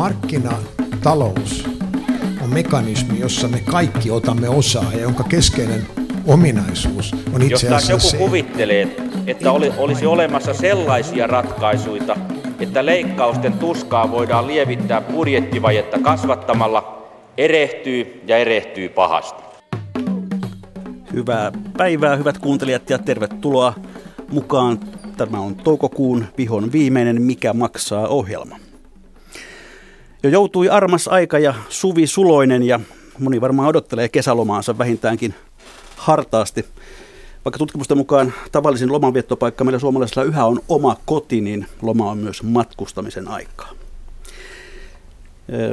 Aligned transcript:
Markkinatalous 0.00 1.68
on 2.42 2.54
mekanismi, 2.54 3.20
jossa 3.20 3.48
me 3.48 3.60
kaikki 3.70 4.10
otamme 4.10 4.48
osaa 4.48 4.92
ja 4.92 5.00
jonka 5.00 5.24
keskeinen 5.24 5.86
ominaisuus 6.26 7.12
on 7.34 7.42
itse 7.42 7.66
asiassa 7.66 7.92
Jos 7.92 8.04
joku 8.04 8.10
se, 8.10 8.16
kuvittelee, 8.16 8.96
että 9.26 9.52
oli, 9.52 9.72
olisi 9.78 10.06
olemassa 10.06 10.54
sellaisia 10.54 11.26
ratkaisuja, 11.26 12.16
että 12.60 12.86
leikkausten 12.86 13.52
tuskaa 13.52 14.10
voidaan 14.10 14.46
lievittää 14.46 15.00
budjettivajetta 15.00 15.98
kasvattamalla, 15.98 17.08
erehtyy 17.38 18.22
ja 18.26 18.36
erehtyy 18.36 18.88
pahasti. 18.88 19.42
Hyvää 21.12 21.52
päivää, 21.76 22.16
hyvät 22.16 22.38
kuuntelijat, 22.38 22.90
ja 22.90 22.98
tervetuloa 22.98 23.74
mukaan. 24.32 24.80
Tämä 25.16 25.40
on 25.40 25.54
toukokuun 25.54 26.24
vihon 26.38 26.72
viimeinen 26.72 27.22
Mikä 27.22 27.52
maksaa 27.52 28.08
ohjelma. 28.08 28.69
Jo 30.22 30.30
joutui 30.30 30.68
armas 30.68 31.08
aika 31.08 31.38
ja 31.38 31.54
Suvi 31.68 32.06
Suloinen 32.06 32.62
ja 32.62 32.80
moni 33.18 33.40
varmaan 33.40 33.68
odottelee 33.68 34.08
kesälomaansa 34.08 34.78
vähintäänkin 34.78 35.34
hartaasti. 35.96 36.64
Vaikka 37.44 37.58
tutkimusten 37.58 37.96
mukaan 37.98 38.32
tavallisin 38.52 38.92
lomanviettopaikka 38.92 39.64
meillä 39.64 39.78
suomalaisilla 39.78 40.22
yhä 40.22 40.46
on 40.46 40.60
oma 40.68 40.96
koti, 41.06 41.40
niin 41.40 41.66
loma 41.82 42.10
on 42.10 42.18
myös 42.18 42.42
matkustamisen 42.42 43.28
aikaa. 43.28 43.68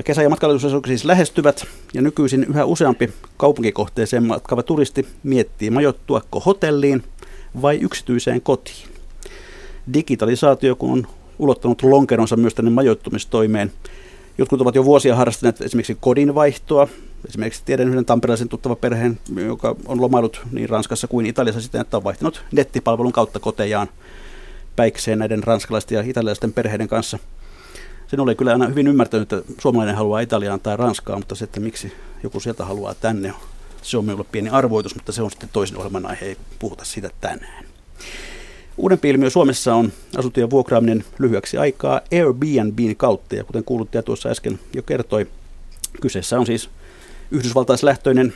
Kesä- 0.05 0.23
ja 0.23 0.29
matkailusesonki 0.29 0.87
siis 0.87 1.05
lähestyvät 1.05 1.67
ja 1.93 2.01
nykyisin 2.01 2.43
yhä 2.43 2.65
useampi 2.65 3.13
kaupunkikohteeseen 3.37 4.23
matkava 4.23 4.63
turisti 4.63 5.07
miettii 5.23 5.69
majoittuako 5.69 6.39
hotelliin 6.39 7.03
vai 7.61 7.75
yksityiseen 7.75 8.41
kotiin. 8.41 8.87
Digitalisaatio 9.93 10.75
kun 10.75 10.91
on 10.91 11.07
ulottanut 11.39 11.83
lonkeronsa 11.83 12.35
myös 12.35 12.53
tänne 12.53 12.71
majoittumistoimeen. 12.71 13.71
Jotkut 14.37 14.61
ovat 14.61 14.75
jo 14.75 14.85
vuosia 14.85 15.15
harrastaneet 15.15 15.61
esimerkiksi 15.61 15.97
kodinvaihtoa. 15.99 16.87
Esimerkiksi 17.27 17.61
tiedän 17.65 17.87
yhden 17.87 18.05
tamperelaisen 18.05 18.49
tuttava 18.49 18.75
perheen, 18.75 19.19
joka 19.35 19.75
on 19.85 20.01
lomailut 20.01 20.41
niin 20.51 20.69
Ranskassa 20.69 21.07
kuin 21.07 21.25
Italiassa 21.25 21.61
siten, 21.61 21.81
että 21.81 21.97
on 21.97 22.03
vaihtanut 22.03 22.43
nettipalvelun 22.51 23.11
kautta 23.11 23.39
kotejaan 23.39 23.87
päikseen 24.75 25.19
näiden 25.19 25.43
ranskalaisten 25.43 25.95
ja 25.95 26.01
italialaisten 26.01 26.53
perheiden 26.53 26.87
kanssa– 26.87 27.19
sen 28.07 28.19
oli 28.19 28.35
kyllä 28.35 28.51
aina 28.51 28.67
hyvin 28.67 28.87
ymmärtänyt, 28.87 29.33
että 29.33 29.53
suomalainen 29.61 29.95
haluaa 29.95 30.19
Italiaan 30.19 30.59
tai 30.59 30.77
Ranskaan, 30.77 31.19
mutta 31.19 31.35
se, 31.35 31.43
että 31.43 31.59
miksi 31.59 31.93
joku 32.23 32.39
sieltä 32.39 32.65
haluaa 32.65 32.93
tänne, 32.93 33.33
se 33.81 33.97
on 33.97 34.05
minulle 34.05 34.25
pieni 34.31 34.49
arvoitus, 34.49 34.95
mutta 34.95 35.11
se 35.11 35.21
on 35.21 35.31
sitten 35.31 35.49
toisen 35.53 35.77
ohjelman 35.77 36.05
aihe, 36.05 36.25
ei 36.25 36.37
puhuta 36.59 36.85
siitä 36.85 37.09
tänään. 37.21 37.65
Uudempi 38.77 39.09
ilmiö 39.09 39.29
Suomessa 39.29 39.75
on 39.75 39.91
asuntojen 40.17 40.49
vuokraaminen 40.49 41.03
lyhyeksi 41.19 41.57
aikaa 41.57 42.01
Airbnbin 42.11 42.95
kautta, 42.95 43.35
ja 43.35 43.43
kuten 43.43 43.63
kuuluttaja 43.63 44.03
tuossa 44.03 44.29
äsken 44.29 44.59
jo 44.73 44.83
kertoi, 44.83 45.27
kyseessä 46.01 46.39
on 46.39 46.45
siis 46.45 46.69
yhdysvaltaislähtöinen 47.31 48.33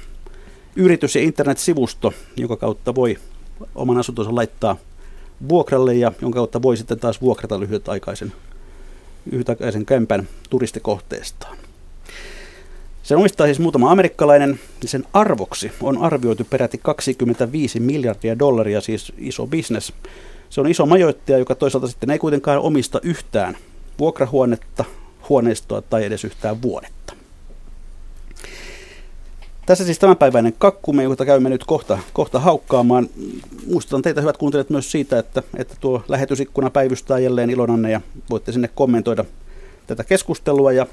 yritys- 0.75 1.15
ja 1.15 1.21
internetsivusto, 1.21 2.13
jonka 2.37 2.57
kautta 2.57 2.95
voi 2.95 3.17
oman 3.75 3.97
asuntonsa 3.97 4.35
laittaa 4.35 4.77
vuokralle 5.49 5.93
ja 5.93 6.11
jonka 6.21 6.35
kautta 6.39 6.61
voi 6.61 6.77
sitten 6.77 6.99
taas 6.99 7.21
vuokrata 7.21 7.59
lyhytaikaisen 7.59 8.33
yhtäkäisen 9.31 9.85
kämpän 9.85 10.27
turistikohteestaan. 10.49 11.57
Sen 13.03 13.17
omistaa 13.17 13.47
siis 13.47 13.59
muutama 13.59 13.91
amerikkalainen, 13.91 14.59
ja 14.81 14.87
sen 14.87 15.03
arvoksi 15.13 15.71
on 15.81 15.97
arvioitu 15.97 16.43
peräti 16.49 16.77
25 16.77 17.79
miljardia 17.79 18.39
dollaria, 18.39 18.81
siis 18.81 19.13
iso 19.17 19.47
bisnes. 19.47 19.93
Se 20.51 20.61
on 20.61 20.67
iso 20.67 20.85
majoittaja, 20.85 21.37
joka 21.37 21.55
toisaalta 21.55 21.87
sitten 21.87 22.09
ei 22.09 22.19
kuitenkaan 22.19 22.59
omista 22.59 22.99
yhtään 23.03 23.57
vuokrahuonetta, 23.99 24.85
huoneistoa 25.29 25.81
tai 25.81 26.05
edes 26.05 26.23
yhtään 26.23 26.61
vuodetta. 26.61 27.13
Tässä 29.65 29.85
siis 29.85 29.99
tämänpäiväinen 29.99 30.53
kakkumme, 30.57 31.03
jota 31.03 31.25
käymme 31.25 31.49
nyt 31.49 31.63
kohta, 31.63 31.99
kohta 32.13 32.39
haukkaamaan. 32.39 33.09
Muistutan 33.71 34.01
teitä 34.01 34.21
hyvät 34.21 34.37
kuuntelijat 34.37 34.69
myös 34.69 34.91
siitä, 34.91 35.19
että, 35.19 35.43
että 35.57 35.75
tuo 35.79 36.03
lähetysikkuna 36.07 36.69
päivystää 36.69 37.19
jälleen 37.19 37.49
Ilonanne 37.49 37.91
ja 37.91 38.01
voitte 38.29 38.51
sinne 38.51 38.69
kommentoida 38.75 39.25
tätä 39.87 40.03
keskustelua 40.03 40.71
ja 40.71 40.87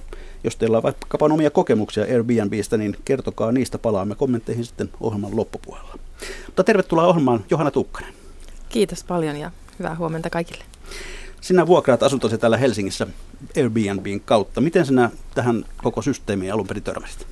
jos 0.44 0.56
teillä 0.56 0.76
on 0.76 0.82
vaikkapa 0.82 1.26
omia 1.26 1.50
kokemuksia 1.50 2.04
Airbnbistä, 2.04 2.76
niin 2.76 2.96
kertokaa 3.04 3.52
niistä, 3.52 3.78
palaamme 3.78 4.14
kommentteihin 4.14 4.64
sitten 4.64 4.90
ohjelman 5.00 5.36
loppupuolella. 5.36 5.98
Mutta 6.46 6.64
tervetuloa 6.64 7.06
ohjelmaan 7.06 7.44
Johanna 7.50 7.70
Tukkanen. 7.70 8.18
Kiitos 8.68 9.04
paljon 9.04 9.36
ja 9.36 9.50
hyvää 9.78 9.96
huomenta 9.96 10.30
kaikille. 10.30 10.64
Sinä 11.40 11.66
vuokraat 11.66 12.02
asuntosi 12.02 12.38
täällä 12.38 12.56
Helsingissä 12.56 13.06
Airbnbin 13.56 14.20
kautta. 14.20 14.60
Miten 14.60 14.86
sinä 14.86 15.10
tähän 15.34 15.64
koko 15.82 16.02
systeemiin 16.02 16.52
alun 16.52 16.66
perin 16.66 16.82
törmäsit? 16.82 17.26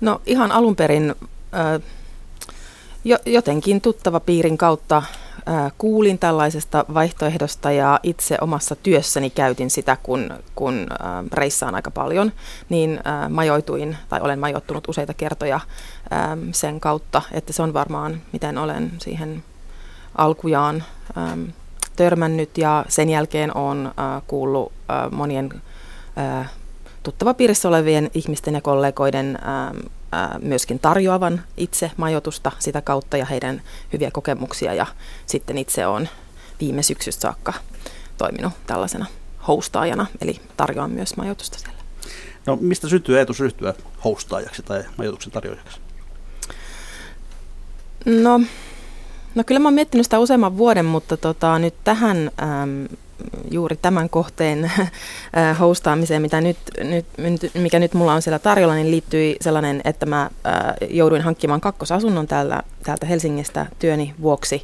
No 0.00 0.20
ihan 0.26 0.52
alun 0.52 0.76
perin 0.76 1.14
äh, 1.54 1.82
jo, 3.04 3.18
jotenkin 3.26 3.80
tuttava 3.80 4.20
piirin 4.20 4.58
kautta 4.58 4.96
äh, 4.96 5.72
kuulin 5.78 6.18
tällaisesta 6.18 6.84
vaihtoehdosta 6.94 7.72
ja 7.72 8.00
itse 8.02 8.38
omassa 8.40 8.76
työssäni 8.76 9.30
käytin 9.30 9.70
sitä, 9.70 9.96
kun, 10.02 10.30
kun 10.54 10.86
äh, 10.92 11.24
reissaan 11.32 11.74
aika 11.74 11.90
paljon, 11.90 12.32
niin 12.68 13.00
äh, 13.06 13.30
majoituin 13.30 13.96
tai 14.08 14.20
olen 14.20 14.38
majoittunut 14.38 14.88
useita 14.88 15.14
kertoja 15.14 15.56
äh, 15.56 15.62
sen 16.52 16.80
kautta, 16.80 17.22
että 17.32 17.52
se 17.52 17.62
on 17.62 17.72
varmaan, 17.72 18.20
miten 18.32 18.58
olen 18.58 18.92
siihen 18.98 19.44
alkujaan 20.18 20.84
äh, 21.18 21.54
törmännyt 21.96 22.58
ja 22.58 22.84
sen 22.88 23.10
jälkeen 23.10 23.56
on 23.56 23.86
äh, 23.86 24.22
kuullut 24.26 24.72
äh, 24.90 25.10
monien 25.10 25.62
äh, 26.18 26.50
tuttava 27.02 27.34
piirissä 27.34 27.68
olevien 27.68 28.10
ihmisten 28.14 28.54
ja 28.54 28.60
kollegoiden 28.60 29.38
ää, 29.42 29.74
ää, 30.12 30.38
myöskin 30.42 30.78
tarjoavan 30.78 31.42
itse 31.56 31.90
majoitusta 31.96 32.52
sitä 32.58 32.80
kautta 32.80 33.16
ja 33.16 33.24
heidän 33.24 33.62
hyviä 33.92 34.10
kokemuksia 34.10 34.74
ja 34.74 34.86
sitten 35.26 35.58
itse 35.58 35.86
on 35.86 36.08
viime 36.60 36.82
syksystä 36.82 37.20
saakka 37.20 37.52
toiminut 38.18 38.52
tällaisena 38.66 39.06
hostaajana, 39.48 40.06
eli 40.20 40.40
tarjoan 40.56 40.90
myös 40.90 41.16
majoitusta 41.16 41.58
siellä. 41.58 41.78
No 42.46 42.58
mistä 42.60 42.88
syntyy 42.88 43.16
ajatus 43.16 43.40
ryhtyä 43.40 43.74
hostaajaksi 44.04 44.62
tai 44.62 44.84
majoituksen 44.98 45.32
tarjoajaksi? 45.32 45.80
No, 48.06 48.40
no 49.34 49.44
kyllä 49.44 49.58
mä 49.58 49.66
oon 49.66 49.74
miettinyt 49.74 50.06
sitä 50.06 50.18
useamman 50.18 50.58
vuoden, 50.58 50.84
mutta 50.84 51.16
tota, 51.16 51.58
nyt 51.58 51.74
tähän 51.84 52.30
äm, 52.42 52.88
juuri 53.50 53.76
tämän 53.76 54.10
kohteen 54.10 54.72
hostaamiseen, 55.60 56.22
mitä 56.22 56.40
nyt, 56.40 56.56
nyt, 57.18 57.50
mikä 57.54 57.78
nyt 57.78 57.94
mulla 57.94 58.14
on 58.14 58.22
siellä 58.22 58.38
tarjolla, 58.38 58.74
niin 58.74 58.90
liittyi 58.90 59.36
sellainen, 59.40 59.80
että 59.84 60.06
mä 60.06 60.30
jouduin 60.90 61.22
hankkimaan 61.22 61.60
kakkosasunnon 61.60 62.26
täältä, 62.26 62.62
täältä 62.82 63.06
Helsingistä 63.06 63.66
työni 63.78 64.14
vuoksi. 64.22 64.62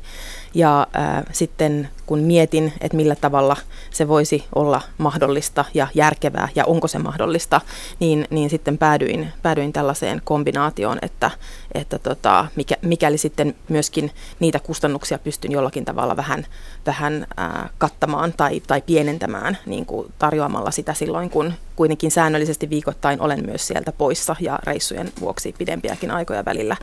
Ja 0.54 0.86
äh, 0.96 1.22
sitten 1.32 1.88
kun 2.06 2.18
mietin, 2.18 2.72
että 2.80 2.96
millä 2.96 3.16
tavalla 3.16 3.56
se 3.90 4.08
voisi 4.08 4.44
olla 4.54 4.80
mahdollista 4.98 5.64
ja 5.74 5.86
järkevää 5.94 6.48
ja 6.54 6.64
onko 6.64 6.88
se 6.88 6.98
mahdollista, 6.98 7.60
niin, 8.00 8.26
niin 8.30 8.50
sitten 8.50 8.78
päädyin, 8.78 9.32
päädyin 9.42 9.72
tällaiseen 9.72 10.22
kombinaatioon, 10.24 10.98
että, 11.02 11.30
että 11.74 11.98
tota, 11.98 12.46
mikä, 12.56 12.74
mikäli 12.82 13.18
sitten 13.18 13.54
myöskin 13.68 14.10
niitä 14.40 14.58
kustannuksia 14.58 15.18
pystyn 15.18 15.52
jollakin 15.52 15.84
tavalla 15.84 16.16
vähän, 16.16 16.46
vähän 16.86 17.26
äh, 17.38 17.70
kattamaan 17.78 18.32
tai, 18.32 18.60
tai 18.60 18.82
pienentämään 18.82 19.58
niin 19.66 19.86
kuin 19.86 20.12
tarjoamalla 20.18 20.70
sitä 20.70 20.94
silloin, 20.94 21.30
kun 21.30 21.52
kuitenkin 21.76 22.10
säännöllisesti 22.10 22.70
viikoittain 22.70 23.20
olen 23.20 23.46
myös 23.46 23.66
sieltä 23.66 23.92
poissa 23.92 24.36
ja 24.40 24.58
reissujen 24.62 25.12
vuoksi 25.20 25.54
pidempiäkin 25.58 26.10
aikoja 26.10 26.44
välillä, 26.44 26.76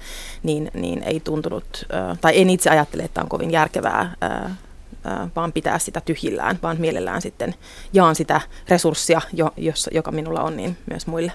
niin, 0.44 0.72
niin 0.74 1.04
ei 1.04 1.20
tuntunut, 1.20 1.86
äh, 1.94 2.20
tai 2.22 2.42
en 2.42 2.50
itse 2.50 2.70
ajattele, 2.70 3.04
että 3.04 3.22
on 3.22 3.30
kovin 3.30 3.52
järkevää 3.52 4.16
äh, 4.24 4.52
vaan 5.36 5.52
pitää 5.52 5.80
sitä 5.80 6.02
tyhjillään, 6.02 6.60
vaan 6.64 6.78
mielellään 6.80 7.22
sitten 7.22 7.56
jaan 7.94 8.16
sitä 8.16 8.42
resurssia, 8.70 9.22
jo, 9.34 9.54
jos, 9.58 9.90
joka 9.94 10.12
minulla 10.12 10.42
on, 10.42 10.58
niin 10.58 10.78
myös 10.90 11.08
muille. 11.08 11.32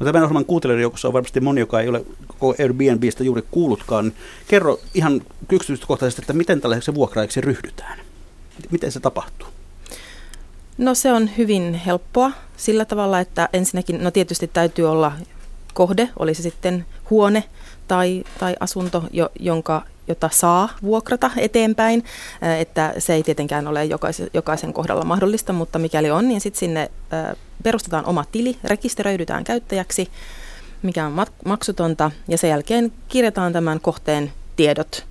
No 0.00 0.06
tämän 0.06 0.22
ohjelman 0.22 0.44
kuuntelijoiden 0.44 0.82
joukossa 0.82 1.08
on 1.08 1.14
varmasti 1.14 1.40
moni, 1.40 1.60
joka 1.60 1.80
ei 1.80 1.88
ole 1.88 2.04
koko 2.26 2.54
Airbnbistä 2.58 3.24
juuri 3.24 3.42
kuullutkaan. 3.50 4.12
Kerro 4.48 4.80
ihan 4.94 5.20
yksityiskohtaisesti, 5.52 6.22
että 6.22 6.32
miten 6.32 6.60
tällaiseksi 6.60 6.94
vuokraajaksi 6.94 7.40
ryhdytään? 7.40 7.98
Miten 8.70 8.92
se 8.92 9.00
tapahtuu? 9.00 9.48
No 10.78 10.94
se 10.94 11.12
on 11.12 11.30
hyvin 11.38 11.74
helppoa 11.74 12.30
sillä 12.56 12.84
tavalla, 12.84 13.20
että 13.20 13.48
ensinnäkin, 13.52 14.04
no 14.04 14.10
tietysti 14.10 14.46
täytyy 14.46 14.90
olla 14.90 15.12
kohde, 15.74 16.08
oli 16.18 16.34
se 16.34 16.42
sitten 16.42 16.86
huone 17.10 17.44
tai, 17.90 18.24
tai 18.38 18.56
asunto, 18.60 19.04
jo, 19.10 19.30
jonka, 19.40 19.82
jota 20.08 20.30
saa 20.32 20.68
vuokrata 20.82 21.30
eteenpäin, 21.36 22.04
että 22.58 22.94
se 22.98 23.14
ei 23.14 23.22
tietenkään 23.22 23.68
ole 23.68 23.84
jokaisen, 23.84 24.30
jokaisen 24.34 24.72
kohdalla 24.72 25.04
mahdollista, 25.04 25.52
mutta 25.52 25.78
mikäli 25.78 26.10
on, 26.10 26.28
niin 26.28 26.40
sitten 26.40 26.58
sinne 26.58 26.90
perustetaan 27.62 28.06
oma 28.06 28.24
tili, 28.32 28.58
rekisteröidytään 28.64 29.44
käyttäjäksi, 29.44 30.08
mikä 30.82 31.06
on 31.06 31.26
maksutonta, 31.44 32.10
ja 32.28 32.38
sen 32.38 32.50
jälkeen 32.50 32.92
kirjataan 33.08 33.52
tämän 33.52 33.80
kohteen 33.80 34.32
tiedot, 34.56 35.06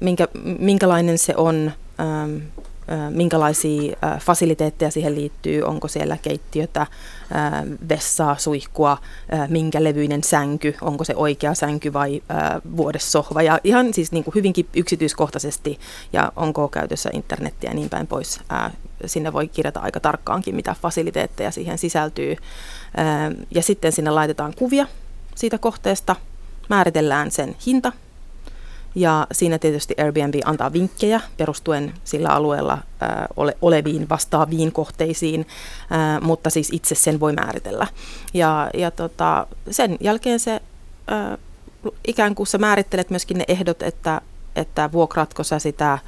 minkä, 0.00 0.28
minkälainen 0.58 1.18
se 1.18 1.34
on, 1.36 1.72
minkälaisia 3.10 3.96
fasiliteetteja 4.20 4.90
siihen 4.90 5.14
liittyy, 5.14 5.62
onko 5.62 5.88
siellä 5.88 6.16
keittiötä, 6.22 6.86
vessaa, 7.88 8.36
suihkua, 8.38 8.98
minkä 9.48 9.84
levyinen 9.84 10.24
sänky, 10.24 10.74
onko 10.80 11.04
se 11.04 11.16
oikea 11.16 11.54
sänky 11.54 11.92
vai 11.92 12.22
vuodessohva 12.76 13.42
ja 13.42 13.60
ihan 13.64 13.94
siis 13.94 14.12
niin 14.12 14.24
kuin 14.24 14.34
hyvinkin 14.34 14.66
yksityiskohtaisesti 14.76 15.78
ja 16.12 16.32
onko 16.36 16.68
käytössä 16.68 17.10
internettiä 17.12 17.70
ja 17.70 17.74
niin 17.74 17.90
päin 17.90 18.06
pois. 18.06 18.40
Sinne 19.06 19.32
voi 19.32 19.48
kirjata 19.48 19.80
aika 19.80 20.00
tarkkaankin, 20.00 20.54
mitä 20.54 20.76
fasiliteetteja 20.82 21.50
siihen 21.50 21.78
sisältyy. 21.78 22.36
Ja 23.50 23.62
sitten 23.62 23.92
sinne 23.92 24.10
laitetaan 24.10 24.54
kuvia 24.58 24.86
siitä 25.34 25.58
kohteesta, 25.58 26.16
määritellään 26.68 27.30
sen 27.30 27.56
hinta, 27.66 27.92
ja 28.98 29.26
siinä 29.32 29.58
tietysti 29.58 29.94
Airbnb 29.98 30.34
antaa 30.44 30.72
vinkkejä 30.72 31.20
perustuen 31.36 31.94
sillä 32.04 32.28
alueella 32.28 32.78
ää, 33.00 33.26
ole, 33.36 33.56
oleviin 33.62 34.08
vastaaviin 34.08 34.72
kohteisiin, 34.72 35.46
ää, 35.90 36.20
mutta 36.20 36.50
siis 36.50 36.68
itse 36.72 36.94
sen 36.94 37.20
voi 37.20 37.32
määritellä. 37.32 37.86
Ja, 38.34 38.70
ja 38.74 38.90
tota, 38.90 39.46
sen 39.70 39.96
jälkeen 40.00 40.40
se 40.40 40.60
ää, 41.06 41.38
ikään 42.06 42.34
kuin 42.34 42.46
sä 42.46 42.58
määrittelet 42.58 43.10
myöskin 43.10 43.38
ne 43.38 43.44
ehdot, 43.48 43.82
että, 43.82 44.20
että 44.56 44.92
vuokratko 44.92 45.44
sä 45.44 45.58
sitä 45.58 45.98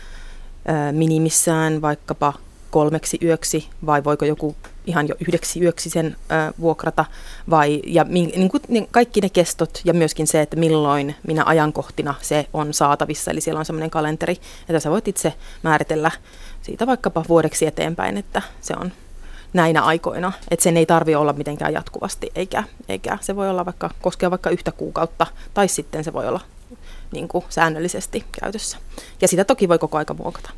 ää, 0.67 0.93
minimissään 0.93 1.83
vaikkapa 1.83 2.33
kolmeksi 2.71 3.19
yöksi 3.23 3.69
vai 3.87 4.05
voiko 4.05 4.25
joku 4.25 4.57
ihan 4.87 5.09
jo 5.09 5.15
yhdeksi 5.21 5.61
yöksi 5.61 5.91
sen 5.91 6.17
ö, 6.23 6.53
vuokrata 6.61 7.05
vai, 7.51 7.83
ja 7.87 8.05
min, 8.05 8.33
niin 8.37 8.49
kuin, 8.49 8.63
niin 8.69 8.89
kaikki 8.91 9.21
ne 9.21 9.29
kestot 9.29 9.81
ja 9.85 9.95
myöskin 9.95 10.27
se, 10.27 10.41
että 10.41 10.57
milloin, 10.57 11.15
minä 11.27 11.43
ajankohtina 11.47 12.15
se 12.23 12.47
on 12.53 12.75
saatavissa. 12.75 13.31
Eli 13.31 13.41
siellä 13.41 13.59
on 13.59 13.65
semmoinen 13.65 13.91
kalenteri, 13.91 14.37
että 14.69 14.81
sä 14.81 14.91
voit 14.91 15.09
itse 15.09 15.35
määritellä 15.63 16.11
siitä 16.63 16.87
vaikkapa 16.87 17.25
vuodeksi 17.29 17.67
eteenpäin, 17.67 18.17
että 18.17 18.43
se 18.61 18.75
on 18.81 18.93
näinä 19.53 19.83
aikoina, 19.83 20.33
että 20.51 20.63
sen 20.63 20.77
ei 20.77 20.87
tarvi 20.87 21.15
olla 21.15 21.33
mitenkään 21.33 21.73
jatkuvasti, 21.73 22.31
eikä, 22.35 22.65
eikä 22.89 23.19
se 23.21 23.37
voi 23.37 23.51
olla 23.51 23.65
vaikka, 23.65 23.91
koskea 24.01 24.31
vaikka 24.31 24.51
yhtä 24.51 24.73
kuukautta, 24.73 25.27
tai 25.55 25.69
sitten 25.69 26.05
se 26.05 26.13
voi 26.13 26.29
olla 26.29 26.41
niin 27.13 27.29
kuin 27.29 27.45
säännöllisesti 27.49 28.25
käytössä. 28.41 28.79
Ja 29.21 29.29
sitä 29.29 29.45
toki 29.45 29.69
voi 29.69 29.79
koko 29.79 29.99
aika 29.99 30.15
muokata. 30.15 30.51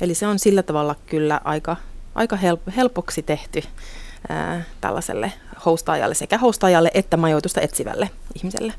Eli 0.00 0.14
se 0.14 0.26
on 0.26 0.38
sillä 0.38 0.62
tavalla 0.62 0.94
kyllä 1.06 1.40
aika, 1.44 1.76
aika 2.14 2.36
help- 2.36 2.72
helpoksi 2.76 3.22
tehty 3.22 3.62
ää, 4.28 4.62
tällaiselle 4.80 5.32
hostaajalle, 5.66 6.14
sekä 6.14 6.38
hostaajalle 6.38 6.90
että 6.94 7.16
majoitusta 7.16 7.60
etsivälle 7.60 8.10
ihmiselle. 8.36 8.72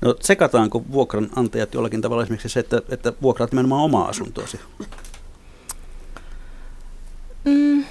No 0.00 0.14
sekataanko 0.20 0.82
vuokranantajat 0.92 1.74
jollakin 1.74 2.00
tavalla 2.00 2.22
esimerkiksi 2.22 2.48
se, 2.48 2.60
että, 2.60 2.82
että 2.88 3.12
vuokraat 3.22 3.52
nimenomaan 3.52 3.82
omaa 3.82 4.08
asuntoasi? 4.08 4.60
Mm, 7.44 7.84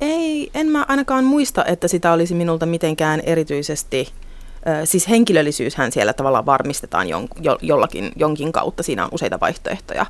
ei, 0.00 0.50
en 0.54 0.66
mä 0.66 0.84
ainakaan 0.88 1.24
muista, 1.24 1.64
että 1.64 1.88
sitä 1.88 2.12
olisi 2.12 2.34
minulta 2.34 2.66
mitenkään 2.66 3.20
erityisesti 3.20 4.12
Siis 4.84 5.08
henkilöllisyyshän 5.08 5.92
siellä 5.92 6.12
tavallaan 6.12 6.46
varmistetaan 6.46 7.08
jon, 7.08 7.28
jo, 7.40 7.58
jollakin, 7.62 8.12
jonkin 8.16 8.52
kautta, 8.52 8.82
siinä 8.82 9.04
on 9.04 9.10
useita 9.12 9.40
vaihtoehtoja, 9.40 10.06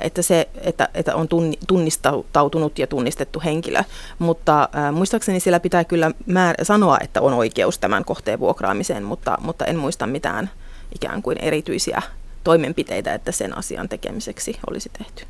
että 0.00 0.22
se, 0.22 0.48
että, 0.60 0.88
että 0.94 1.14
on 1.14 1.28
tunnistautunut 1.66 2.78
ja 2.78 2.86
tunnistettu 2.86 3.42
henkilö, 3.44 3.84
mutta 4.18 4.68
muistaakseni 4.92 5.40
siellä 5.40 5.60
pitää 5.60 5.84
kyllä 5.84 6.08
määr- 6.08 6.64
sanoa, 6.64 6.98
että 7.00 7.20
on 7.20 7.32
oikeus 7.32 7.78
tämän 7.78 8.04
kohteen 8.04 8.40
vuokraamiseen, 8.40 9.02
mutta, 9.02 9.38
mutta 9.40 9.64
en 9.64 9.76
muista 9.76 10.06
mitään 10.06 10.50
ikään 10.94 11.22
kuin 11.22 11.38
erityisiä 11.38 12.02
toimenpiteitä, 12.44 13.14
että 13.14 13.32
sen 13.32 13.58
asian 13.58 13.88
tekemiseksi 13.88 14.58
olisi 14.70 14.90
tehty. 14.98 15.24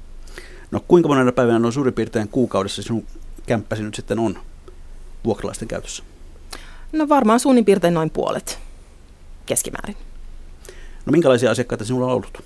No 0.70 0.80
kuinka 0.88 1.08
monena 1.08 1.32
päivänä 1.32 1.58
noin 1.58 1.72
suurin 1.72 1.94
piirtein 1.94 2.28
kuukaudessa 2.28 2.82
sinun 2.82 3.06
kämppäsi 3.46 3.82
nyt 3.82 3.94
sitten 3.94 4.18
on 4.18 4.38
vuokralaisten 5.24 5.68
käytössä? 5.68 6.02
No 6.92 7.08
varmaan 7.08 7.40
suunnin 7.40 7.64
piirtein 7.64 7.94
noin 7.94 8.10
puolet 8.10 8.58
keskimäärin. 9.46 9.96
No 11.06 11.10
minkälaisia 11.10 11.50
asiakkaita 11.50 11.84
sinulla 11.84 12.06
on 12.06 12.12
ollut? 12.12 12.42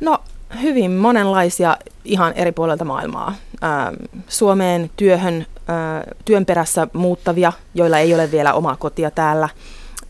No 0.00 0.18
hyvin 0.62 0.90
monenlaisia 0.92 1.76
ihan 2.04 2.32
eri 2.32 2.52
puolilta 2.52 2.84
maailmaa. 2.84 3.34
Ähm, 3.64 3.94
Suomeen 4.28 4.90
työhön, 4.96 5.46
äh, 5.56 6.02
työn 6.24 6.46
perässä 6.46 6.88
muuttavia, 6.92 7.52
joilla 7.74 7.98
ei 7.98 8.14
ole 8.14 8.30
vielä 8.30 8.54
omaa 8.54 8.76
kotia 8.76 9.10
täällä. 9.10 9.48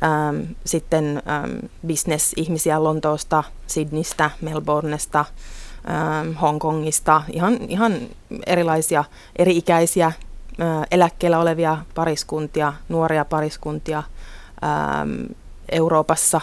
Ähm, 0.03 0.43
sitten 0.65 1.23
ähm, 1.29 1.51
business-ihmisiä 1.87 2.85
Lontoosta, 2.85 3.45
Sydneystä, 3.67 4.31
Melbournesta, 4.41 5.25
Hongkongista, 6.41 7.23
ihan, 7.33 7.59
ihan 7.69 7.99
erilaisia, 8.47 9.05
eri-ikäisiä 9.39 10.13
eläkkeellä 10.91 11.39
olevia 11.39 11.79
pariskuntia, 11.95 12.73
nuoria 12.89 13.25
pariskuntia 13.25 14.03
Euroopassa, 15.73 16.41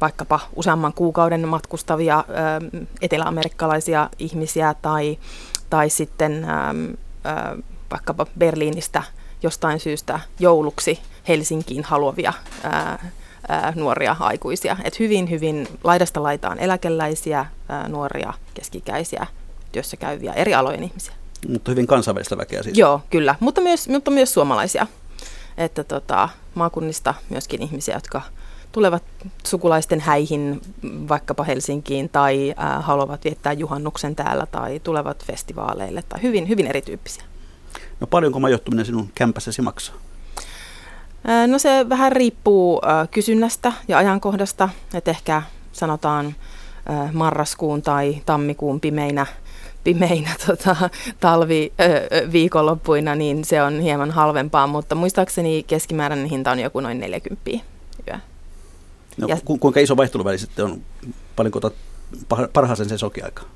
vaikkapa 0.00 0.40
useamman 0.56 0.92
kuukauden 0.92 1.48
matkustavia 1.48 2.24
eteläamerikkalaisia 3.02 4.10
ihmisiä 4.18 4.74
tai, 4.82 5.18
tai 5.70 5.90
sitten 5.90 6.46
vaikkapa 7.90 8.26
Berliinistä 8.38 9.02
jostain 9.42 9.80
syystä 9.80 10.20
jouluksi 10.38 10.98
Helsinkiin 11.28 11.84
haluavia 11.84 12.32
nuoria 13.74 14.16
aikuisia. 14.20 14.76
Et 14.84 14.98
hyvin, 14.98 15.30
hyvin 15.30 15.68
laidasta 15.84 16.22
laitaan 16.22 16.58
eläkeläisiä, 16.58 17.46
nuoria, 17.88 18.32
keskikäisiä, 18.54 19.26
työssä 19.72 19.96
käyviä 19.96 20.32
eri 20.32 20.54
alojen 20.54 20.82
ihmisiä. 20.82 21.19
Mutta 21.48 21.70
hyvin 21.70 21.86
kansainvälistä 21.86 22.36
väkeä 22.36 22.62
siis. 22.62 22.78
Joo, 22.78 23.00
kyllä, 23.10 23.34
mutta 23.40 23.60
myös, 23.60 23.88
mutta 23.88 24.10
myös 24.10 24.34
suomalaisia. 24.34 24.86
Että 25.58 25.84
tota, 25.84 26.28
maakunnista 26.54 27.14
myöskin 27.30 27.62
ihmisiä, 27.62 27.94
jotka 27.94 28.22
tulevat 28.72 29.02
sukulaisten 29.46 30.00
häihin 30.00 30.60
vaikkapa 30.84 31.44
Helsinkiin 31.44 32.08
tai 32.08 32.54
äh, 32.58 32.84
haluavat 32.84 33.24
viettää 33.24 33.52
juhannuksen 33.52 34.16
täällä 34.16 34.46
tai 34.46 34.80
tulevat 34.80 35.24
festivaaleille 35.24 36.02
tai 36.08 36.22
hyvin, 36.22 36.48
hyvin 36.48 36.66
erityyppisiä. 36.66 37.24
No 38.00 38.06
paljonko 38.06 38.40
majoittuminen 38.40 38.86
sinun 38.86 39.10
kämpässäsi 39.14 39.62
maksaa? 39.62 39.94
No 41.46 41.58
se 41.58 41.88
vähän 41.88 42.12
riippuu 42.12 42.80
kysynnästä 43.10 43.72
ja 43.88 43.98
ajankohdasta, 43.98 44.68
että 44.94 45.10
ehkä 45.10 45.42
sanotaan 45.72 46.34
marraskuun 47.12 47.82
tai 47.82 48.22
tammikuun 48.26 48.80
pimeinä 48.80 49.26
pimeinä 49.84 50.30
tota, 50.46 50.90
talviviikonloppuina, 51.20 53.14
niin 53.14 53.44
se 53.44 53.62
on 53.62 53.80
hieman 53.80 54.10
halvempaa, 54.10 54.66
mutta 54.66 54.94
muistaakseni 54.94 55.62
keskimääräinen 55.62 56.26
hinta 56.26 56.50
on 56.50 56.60
joku 56.60 56.80
noin 56.80 57.00
40 57.00 57.50
yö. 58.08 58.18
No, 59.16 59.28
ja, 59.28 59.36
ku, 59.44 59.58
kuinka 59.58 59.80
iso 59.80 59.96
vaihteluväli 59.96 60.38
sitten 60.38 60.64
on? 60.64 60.82
Paljonko 61.36 61.58
otat 61.58 61.74
parhaaseen 62.52 62.88
sen 62.88 62.98
sokiaikaan? 62.98 63.48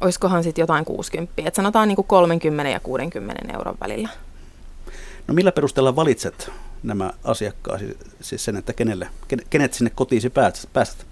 Olisikohan 0.00 0.42
sitten 0.44 0.62
jotain 0.62 0.84
60, 0.84 1.32
että 1.36 1.56
sanotaan 1.56 1.88
niin 1.88 1.96
kuin 1.96 2.06
30 2.06 2.70
ja 2.70 2.80
60 2.80 3.52
euron 3.54 3.76
välillä. 3.80 4.08
No 5.26 5.34
millä 5.34 5.52
perusteella 5.52 5.96
valitset 5.96 6.50
nämä 6.82 7.10
asiakkaasi, 7.24 7.98
siis 8.20 8.44
sen, 8.44 8.56
että 8.56 8.72
kenelle, 8.72 9.08
kenet 9.50 9.74
sinne 9.74 9.90
kotiisi 9.94 10.30
päästät? 10.72 11.06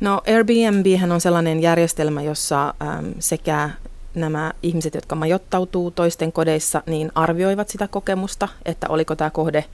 No 0.00 0.22
Airbnb 0.26 1.12
on 1.12 1.20
sellainen 1.20 1.62
järjestelmä, 1.62 2.22
jossa 2.22 2.68
äm, 2.68 3.14
sekä 3.18 3.70
nämä 4.14 4.52
ihmiset, 4.62 4.94
jotka 4.94 5.14
majoittautuu 5.14 5.90
toisten 5.90 6.32
kodeissa, 6.32 6.82
niin 6.86 7.12
arvioivat 7.14 7.68
sitä 7.68 7.88
kokemusta, 7.88 8.48
että 8.64 8.86
oliko 8.88 9.16
tämä 9.16 9.30
kohde 9.30 9.64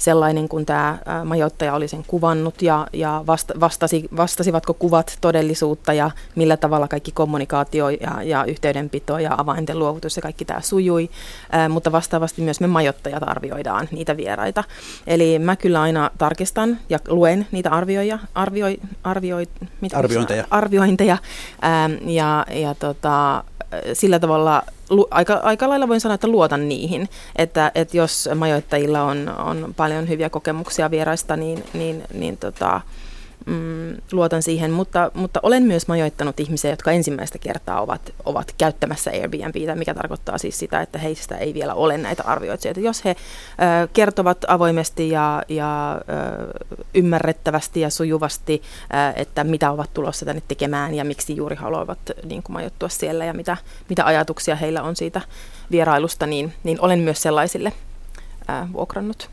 sellainen 0.00 0.48
kuin 0.48 0.66
tämä 0.66 0.98
majoittaja 1.24 1.74
oli 1.74 1.88
sen 1.88 2.04
kuvannut 2.06 2.62
ja, 2.62 2.86
ja 2.92 3.24
vasta, 3.26 3.54
vastasi, 3.60 4.08
vastasivatko 4.16 4.74
kuvat 4.74 5.18
todellisuutta 5.20 5.92
ja 5.92 6.10
millä 6.34 6.56
tavalla 6.56 6.88
kaikki 6.88 7.12
kommunikaatio 7.12 7.88
ja, 7.88 8.22
ja 8.22 8.44
yhteydenpito 8.44 9.18
ja 9.18 9.34
avainten 9.38 9.78
luovutus 9.78 10.16
ja 10.16 10.22
kaikki 10.22 10.44
tämä 10.44 10.60
sujui. 10.60 11.10
Ää, 11.52 11.68
mutta 11.68 11.92
vastaavasti 11.92 12.42
myös 12.42 12.60
me 12.60 12.66
majoittajat 12.66 13.22
arvioidaan 13.26 13.88
niitä 13.90 14.16
vieraita. 14.16 14.64
Eli 15.06 15.38
mä 15.38 15.56
kyllä 15.56 15.82
aina 15.82 16.10
tarkistan 16.18 16.78
ja 16.88 16.98
luen 17.08 17.46
niitä 17.52 17.70
arvioja, 17.70 18.18
arvioi, 18.34 18.80
arvioi, 19.04 19.46
mitä 19.80 19.98
arviointeja, 19.98 20.44
arviointeja 20.50 21.18
ää, 21.62 21.90
ja, 22.06 22.46
ja 22.50 22.74
tota, 22.74 23.44
sillä 23.92 24.18
tavalla 24.18 24.62
aika, 25.10 25.34
aika 25.34 25.68
lailla 25.68 25.88
voin 25.88 26.00
sanoa, 26.00 26.14
että 26.14 26.28
luotan 26.28 26.68
niihin. 26.68 27.08
Että, 27.36 27.72
että 27.74 27.96
jos 27.96 28.28
majoittajilla 28.34 29.02
on, 29.02 29.28
on 29.28 29.74
paljon 29.76 30.08
hyviä 30.08 30.30
kokemuksia 30.30 30.90
vieraista, 30.90 31.36
niin, 31.36 31.64
niin, 31.74 32.02
niin 32.14 32.36
tota, 32.36 32.80
mm, 33.46 33.96
luotan 34.12 34.42
siihen, 34.42 34.70
mutta, 34.70 35.10
mutta 35.14 35.40
olen 35.42 35.62
myös 35.62 35.88
majoittanut 35.88 36.40
ihmisiä, 36.40 36.70
jotka 36.70 36.90
ensimmäistä 36.90 37.38
kertaa 37.38 37.80
ovat, 37.80 38.12
ovat 38.24 38.54
käyttämässä 38.58 39.10
Airbnbtä, 39.10 39.74
mikä 39.74 39.94
tarkoittaa 39.94 40.38
siis 40.38 40.58
sitä, 40.58 40.80
että 40.80 40.98
heistä 40.98 41.36
ei 41.36 41.54
vielä 41.54 41.74
ole 41.74 41.98
näitä 41.98 42.22
arvioitsijoita. 42.26 42.80
Jos 42.80 43.04
he 43.04 43.10
ö, 43.10 43.88
kertovat 43.92 44.38
avoimesti 44.48 45.08
ja, 45.10 45.42
ja 45.48 46.00
ö, 46.00 46.82
ymmärrettävästi 46.94 47.80
ja 47.80 47.90
sujuvasti, 47.90 48.62
ö, 48.82 49.12
että 49.16 49.44
mitä 49.44 49.70
ovat 49.70 49.94
tulossa 49.94 50.26
tänne 50.26 50.42
tekemään 50.48 50.94
ja 50.94 51.04
miksi 51.04 51.36
juuri 51.36 51.56
haluavat 51.56 51.98
niin 52.24 52.42
kuin 52.42 52.54
majoittua 52.54 52.88
siellä 52.88 53.24
ja 53.24 53.32
mitä, 53.32 53.56
mitä 53.88 54.04
ajatuksia 54.04 54.56
heillä 54.56 54.82
on 54.82 54.96
siitä 54.96 55.20
vierailusta, 55.70 56.26
niin, 56.26 56.52
niin 56.64 56.80
olen 56.80 56.98
myös 56.98 57.22
sellaisille 57.22 57.72
ö, 58.48 58.72
vuokrannut. 58.72 59.30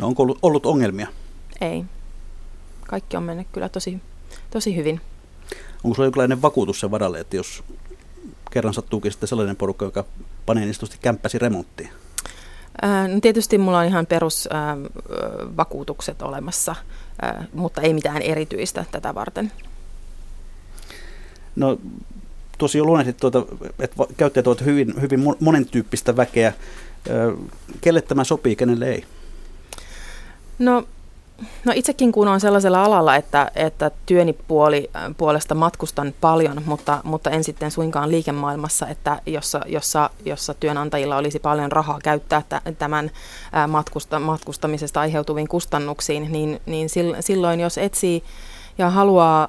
No 0.00 0.06
onko 0.06 0.22
ollut, 0.22 0.38
ollut 0.42 0.66
ongelmia? 0.66 1.06
Ei 1.60 1.84
kaikki 2.88 3.16
on 3.16 3.22
mennyt 3.22 3.46
kyllä 3.52 3.68
tosi, 3.68 4.00
tosi 4.50 4.76
hyvin. 4.76 5.00
Onko 5.84 5.94
sulla 5.94 6.06
jonkinlainen 6.06 6.42
vakuutus 6.42 6.80
sen 6.80 6.90
varalle, 6.90 7.20
että 7.20 7.36
jos 7.36 7.64
kerran 8.50 8.74
sattuukin 8.74 9.12
sitten 9.12 9.28
sellainen 9.28 9.56
porukka, 9.56 9.84
joka 9.84 10.04
panee 10.46 10.64
niin 10.64 10.74
kämppäsi 11.00 11.38
remonttiin? 11.38 11.90
no 13.14 13.20
tietysti 13.22 13.58
mulla 13.58 13.78
on 13.78 13.86
ihan 13.86 14.06
perusvakuutukset 14.06 16.22
olemassa, 16.22 16.74
mutta 17.52 17.80
ei 17.80 17.94
mitään 17.94 18.22
erityistä 18.22 18.84
tätä 18.90 19.14
varten. 19.14 19.52
No 21.56 21.78
tosi 22.58 22.82
luonnehtit, 22.82 23.16
tuota, 23.16 23.46
että 23.78 23.96
käyttäjät 24.16 24.46
ovat 24.46 24.64
hyvin, 24.64 25.00
hyvin 25.00 25.20
monentyyppistä 25.40 26.16
väkeä. 26.16 26.52
Kelle 27.80 28.02
tämä 28.02 28.24
sopii, 28.24 28.56
kenelle 28.56 28.90
ei? 28.90 29.04
No 30.58 30.88
No 31.64 31.72
itsekin 31.76 32.12
kun 32.12 32.28
on 32.28 32.40
sellaisella 32.40 32.84
alalla, 32.84 33.16
että, 33.16 33.50
että 33.54 33.90
työni 34.06 34.32
puoli, 34.32 34.90
puolesta 35.16 35.54
matkustan 35.54 36.14
paljon, 36.20 36.62
mutta, 36.66 37.00
mutta 37.04 37.30
en 37.30 37.44
sitten 37.44 37.70
suinkaan 37.70 38.10
liikemaailmassa, 38.10 38.88
että 38.88 39.20
jossa, 39.26 39.60
jossa, 39.66 40.10
jossa 40.24 40.54
työnantajilla 40.54 41.16
olisi 41.16 41.38
paljon 41.38 41.72
rahaa 41.72 41.98
käyttää 42.02 42.42
tämän 42.78 43.10
matkusta, 43.68 44.18
matkustamisesta 44.20 45.00
aiheutuviin 45.00 45.48
kustannuksiin, 45.48 46.32
niin, 46.32 46.60
niin 46.66 46.88
silloin 47.20 47.60
jos 47.60 47.78
etsii 47.78 48.24
ja 48.78 48.90
haluaa 48.90 49.48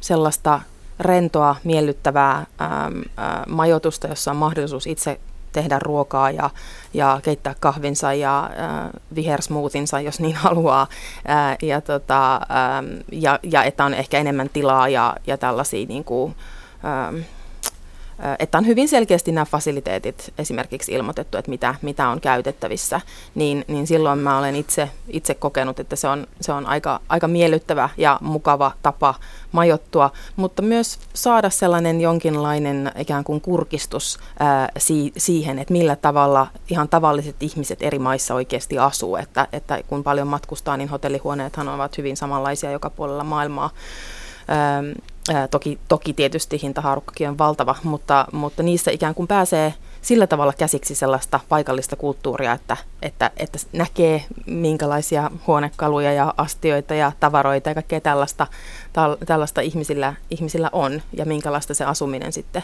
sellaista 0.00 0.60
rentoa, 1.00 1.56
miellyttävää 1.64 2.46
majoitusta, 3.48 4.06
jossa 4.06 4.30
on 4.30 4.36
mahdollisuus 4.36 4.86
itse 4.86 5.20
tehdä 5.52 5.78
ruokaa 5.78 6.30
ja, 6.30 6.50
ja 6.94 7.20
keittää 7.22 7.54
kahvinsa 7.60 8.14
ja 8.14 8.44
äh, 8.44 8.90
vihersmoothinsa, 9.14 10.00
jos 10.00 10.20
niin 10.20 10.36
haluaa. 10.46 10.86
Äh, 11.30 11.56
ja, 11.62 11.80
tota, 11.80 12.34
äh, 12.34 13.04
ja, 13.12 13.38
ja 13.42 13.64
että 13.64 13.84
on 13.84 13.94
ehkä 13.94 14.18
enemmän 14.18 14.50
tilaa 14.52 14.88
ja, 14.88 15.16
ja 15.26 15.38
tällaisia 15.38 15.86
niin 15.86 16.04
kuin, 16.04 16.34
äh, 16.84 17.24
että 18.38 18.58
on 18.58 18.66
hyvin 18.66 18.88
selkeästi 18.88 19.32
nämä 19.32 19.44
fasiliteetit 19.44 20.32
esimerkiksi 20.38 20.92
ilmoitettu, 20.92 21.38
että 21.38 21.50
mitä, 21.50 21.74
mitä 21.82 22.08
on 22.08 22.20
käytettävissä, 22.20 23.00
niin, 23.34 23.64
niin 23.68 23.86
silloin 23.86 24.18
mä 24.18 24.38
olen 24.38 24.56
itse, 24.56 24.90
itse 25.08 25.34
kokenut, 25.34 25.80
että 25.80 25.96
se 25.96 26.08
on, 26.08 26.26
se 26.40 26.52
on 26.52 26.66
aika, 26.66 27.00
aika 27.08 27.28
miellyttävä 27.28 27.88
ja 27.96 28.18
mukava 28.20 28.72
tapa 28.82 29.14
majottua, 29.52 30.10
mutta 30.36 30.62
myös 30.62 30.98
saada 31.14 31.50
sellainen 31.50 32.00
jonkinlainen 32.00 32.92
ikään 32.98 33.24
kuin 33.24 33.40
kurkistus 33.40 34.18
ää, 34.38 34.68
si, 34.78 35.12
siihen, 35.16 35.58
että 35.58 35.72
millä 35.72 35.96
tavalla 35.96 36.46
ihan 36.70 36.88
tavalliset 36.88 37.42
ihmiset 37.42 37.82
eri 37.82 37.98
maissa 37.98 38.34
oikeasti 38.34 38.78
asuu, 38.78 39.16
että, 39.16 39.48
että 39.52 39.80
kun 39.86 40.04
paljon 40.04 40.28
matkustaa, 40.28 40.76
niin 40.76 40.88
hotellihuoneethan 40.88 41.68
ovat 41.68 41.98
hyvin 41.98 42.16
samanlaisia 42.16 42.70
joka 42.70 42.90
puolella 42.90 43.24
maailmaa. 43.24 43.70
Toki, 45.50 45.78
toki 45.88 46.12
tietysti 46.12 46.62
hintahaarukkakin 46.62 47.28
on 47.28 47.38
valtava, 47.38 47.76
mutta, 47.82 48.26
mutta 48.32 48.62
niissä 48.62 48.90
ikään 48.90 49.14
kuin 49.14 49.28
pääsee 49.28 49.74
sillä 50.02 50.26
tavalla 50.26 50.52
käsiksi 50.52 50.94
sellaista 50.94 51.40
paikallista 51.48 51.96
kulttuuria, 51.96 52.52
että, 52.52 52.76
että, 53.02 53.30
että 53.36 53.58
näkee 53.72 54.24
minkälaisia 54.46 55.30
huonekaluja 55.46 56.12
ja 56.12 56.34
astioita 56.36 56.94
ja 56.94 57.12
tavaroita 57.20 57.70
ja 57.70 57.74
kaikkea 57.74 58.00
tällaista, 58.00 58.46
tällaista 59.26 59.60
ihmisillä, 59.60 60.14
ihmisillä 60.30 60.70
on 60.72 61.02
ja 61.12 61.24
minkälaista 61.24 61.74
se 61.74 61.84
asuminen 61.84 62.32
sitten 62.32 62.62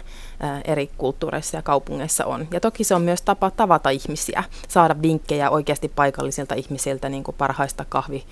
eri 0.65 0.91
kulttuureissa 0.99 1.57
ja 1.57 1.63
kaupungeissa 1.63 2.27
on. 2.27 2.49
Ja 2.51 2.61
toki 2.61 2.85
se 2.85 2.95
on 2.95 3.03
myös 3.03 3.23
tapa 3.23 3.51
tavata 3.51 3.91
ihmisiä, 3.91 4.45
saada 4.69 4.97
vinkkejä 5.03 5.51
oikeasti 5.51 5.89
paikallisilta 5.89 6.55
ihmisiltä 6.55 7.09
niin 7.09 7.25
kuin 7.25 7.37
parhaista 7.39 7.85
kahvi, 7.89 8.25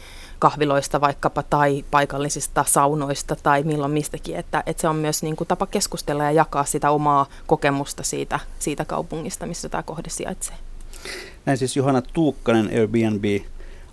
kahviloista 0.42 1.00
vaikkapa 1.00 1.42
tai 1.42 1.84
paikallisista 1.90 2.64
saunoista 2.68 3.36
tai 3.36 3.62
milloin 3.62 3.92
mistäkin, 3.92 4.36
että, 4.36 4.62
että 4.66 4.80
se 4.80 4.88
on 4.88 4.96
myös 4.96 5.22
niin 5.22 5.36
kuin 5.36 5.48
tapa 5.48 5.66
keskustella 5.66 6.24
ja 6.24 6.30
jakaa 6.30 6.64
sitä 6.64 6.90
omaa 6.90 7.26
kokemusta 7.46 8.02
siitä, 8.02 8.40
siitä 8.58 8.84
kaupungista, 8.84 9.46
missä 9.46 9.68
tämä 9.68 9.82
kohde 9.82 10.10
sijaitsee. 10.10 10.56
Näin 11.46 11.58
siis 11.58 11.76
Johanna 11.76 12.02
Tuukkanen 12.02 12.66
Airbnb 12.66 13.24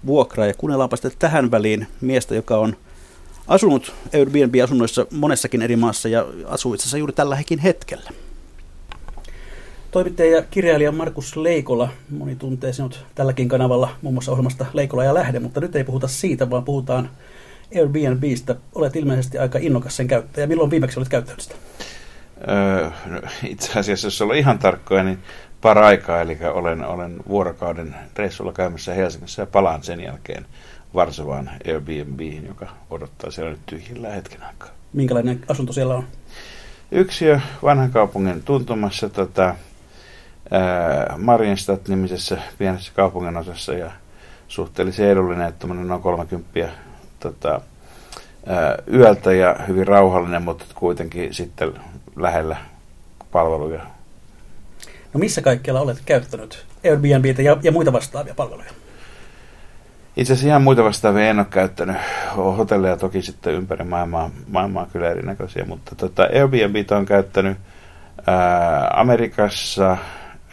vuokraa 0.05 0.45
ja 0.45 0.53
kuunnellaanpa 0.53 0.95
sitten 0.95 1.11
tähän 1.19 1.51
väliin 1.51 1.87
miestä, 2.01 2.35
joka 2.35 2.57
on 2.57 2.75
asunut 3.47 3.93
Airbnb-asunnoissa 4.13 5.05
monessakin 5.11 5.61
eri 5.61 5.75
maassa 5.75 6.09
ja 6.09 6.25
asuu 6.45 6.73
itse 6.73 6.83
asiassa 6.83 6.97
juuri 6.97 7.13
tälläkin 7.13 7.59
hetkellä. 7.59 8.11
Toimittaja 9.91 10.35
ja 10.35 10.43
kirjailija 10.51 10.91
Markus 10.91 11.37
Leikola, 11.37 11.89
moni 12.09 12.35
tuntee 12.35 12.73
sinut 12.73 13.05
tälläkin 13.15 13.49
kanavalla 13.49 13.89
muun 14.01 14.13
muassa 14.15 14.31
ohjelmasta 14.31 14.65
Leikola 14.73 15.03
ja 15.03 15.13
Lähde, 15.13 15.39
mutta 15.39 15.59
nyt 15.59 15.75
ei 15.75 15.83
puhuta 15.83 16.07
siitä, 16.07 16.49
vaan 16.49 16.63
puhutaan 16.63 17.09
Airbnbistä. 17.75 18.55
Olet 18.75 18.95
ilmeisesti 18.95 19.37
aika 19.37 19.59
innokas 19.61 19.97
sen 19.97 20.07
käyttäjä. 20.07 20.47
Milloin 20.47 20.71
viimeksi 20.71 20.99
olet 20.99 21.09
käyttänyt 21.09 21.41
sitä? 21.41 21.55
Öö, 22.49 22.89
no, 23.05 23.21
itse 23.43 23.79
asiassa, 23.79 24.07
jos 24.07 24.21
olla 24.21 24.33
ihan 24.33 24.59
tarkkoja, 24.59 25.03
niin 25.03 25.19
paraikaa, 25.61 26.21
eli 26.21 26.37
olen, 26.53 26.85
olen 26.85 27.15
vuorokauden 27.27 27.95
reissulla 28.15 28.53
käymässä 28.53 28.93
Helsingissä 28.93 29.41
ja 29.41 29.45
palaan 29.45 29.83
sen 29.83 29.99
jälkeen 29.99 30.45
Varsovaan 30.93 31.49
Airbnbiin, 31.67 32.45
joka 32.47 32.67
odottaa 32.89 33.31
siellä 33.31 33.51
nyt 33.51 33.65
tyhjillä 33.65 34.09
hetken 34.09 34.43
aikaa. 34.43 34.69
Minkälainen 34.93 35.39
asunto 35.47 35.73
siellä 35.73 35.95
on? 35.95 36.03
Yksiö 36.91 37.39
vanhan 37.63 37.91
kaupungin 37.91 38.43
tuntumassa 38.43 39.09
tota, 39.09 39.55
Marienstadt-nimisessä 41.17 42.37
pienessä 42.57 42.91
kaupunginosassa 42.95 43.73
ja 43.73 43.91
suhteellisen 44.47 45.09
edullinen, 45.09 45.47
että 45.47 45.67
noin 45.67 46.01
30 46.01 46.69
tota, 47.19 47.61
yöltä 48.93 49.33
ja 49.33 49.55
hyvin 49.67 49.87
rauhallinen, 49.87 50.43
mutta 50.43 50.65
kuitenkin 50.75 51.33
sitten 51.33 51.73
lähellä 52.15 52.57
palveluja. 53.31 53.85
No 55.13 55.19
missä 55.19 55.41
kaikkialla 55.41 55.81
olet 55.81 56.01
käyttänyt 56.05 56.65
Airbnbitä 56.85 57.41
ja, 57.41 57.57
ja 57.63 57.71
muita 57.71 57.93
vastaavia 57.93 58.33
palveluja? 58.35 58.71
Itse 60.17 60.33
asiassa 60.33 60.47
ihan 60.47 60.61
muita 60.61 60.83
vastaavia 60.83 61.29
en 61.29 61.39
ole 61.39 61.47
käyttänyt. 61.49 61.97
Hotelleja 62.35 62.97
toki 62.97 63.21
sitten 63.21 63.53
ympäri 63.53 63.85
maailmaa, 63.85 64.31
maailmaa 64.47 64.87
kyllä 64.93 65.09
erinäköisiä, 65.09 65.65
mutta 65.65 65.95
tota, 65.95 66.23
Airbnb 66.23 66.91
on 66.91 67.05
käyttänyt 67.05 67.57
ää, 68.27 68.91
Amerikassa, 68.93 69.97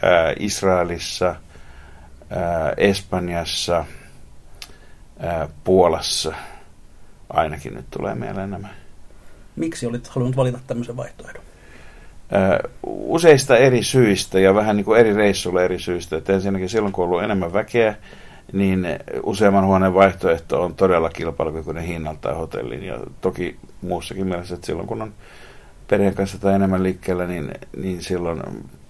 ää, 0.01 0.33
Israelissa, 0.39 1.35
ää, 2.29 2.73
Espanjassa, 2.77 3.85
ää, 5.19 5.49
Puolassa. 5.63 6.33
Ainakin 7.29 7.73
nyt 7.73 7.85
tulee 7.91 8.15
mieleen 8.15 8.49
nämä. 8.51 8.67
Miksi 9.55 9.85
olit 9.85 10.07
halunnut 10.07 10.37
valita 10.37 10.59
tämmöisen 10.67 10.97
vaihtoehdon? 10.97 11.47
useista 12.83 13.57
eri 13.57 13.83
syistä 13.83 14.39
ja 14.39 14.55
vähän 14.55 14.75
niin 14.75 14.85
kuin 14.85 14.99
eri 14.99 15.13
reissuilla 15.13 15.63
eri 15.63 15.79
syistä. 15.79 16.17
Että 16.17 16.33
ensinnäkin 16.33 16.69
silloin, 16.69 16.93
kun 16.93 17.03
on 17.03 17.09
ollut 17.09 17.23
enemmän 17.23 17.53
väkeä, 17.53 17.95
niin 18.53 18.87
useamman 19.23 19.65
huoneen 19.65 19.93
vaihtoehto 19.93 20.63
on 20.63 20.75
todella 20.75 21.09
kilpailukykyinen 21.09 21.83
hinnalta 21.83 22.33
hotellin. 22.33 22.83
Ja 22.83 22.99
toki 23.21 23.57
muussakin 23.81 24.27
mielessä, 24.27 24.55
että 24.55 24.67
silloin 24.67 24.87
kun 24.87 25.01
on 25.01 25.13
perheen 25.87 26.15
kanssa 26.15 26.37
tai 26.39 26.53
enemmän 26.53 26.83
liikkeellä, 26.83 27.27
niin, 27.27 27.51
niin 27.77 28.01
silloin 28.01 28.41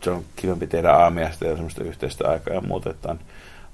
se 0.07 0.11
on 0.11 0.23
kivempi 0.35 0.67
tehdä 0.67 0.91
aamiaista 0.91 1.45
ja 1.45 1.53
semmoista 1.53 1.83
yhteistä 1.83 2.29
aikaa 2.29 2.53
ja 2.53 2.61
muuta, 2.61 2.89
että 2.89 3.09
on, 3.09 3.19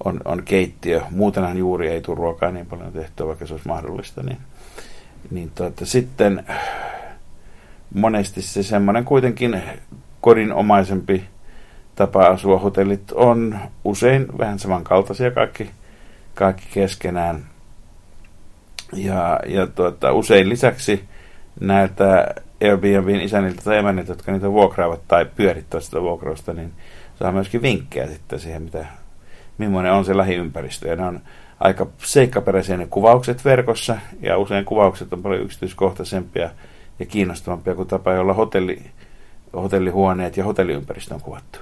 on, 0.03 0.19
on 0.25 0.43
keittiö. 0.43 1.01
Muutenhan 1.09 1.57
juuri 1.57 1.89
ei 1.89 2.01
tule 2.01 2.17
ruokaa 2.17 2.51
niin 2.51 2.65
paljon 2.65 2.93
tehtyä, 2.93 3.27
vaikka 3.27 3.47
se 3.47 3.53
olisi 3.53 3.67
mahdollista. 3.67 4.23
Niin, 4.23 4.37
niin 5.31 5.51
tuota, 5.55 5.85
sitten 5.85 6.45
monesti 7.93 8.41
se 8.41 8.63
semmoinen 8.63 9.05
kuitenkin 9.05 9.61
kodinomaisempi 10.21 11.23
tapa 11.95 12.27
asua. 12.27 12.59
Hotellit 12.59 13.11
on 13.11 13.59
usein 13.83 14.37
vähän 14.37 14.59
samankaltaisia 14.59 15.31
kaikki, 15.31 15.69
kaikki 16.33 16.65
keskenään. 16.73 17.45
Ja, 18.93 19.39
ja 19.47 19.67
tuota, 19.67 20.11
usein 20.11 20.49
lisäksi 20.49 21.03
näiltä 21.59 22.35
Airbnbin 22.63 23.21
isänniltä 23.21 23.61
tai 23.61 23.77
emänniltä, 23.77 24.11
jotka 24.11 24.31
niitä 24.31 24.51
vuokraavat 24.51 25.07
tai 25.07 25.25
pyörittävät 25.25 25.83
sitä 25.83 26.01
vuokrausta, 26.01 26.53
niin 26.53 26.73
saa 27.19 27.31
myöskin 27.31 27.61
vinkkejä 27.61 28.07
sitten 28.07 28.39
siihen, 28.39 28.61
mitä, 28.61 28.85
millainen 29.57 29.91
on 29.91 30.05
se 30.05 30.17
lähiympäristö. 30.17 30.87
Ja 30.87 30.95
ne 30.95 31.05
on 31.05 31.19
aika 31.59 31.87
seikkaperäisiä 31.97 32.77
ne 32.77 32.87
kuvaukset 32.87 33.45
verkossa, 33.45 33.97
ja 34.21 34.37
usein 34.37 34.65
kuvaukset 34.65 35.13
on 35.13 35.23
paljon 35.23 35.41
yksityiskohtaisempia 35.41 36.49
ja 36.99 37.05
kiinnostavampia 37.05 37.75
kuin 37.75 37.87
tapa, 37.87 38.13
jolla 38.13 38.33
hotelli, 38.33 38.81
hotellihuoneet 39.53 40.37
ja 40.37 40.43
hotelliympäristö 40.43 41.13
on 41.13 41.21
kuvattu. 41.21 41.59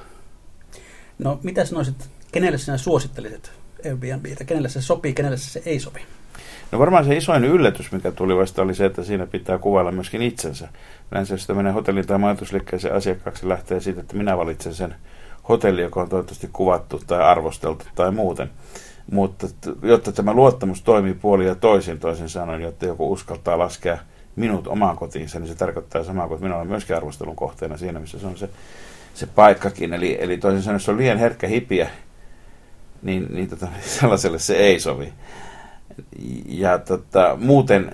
No, 1.20 1.40
mitä 1.44 1.66
sanoisit, 1.66 2.10
kenelle 2.32 2.58
sinä 2.58 2.78
suosittelisit 2.78 3.52
Airbnbtä? 3.86 4.44
Kenelle 4.44 4.70
se 4.70 4.82
sopii, 4.82 5.14
kenelle 5.14 5.38
se 5.38 5.62
ei 5.66 5.80
sopi? 5.80 6.02
No 6.72 6.80
varmaan 6.80 7.06
se 7.06 7.18
isoin 7.18 7.46
yllätys, 7.46 7.92
mikä 7.92 8.12
tuli 8.12 8.38
vasta, 8.38 8.62
oli 8.62 8.76
se, 8.76 8.86
että 8.86 9.04
siinä 9.04 9.28
pitää 9.28 9.58
kuvailla 9.58 9.92
myöskin 9.92 10.22
itsensä. 10.22 10.68
Yleensä 11.12 11.34
jos 11.34 11.48
menee 11.50 11.72
hotellin 11.72 12.08
tai 12.08 12.18
majoitusliikkeeseen 12.18 12.96
asiakkaaksi, 12.96 13.50
lähtee 13.50 13.80
siitä, 13.80 14.02
että 14.02 14.18
minä 14.18 14.38
valitsen 14.38 14.74
sen 14.74 14.96
hotelli, 15.50 15.82
joka 15.82 16.02
on 16.02 16.10
toivottavasti 16.10 16.50
kuvattu 16.54 17.02
tai 17.08 17.22
arvosteltu 17.22 17.86
tai 17.96 18.12
muuten. 18.12 18.50
Mutta 19.12 19.48
jotta 19.84 20.12
tämä 20.12 20.34
luottamus 20.34 20.82
toimii 20.82 21.14
puoli 21.14 21.46
ja 21.46 21.56
toisin, 21.56 22.00
toisin 22.00 22.30
sanoen, 22.30 22.62
jotta 22.62 22.86
joku 22.86 23.12
uskaltaa 23.12 23.60
laskea 23.60 23.98
minut 24.36 24.68
omaan 24.68 24.98
kotiinsa, 24.98 25.40
niin 25.40 25.48
se 25.48 25.56
tarkoittaa 25.56 26.04
samaa 26.04 26.28
kuin, 26.28 26.44
minä 26.44 26.56
olen 26.56 26.68
myöskin 26.68 26.96
arvostelun 26.96 27.36
kohteena 27.36 27.78
siinä, 27.78 28.00
missä 28.00 28.20
se 28.20 28.28
on 28.28 28.38
se, 28.38 28.50
se 29.14 29.28
paikkakin. 29.28 29.94
Eli, 29.94 30.18
eli 30.20 30.38
toisin 30.38 30.62
sanoen, 30.62 30.76
jos 30.76 30.90
on 30.90 30.98
liian 30.98 31.18
herkkä 31.18 31.48
hipiä, 31.48 31.90
niin, 33.02 33.28
niin 33.30 33.50
tota, 33.50 33.68
sellaiselle 34.00 34.40
se 34.40 34.56
ei 34.56 34.80
sovi. 34.80 35.14
Ja 36.48 36.78
tota, 36.78 37.38
muuten, 37.42 37.92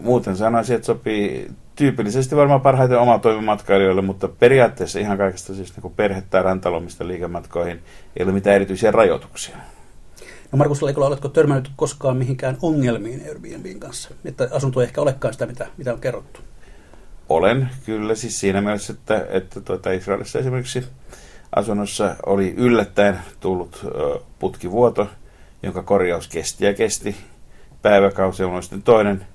muuten 0.00 0.36
sanoisin, 0.36 0.76
että 0.76 0.86
sopii 0.86 1.50
tyypillisesti 1.76 2.36
varmaan 2.36 2.60
parhaiten 2.60 2.98
oma 2.98 3.18
toimimatkailijoille, 3.18 4.02
mutta 4.02 4.28
periaatteessa 4.28 4.98
ihan 4.98 5.18
kaikesta 5.18 5.54
siis 5.54 5.76
niin 5.76 5.92
perhe- 5.96 6.22
tai 6.30 6.42
rantalomista 6.42 7.08
liikematkoihin 7.08 7.80
ei 8.16 8.24
ole 8.24 8.32
mitään 8.32 8.56
erityisiä 8.56 8.90
rajoituksia. 8.90 9.56
No 10.52 10.56
Markus 10.56 10.82
Leikola, 10.82 11.06
oletko 11.06 11.28
törmännyt 11.28 11.70
koskaan 11.76 12.16
mihinkään 12.16 12.58
ongelmiin 12.62 13.22
Airbnbin 13.28 13.80
kanssa? 13.80 14.10
Että 14.24 14.48
asunto 14.52 14.80
ei 14.80 14.86
ehkä 14.86 15.00
olekaan 15.00 15.34
sitä, 15.34 15.46
mitä, 15.46 15.66
mitä 15.76 15.92
on 15.92 16.00
kerrottu. 16.00 16.40
Olen 17.28 17.68
kyllä 17.86 18.14
siis 18.14 18.40
siinä 18.40 18.60
mielessä, 18.60 18.92
että, 18.92 19.26
että 19.30 19.60
tuota 19.60 19.92
Israelissa 19.92 20.38
esimerkiksi 20.38 20.84
asunnossa 21.56 22.16
oli 22.26 22.54
yllättäen 22.56 23.18
tullut 23.40 23.86
putkivuoto, 24.38 25.08
jonka 25.62 25.82
korjaus 25.82 26.28
kesti 26.28 26.64
ja 26.64 26.74
kesti 26.74 27.16
päiväkausi. 27.82 28.42
Ja 28.42 28.60
sitten 28.60 28.82
toinen, 28.82 29.26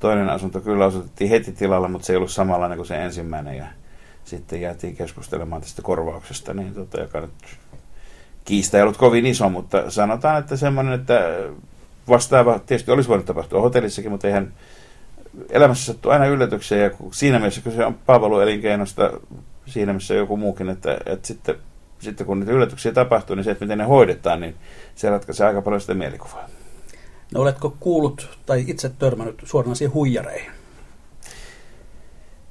toinen 0.00 0.28
asunto 0.28 0.60
kyllä 0.60 0.86
osoitettiin 0.86 1.30
heti 1.30 1.52
tilalla, 1.52 1.88
mutta 1.88 2.06
se 2.06 2.12
ei 2.12 2.16
ollut 2.16 2.30
samanlainen 2.30 2.78
kuin 2.78 2.86
se 2.86 3.04
ensimmäinen. 3.04 3.56
Ja 3.56 3.66
sitten 4.24 4.60
jäätiin 4.60 4.96
keskustelemaan 4.96 5.62
tästä 5.62 5.82
korvauksesta, 5.82 6.54
niin 6.54 6.74
tota, 6.74 7.00
joka 7.00 7.20
nyt 7.20 7.30
kiista 8.44 8.76
ei 8.76 8.82
ollut 8.82 8.96
kovin 8.96 9.26
iso, 9.26 9.48
mutta 9.48 9.90
sanotaan, 9.90 10.38
että 10.38 10.56
semmoinen, 10.56 10.94
että 10.94 11.38
vastaava 12.08 12.58
tietysti 12.58 12.90
olisi 12.90 13.08
voinut 13.08 13.26
tapahtua 13.26 13.60
hotellissakin, 13.60 14.10
mutta 14.10 14.26
eihän 14.26 14.52
elämässä 15.50 15.92
sattu 15.92 16.10
aina 16.10 16.26
yllätyksiä 16.26 16.78
ja 16.78 16.90
siinä 17.12 17.38
mielessä 17.38 17.60
kun 17.60 17.72
se 17.72 17.84
on 17.86 17.94
palveluelinkeinosta 17.94 19.10
siinä 19.66 19.92
missä 19.92 20.14
joku 20.14 20.36
muukin, 20.36 20.68
että, 20.68 20.98
että 21.06 21.26
sitten, 21.26 21.54
sitten 21.98 22.26
kun 22.26 22.40
niitä 22.40 22.52
yllätyksiä 22.52 22.92
tapahtuu, 22.92 23.36
niin 23.36 23.44
se, 23.44 23.50
että 23.50 23.64
miten 23.64 23.78
ne 23.78 23.84
hoidetaan, 23.84 24.40
niin 24.40 24.54
se 24.94 25.10
ratkaisee 25.10 25.46
aika 25.46 25.62
paljon 25.62 25.80
sitä 25.80 25.94
mielikuvaa. 25.94 26.48
No 27.34 27.40
oletko 27.40 27.76
kuullut 27.80 28.38
tai 28.46 28.64
itse 28.66 28.88
törmännyt 28.88 29.42
suoranaisiin 29.44 29.94
huijareihin? 29.94 30.50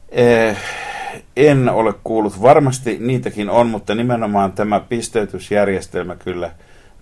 Eh, 0.10 0.58
en 1.36 1.70
ole 1.70 1.94
kuullut. 2.04 2.42
Varmasti 2.42 2.98
niitäkin 3.00 3.50
on, 3.50 3.68
mutta 3.68 3.96
nimenomaan 3.96 4.52
tämä 4.52 4.80
pisteytysjärjestelmä 4.80 6.16
kyllä 6.16 6.52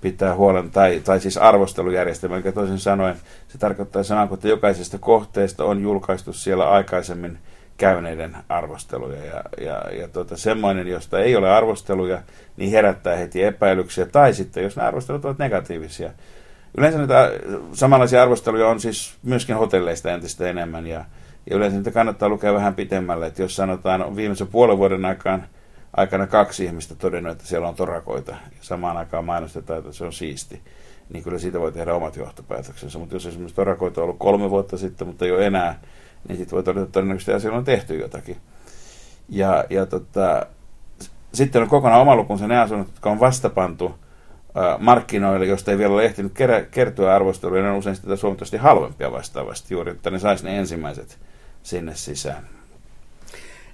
pitää 0.02 0.36
huolen, 0.36 0.72
tai, 0.72 1.02
tai 1.06 1.20
siis 1.20 1.38
arvostelujärjestelmä, 1.38 2.38
eli 2.38 2.52
toisin 2.52 2.80
sanoen 2.80 3.16
se 3.48 3.58
tarkoittaa 3.58 4.04
kuin, 4.28 4.34
että 4.34 4.48
jokaisesta 4.48 4.98
kohteesta 4.98 5.66
on 5.66 5.82
julkaistu 5.82 6.34
siellä 6.34 6.70
aikaisemmin 6.70 7.38
käyneiden 7.80 8.38
arvosteluja. 8.50 9.26
Ja, 9.26 9.44
ja, 9.62 9.82
ja 10.02 10.08
tota, 10.08 10.38
semmoinen, 10.38 10.88
josta 10.88 11.20
ei 11.20 11.36
ole 11.36 11.50
arvosteluja, 11.52 12.22
niin 12.58 12.72
herättää 12.72 13.16
heti 13.16 13.44
epäilyksiä. 13.44 14.06
Tai 14.06 14.34
sitten, 14.34 14.64
jos 14.64 14.76
nämä 14.76 14.88
arvostelut 14.88 15.26
ovat 15.26 15.38
negatiivisia. 15.38 16.12
Yleensä 16.78 16.98
näitä 16.98 17.32
samanlaisia 17.74 18.22
arvosteluja 18.22 18.68
on 18.68 18.80
siis 18.80 19.18
myöskin 19.24 19.56
hotelleista 19.56 20.12
entistä 20.12 20.50
enemmän. 20.50 20.88
Ja, 20.88 21.06
ja 21.50 21.56
yleensä 21.56 21.78
niitä 21.78 21.92
kannattaa 21.92 22.30
lukea 22.30 22.54
vähän 22.54 22.76
pitemmälle. 22.76 23.28
Että 23.28 23.42
jos 23.42 23.56
sanotaan 23.56 24.16
viimeisen 24.16 24.48
puolen 24.48 24.78
vuoden 24.78 25.06
aikaan, 25.06 25.44
aikana 25.98 26.28
kaksi 26.28 26.66
ihmistä 26.66 26.96
todennut, 26.96 27.32
että 27.32 27.46
siellä 27.46 27.68
on 27.68 27.76
torakoita, 27.76 28.32
ja 28.32 28.58
samaan 28.62 28.98
aikaan 28.98 29.26
mainostetaan, 29.26 29.80
että 29.80 29.92
se 29.92 30.06
on 30.06 30.14
siisti, 30.14 30.62
niin 31.14 31.24
kyllä 31.24 31.40
siitä 31.40 31.60
voi 31.60 31.72
tehdä 31.72 31.94
omat 31.94 32.16
johtopäätöksensä. 32.16 33.00
Mutta 33.00 33.16
jos 33.16 33.26
esimerkiksi 33.26 33.56
torakoita 33.56 34.02
on 34.02 34.04
ollut 34.04 34.20
kolme 34.20 34.50
vuotta 34.50 34.78
sitten, 34.78 35.08
mutta 35.08 35.26
ei 35.26 35.32
ole 35.32 35.46
enää, 35.46 35.80
niin 36.28 36.38
sitten 36.38 36.56
voi 36.56 36.64
todeta, 36.64 36.92
todennäköisesti 36.92 37.34
asialla 37.34 37.58
on 37.58 37.64
tehty 37.64 38.00
jotakin. 38.00 38.38
Ja, 39.30 39.66
ja 39.70 39.86
tota, 39.86 40.46
sitten 41.34 41.62
on 41.62 41.68
kokonaan 41.68 42.02
oma 42.02 42.16
lukunsa 42.16 42.48
ne 42.48 42.60
asunnot, 42.60 42.88
jotka 42.88 43.10
on 43.10 43.20
vastapantu 43.20 43.96
markkinoille, 44.80 45.46
josta 45.46 45.72
ei 45.72 45.78
vielä 45.78 45.94
ole 45.94 46.06
ehtinyt 46.06 46.34
kerä, 46.34 46.62
kertyä 46.62 47.16
arvosteluja, 47.16 47.64
ne 47.64 47.70
on 47.70 47.78
usein 47.78 47.96
sitä 47.96 48.18
huomattavasti 48.24 48.58
halvempia 48.58 49.12
vastaavasti 49.12 49.74
juuri, 49.74 49.92
että 49.92 50.12
ne 50.12 50.20
saisi 50.20 50.44
ne 50.44 50.60
ensimmäiset 50.60 51.18
sinne 51.64 51.96
sisään. 51.96 52.44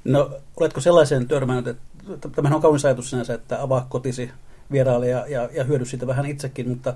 No, 0.04 0.32
oletko 0.60 0.82
sellaisen 0.82 1.28
törmännyt, 1.28 1.68
että 2.14 2.30
tämähän 2.30 2.56
on 2.56 2.62
kaunis 2.62 2.86
ajatus 2.86 3.10
sinänsä, 3.10 3.34
että 3.34 3.62
avaa 3.62 3.86
kotisi 3.90 4.32
vieraille 4.72 5.08
ja, 5.08 5.26
ja, 5.28 5.50
ja 5.54 5.64
hyödy 5.64 5.86
siitä 5.86 6.08
vähän 6.08 6.26
itsekin, 6.26 6.70
mutta 6.70 6.94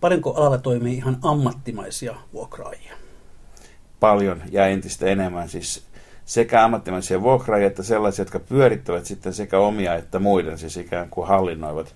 paljonko 0.00 0.34
alalla 0.34 0.58
toimii 0.58 0.96
ihan 0.96 1.18
ammattimaisia 1.22 2.14
vuokraajia? 2.32 3.05
Paljon 4.06 4.42
ja 4.50 4.66
entistä 4.66 5.06
enemmän. 5.06 5.48
Siis 5.48 5.82
sekä 6.24 6.64
ammattimaisia 6.64 7.22
vuokraajia 7.22 7.66
että 7.66 7.82
sellaisia, 7.82 8.22
jotka 8.22 8.38
pyörittävät 8.38 9.06
sitten 9.06 9.32
sekä 9.32 9.58
omia 9.58 9.94
että 9.94 10.18
muiden, 10.18 10.58
siis 10.58 10.76
ikään 10.76 11.08
kuin 11.10 11.28
hallinnoivat, 11.28 11.94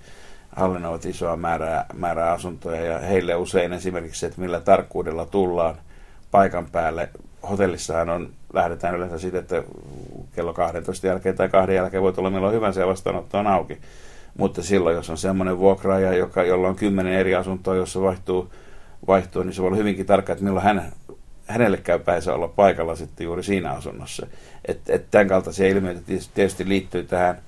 hallinnoivat 0.57 1.05
isoa 1.05 1.37
määrää, 1.37 1.87
määrää 1.95 2.33
asuntoja. 2.33 2.85
Ja 2.85 2.99
heille 2.99 3.35
usein 3.35 3.73
esimerkiksi 3.73 4.27
että 4.27 4.41
millä 4.41 4.61
tarkkuudella 4.61 5.27
tullaan 5.27 5.75
paikan 6.31 6.67
päälle. 6.73 7.09
Hotellissahan 7.51 8.11
on, 8.11 8.31
lähdetään 8.53 8.95
yleensä 8.95 9.19
siitä, 9.19 9.39
että 9.39 9.63
kello 10.35 10.53
12 10.53 11.07
jälkeen 11.07 11.37
tai 11.37 11.49
kahden 11.49 11.77
jälkeen 11.77 12.03
voi 12.03 12.13
tulla 12.13 12.31
milloin 12.31 12.55
hyvänsä 12.55 12.81
ja 12.81 12.87
vastaanotto 12.87 13.39
on 13.39 13.47
auki. 13.47 13.79
Mutta 14.39 14.63
silloin, 14.63 14.97
jos 14.97 15.11
on 15.11 15.19
semmoinen 15.19 15.59
vuokraaja, 15.59 16.13
joka, 16.13 16.43
jolla 16.43 16.69
on 16.69 16.77
kymmenen 16.77 17.13
eri 17.13 17.35
asuntoa, 17.35 17.75
jossa 17.77 18.01
vaihtuu, 18.01 18.53
vaihtuu, 19.07 19.43
niin 19.43 19.53
se 19.53 19.63
voi 19.63 19.67
olla 19.67 19.77
hyvinkin 19.77 20.07
tarkka, 20.07 20.33
että 20.33 20.45
milloin 20.45 20.65
hän 20.65 20.93
hänelle 21.51 21.77
käy 21.77 21.99
päinsä 21.99 22.35
olla 22.35 22.49
paikalla 22.49 22.97
sitten 22.97 23.25
juuri 23.25 23.43
siinä 23.43 23.71
asunnossa. 23.71 24.27
Että 24.65 24.93
et 24.93 25.11
tämän 25.11 25.29
kaltaisia 25.29 25.69
ilmiöitä 25.69 26.01
tietysti 26.35 26.69
liittyy 26.69 27.05
tähän. 27.05 27.39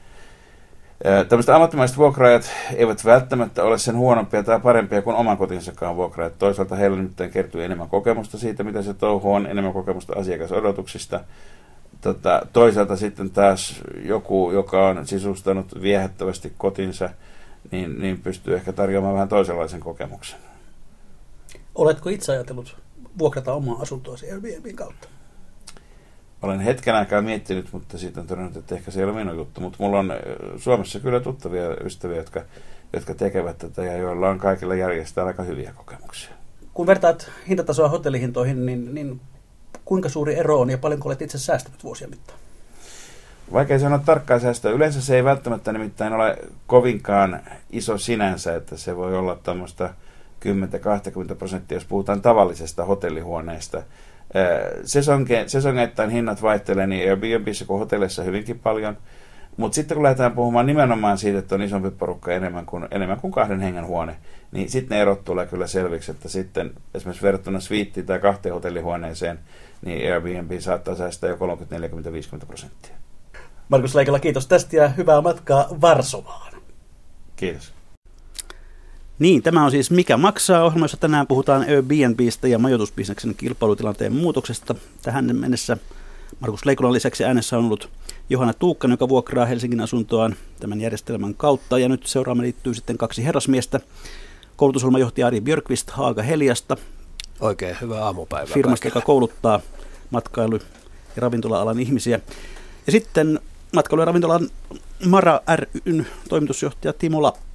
Tämmöiset 1.29 1.55
ammattimaiset 1.55 1.97
vuokraajat 1.97 2.51
eivät 2.75 3.05
välttämättä 3.05 3.65
ole 3.65 3.79
sen 3.79 3.97
huonompia 3.97 4.43
tai 4.43 4.61
parempia 4.61 5.03
kuin 5.03 5.17
oman 5.17 5.37
kotinsakaan 5.37 5.97
vuokraajat. 5.97 6.38
Toisaalta 6.38 6.77
heillä 6.77 6.97
nimittäin 6.97 7.31
kertyy 7.31 7.65
enemmän 7.65 7.88
kokemusta 7.88 8.38
siitä, 8.38 8.65
mitä 8.65 8.83
se 8.83 8.95
touhu 8.95 9.33
on, 9.33 9.47
enemmän 9.47 9.73
kokemusta 9.73 10.12
asiakasodotuksista. 10.17 11.21
Tota, 12.01 12.47
toisaalta 12.53 12.97
sitten 12.97 13.31
taas 13.31 13.81
joku, 14.05 14.51
joka 14.53 14.87
on 14.88 15.07
sisustanut 15.07 15.83
viehättävästi 15.83 16.53
kotinsa, 16.59 17.11
niin, 17.71 18.01
niin 18.01 18.19
pystyy 18.19 18.55
ehkä 18.55 18.73
tarjoamaan 18.73 19.15
vähän 19.15 19.29
toisenlaisen 19.29 19.81
kokemuksen. 19.81 20.38
Oletko 21.75 22.09
itse 22.09 22.33
ajatellut 22.33 22.77
vuokrata 23.18 23.53
omaa 23.53 23.83
asuntoa 23.83 24.16
Airbnbin 24.33 24.77
kautta? 24.77 25.09
Olen 26.42 26.61
hetken 26.61 26.94
aikaa 26.94 27.22
miettinyt, 27.22 27.68
mutta 27.72 27.98
siitä 27.98 28.20
on 28.20 28.27
todennut, 28.27 28.57
että 28.57 28.75
ehkä 28.75 28.90
se 28.90 29.01
ei 29.01 29.05
ole 29.05 29.12
minun 29.12 29.37
juttu. 29.37 29.61
Mutta 29.61 29.77
mulla 29.81 29.98
on 29.98 30.12
Suomessa 30.57 31.01
kyllä 31.01 31.20
tuttavia 31.20 31.77
ystäviä, 31.85 32.16
jotka, 32.16 32.42
jotka 32.92 33.14
tekevät 33.14 33.59
tätä 33.59 33.85
ja 33.85 33.96
joilla 33.96 34.29
on 34.29 34.38
kaikilla 34.38 34.75
järjestää 34.75 35.25
aika 35.25 35.42
hyviä 35.42 35.72
kokemuksia. 35.77 36.31
Kun 36.75 36.87
vertaat 36.87 37.31
hintatasoa 37.48 37.88
hotellihintoihin, 37.88 38.66
niin, 38.66 38.94
niin 38.94 39.20
kuinka 39.85 40.09
suuri 40.09 40.35
ero 40.35 40.61
on 40.61 40.70
ja 40.70 40.79
paljonko 40.79 41.09
olet 41.09 41.22
itse 41.22 41.38
säästänyt 41.38 41.85
vuosien 41.85 42.11
mittaan? 42.11 42.38
Vaikea 43.53 43.79
sanoa 43.79 43.98
tarkkaa 43.98 44.38
säästöä. 44.38 44.72
Yleensä 44.72 45.01
se 45.01 45.16
ei 45.16 45.25
välttämättä 45.25 45.72
nimittäin 45.72 46.12
ole 46.12 46.38
kovinkaan 46.66 47.40
iso 47.70 47.98
sinänsä, 47.98 48.57
että 48.57 48.77
se 48.77 48.96
voi 48.96 49.18
olla 49.18 49.38
tämmöistä 49.42 49.94
10-20 51.33 51.35
prosenttia, 51.35 51.77
jos 51.77 51.85
puhutaan 51.85 52.23
tavallisesta 52.23 52.85
hotellihuoneesta. 52.85 53.83
Sesongeittain 55.47 56.11
hinnat 56.11 56.43
vaihtelee 56.43 56.87
niin 56.87 57.11
Airbnbissä 57.11 57.65
kuin 57.65 57.79
hotellissa 57.79 58.23
hyvinkin 58.23 58.59
paljon, 58.59 58.97
mutta 59.57 59.75
sitten 59.75 59.95
kun 59.95 60.03
lähdetään 60.03 60.33
puhumaan 60.33 60.67
nimenomaan 60.67 61.19
siitä, 61.19 61.39
että 61.39 61.55
on 61.55 61.63
isompi 61.63 61.91
porukka 61.91 62.33
enemmän 62.33 62.67
kuin, 62.67 62.89
enemmän 62.91 63.21
kuin 63.21 63.33
kahden 63.33 63.61
hengen 63.61 63.87
huone, 63.87 64.17
niin 64.53 64.71
sitten 64.71 64.97
ne 64.97 65.03
erot 65.03 65.25
tulee 65.25 65.47
kyllä 65.47 65.67
selviksi, 65.67 66.11
että 66.11 66.29
sitten 66.29 66.71
esimerkiksi 66.95 67.23
verrattuna 67.23 67.61
sviittiin 67.61 68.07
tai 68.07 68.19
kahteen 68.19 68.55
hotellihuoneeseen, 68.55 69.39
niin 69.85 70.13
Airbnb 70.13 70.53
saattaa 70.59 70.95
säästää 70.95 71.31
jo 71.31 71.37
30, 71.37 71.75
40, 71.75 72.13
50 72.13 72.47
prosenttia. 72.47 72.95
Markus 73.69 73.95
Leikola, 73.95 74.21
kiitos 74.21 74.47
tästä 74.47 74.77
ja 74.77 74.89
hyvää 74.89 75.21
matkaa 75.21 75.69
Varsovaan. 75.81 76.53
Kiitos. 77.37 77.73
Niin, 79.18 79.42
tämä 79.42 79.64
on 79.64 79.70
siis 79.70 79.90
Mikä 79.90 80.16
maksaa 80.16 80.64
ohjelma, 80.64 80.85
jossa 80.85 80.96
tänään 80.96 81.27
puhutaan 81.27 81.62
Airbnbistä 81.62 82.48
ja 82.48 82.59
majoitusbisneksen 82.59 83.35
kilpailutilanteen 83.35 84.12
muutoksesta. 84.12 84.75
Tähän 85.03 85.37
mennessä 85.37 85.77
Markus 86.40 86.64
Leikolan 86.66 86.92
lisäksi 86.92 87.25
äänessä 87.25 87.59
on 87.59 87.64
ollut 87.64 87.90
Johanna 88.31 88.55
Tuukkanen, 88.55 88.92
joka 88.92 89.09
vuokraa 89.09 89.46
Helsingin 89.46 89.81
asuntoaan 89.81 90.37
tämän 90.61 90.81
järjestelmän 90.81 91.35
kautta. 91.35 91.79
Ja 91.79 91.88
nyt 91.88 92.07
seuraamme 92.07 92.42
liittyy 92.42 92.75
sitten 92.75 92.98
kaksi 92.98 93.25
herrasmiestä. 93.25 93.81
Koulutusohjelmajohtaja 94.57 95.27
Ari 95.27 95.40
Björkvist 95.40 95.90
Haaga 95.90 96.22
Heliasta. 96.22 96.77
Oikein 97.40 97.77
hyvää 97.81 98.05
aamupäivää. 98.05 98.55
Firmasta, 98.55 98.87
joka 98.87 99.01
kouluttaa 99.01 99.61
matkailu- 100.11 100.61
ja 101.16 101.22
ravintola-alan 101.22 101.81
ihmisiä. 101.81 102.20
Ja 102.87 102.92
sitten 102.92 103.40
matkailu- 103.72 104.03
ja 104.03 104.07
ravintola 104.07 104.40
Mara 105.07 105.40
ryn 105.87 106.07
toimitusjohtaja 106.29 106.92
Timo 106.92 107.22
Lappi. 107.22 107.52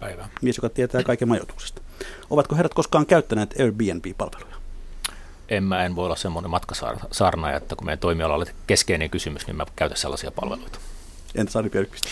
Päivää. 0.00 0.28
Mies, 0.42 0.56
joka 0.56 0.68
tietää 0.68 1.02
kaiken 1.02 1.28
majoituksesta. 1.28 1.82
Ovatko 2.30 2.56
herrat 2.56 2.74
koskaan 2.74 3.06
käyttäneet 3.06 3.54
Airbnb-palveluja? 3.60 4.56
En 5.48 5.64
mä 5.64 5.84
en 5.84 5.96
voi 5.96 6.06
olla 6.06 6.16
semmoinen 6.16 6.50
matkasaarna, 6.50 7.52
että 7.56 7.76
kun 7.76 7.86
meidän 7.86 7.98
toimiala 7.98 8.34
on 8.34 8.46
keskeinen 8.66 9.10
kysymys, 9.10 9.46
niin 9.46 9.56
mä 9.56 9.66
käytän 9.76 9.98
sellaisia 9.98 10.30
palveluita. 10.30 10.78
Entä 11.34 11.52
Sari 11.52 11.70
Björkvist? 11.70 12.06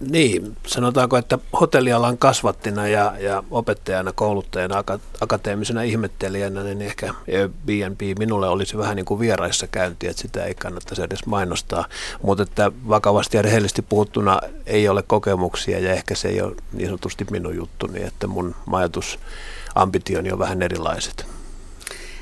Niin, 0.00 0.56
sanotaanko, 0.66 1.16
että 1.16 1.38
hotellialan 1.60 2.18
kasvattina 2.18 2.88
ja, 2.88 3.14
ja 3.18 3.44
opettajana, 3.50 4.12
kouluttajana, 4.12 4.84
akateemisena 5.20 5.82
ihmettelijänä, 5.82 6.62
niin 6.62 6.82
ehkä 6.82 7.14
Airbnb 7.28 8.00
minulle 8.18 8.48
olisi 8.48 8.78
vähän 8.78 8.96
niin 8.96 9.06
kuin 9.06 9.20
vieraissa 9.20 9.66
käynti, 9.66 10.08
että 10.08 10.22
sitä 10.22 10.44
ei 10.44 10.54
kannattaisi 10.54 11.02
edes 11.02 11.26
mainostaa. 11.26 11.84
Mutta 12.22 12.42
että 12.42 12.72
vakavasti 12.88 13.36
ja 13.36 13.42
rehellisesti 13.42 13.82
puhuttuna 13.82 14.38
ei 14.66 14.88
ole 14.88 15.02
kokemuksia 15.02 15.78
ja 15.78 15.92
ehkä 15.92 16.14
se 16.14 16.28
ei 16.28 16.40
ole 16.40 16.56
niin 16.72 16.88
sanotusti 16.88 17.26
minun 17.30 17.56
juttuni, 17.56 18.02
että 18.02 18.26
mun 18.26 18.54
majoitusambitioni 18.66 20.32
on 20.32 20.38
vähän 20.38 20.62
erilaiset. 20.62 21.26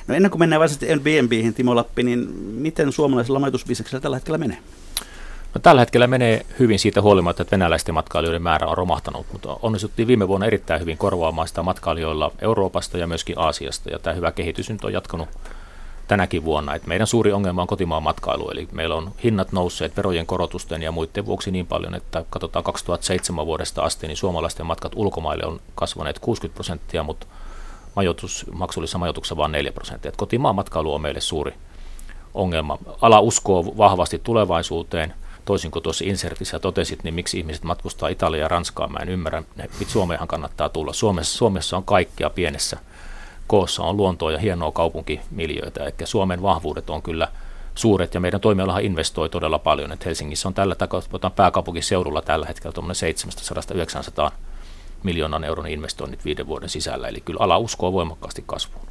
No 0.06 0.14
ennen 0.14 0.30
kuin 0.30 0.38
mennään 0.38 0.60
varsinaisesti 0.60 0.90
Airbnbihin, 0.90 1.54
Timo 1.54 1.76
Lappi, 1.76 2.02
niin 2.02 2.28
miten 2.38 2.92
suomalaisella 2.92 3.38
majoitusbisneksellä 3.38 4.00
tällä 4.00 4.16
hetkellä 4.16 4.38
menee? 4.38 4.58
No, 5.54 5.60
tällä 5.62 5.80
hetkellä 5.80 6.06
menee 6.06 6.46
hyvin 6.58 6.78
siitä 6.78 7.02
huolimatta, 7.02 7.42
että 7.42 7.50
venäläisten 7.50 7.94
matkailijoiden 7.94 8.42
määrä 8.42 8.66
on 8.66 8.76
romahtanut, 8.76 9.26
mutta 9.32 9.56
onnistuttiin 9.62 10.08
viime 10.08 10.28
vuonna 10.28 10.46
erittäin 10.46 10.80
hyvin 10.80 10.98
korvaamaan 10.98 11.48
sitä 11.48 11.62
matkailijoilla 11.62 12.32
Euroopasta 12.40 12.98
ja 12.98 13.06
myöskin 13.06 13.38
Aasiasta, 13.38 13.90
ja 13.90 13.98
tämä 13.98 14.14
hyvä 14.14 14.32
kehitys 14.32 14.70
nyt 14.70 14.84
on 14.84 14.92
jatkunut 14.92 15.28
tänäkin 16.08 16.44
vuonna. 16.44 16.74
Et 16.74 16.86
meidän 16.86 17.06
suuri 17.06 17.32
ongelma 17.32 17.62
on 17.62 17.66
kotimaan 17.66 18.02
matkailu, 18.02 18.50
eli 18.50 18.68
meillä 18.72 18.94
on 18.94 19.10
hinnat 19.24 19.52
nousseet 19.52 19.96
verojen 19.96 20.26
korotusten 20.26 20.82
ja 20.82 20.92
muiden 20.92 21.26
vuoksi 21.26 21.50
niin 21.50 21.66
paljon, 21.66 21.94
että 21.94 22.24
katsotaan 22.30 22.64
2007 22.64 23.46
vuodesta 23.46 23.82
asti, 23.82 24.06
niin 24.06 24.16
suomalaisten 24.16 24.66
matkat 24.66 24.92
ulkomaille 24.96 25.46
on 25.46 25.60
kasvaneet 25.74 26.18
60 26.18 26.54
prosenttia, 26.54 27.02
mutta 27.02 27.26
majoitus, 27.96 28.46
maksullisessa 28.52 28.98
majoituksessa 28.98 29.36
vain 29.36 29.52
4 29.52 29.72
prosenttia. 29.72 30.08
Et 30.08 30.16
kotimaan 30.16 30.54
matkailu 30.54 30.94
on 30.94 31.00
meille 31.00 31.20
suuri 31.20 31.54
ongelma. 32.34 32.78
Ala 33.00 33.20
uskoo 33.20 33.64
vahvasti 33.76 34.20
tulevaisuuteen, 34.24 35.14
toisin 35.44 35.70
kuin 35.70 35.82
tuossa 35.82 36.04
insertissä 36.04 36.58
totesit, 36.58 37.04
niin 37.04 37.14
miksi 37.14 37.38
ihmiset 37.38 37.64
matkustaa 37.64 38.08
Italiaan 38.08 38.40
ja 38.40 38.48
Ranskaan, 38.48 38.92
mä 38.92 38.98
en 38.98 39.08
ymmärrä. 39.08 39.42
Suomeenhan 39.86 40.28
kannattaa 40.28 40.68
tulla. 40.68 40.92
Suomessa, 40.92 41.38
Suomessa 41.38 41.76
on 41.76 41.84
kaikkia 41.84 42.30
pienessä 42.30 42.78
koossa, 43.46 43.82
on 43.82 43.96
luontoa 43.96 44.32
ja 44.32 44.38
hienoa 44.38 44.72
kaupunkimiljöitä, 44.72 45.84
eli 45.84 45.94
Suomen 46.04 46.42
vahvuudet 46.42 46.90
on 46.90 47.02
kyllä 47.02 47.28
suuret 47.74 48.14
ja 48.14 48.20
meidän 48.20 48.40
toimialahan 48.40 48.84
investoi 48.84 49.28
todella 49.28 49.58
paljon. 49.58 49.92
että 49.92 50.04
Helsingissä 50.04 50.48
on 50.48 50.54
tällä 50.54 50.76
pääkaupunkiseudulla 51.36 52.22
tällä 52.22 52.46
hetkellä 52.46 52.74
700-900 54.28 54.32
miljoonan 55.02 55.44
euron 55.44 55.66
investoinnit 55.66 56.24
viiden 56.24 56.46
vuoden 56.46 56.68
sisällä, 56.68 57.08
eli 57.08 57.20
kyllä 57.20 57.44
ala 57.44 57.58
uskoo 57.58 57.92
voimakkaasti 57.92 58.44
kasvuun. 58.46 58.86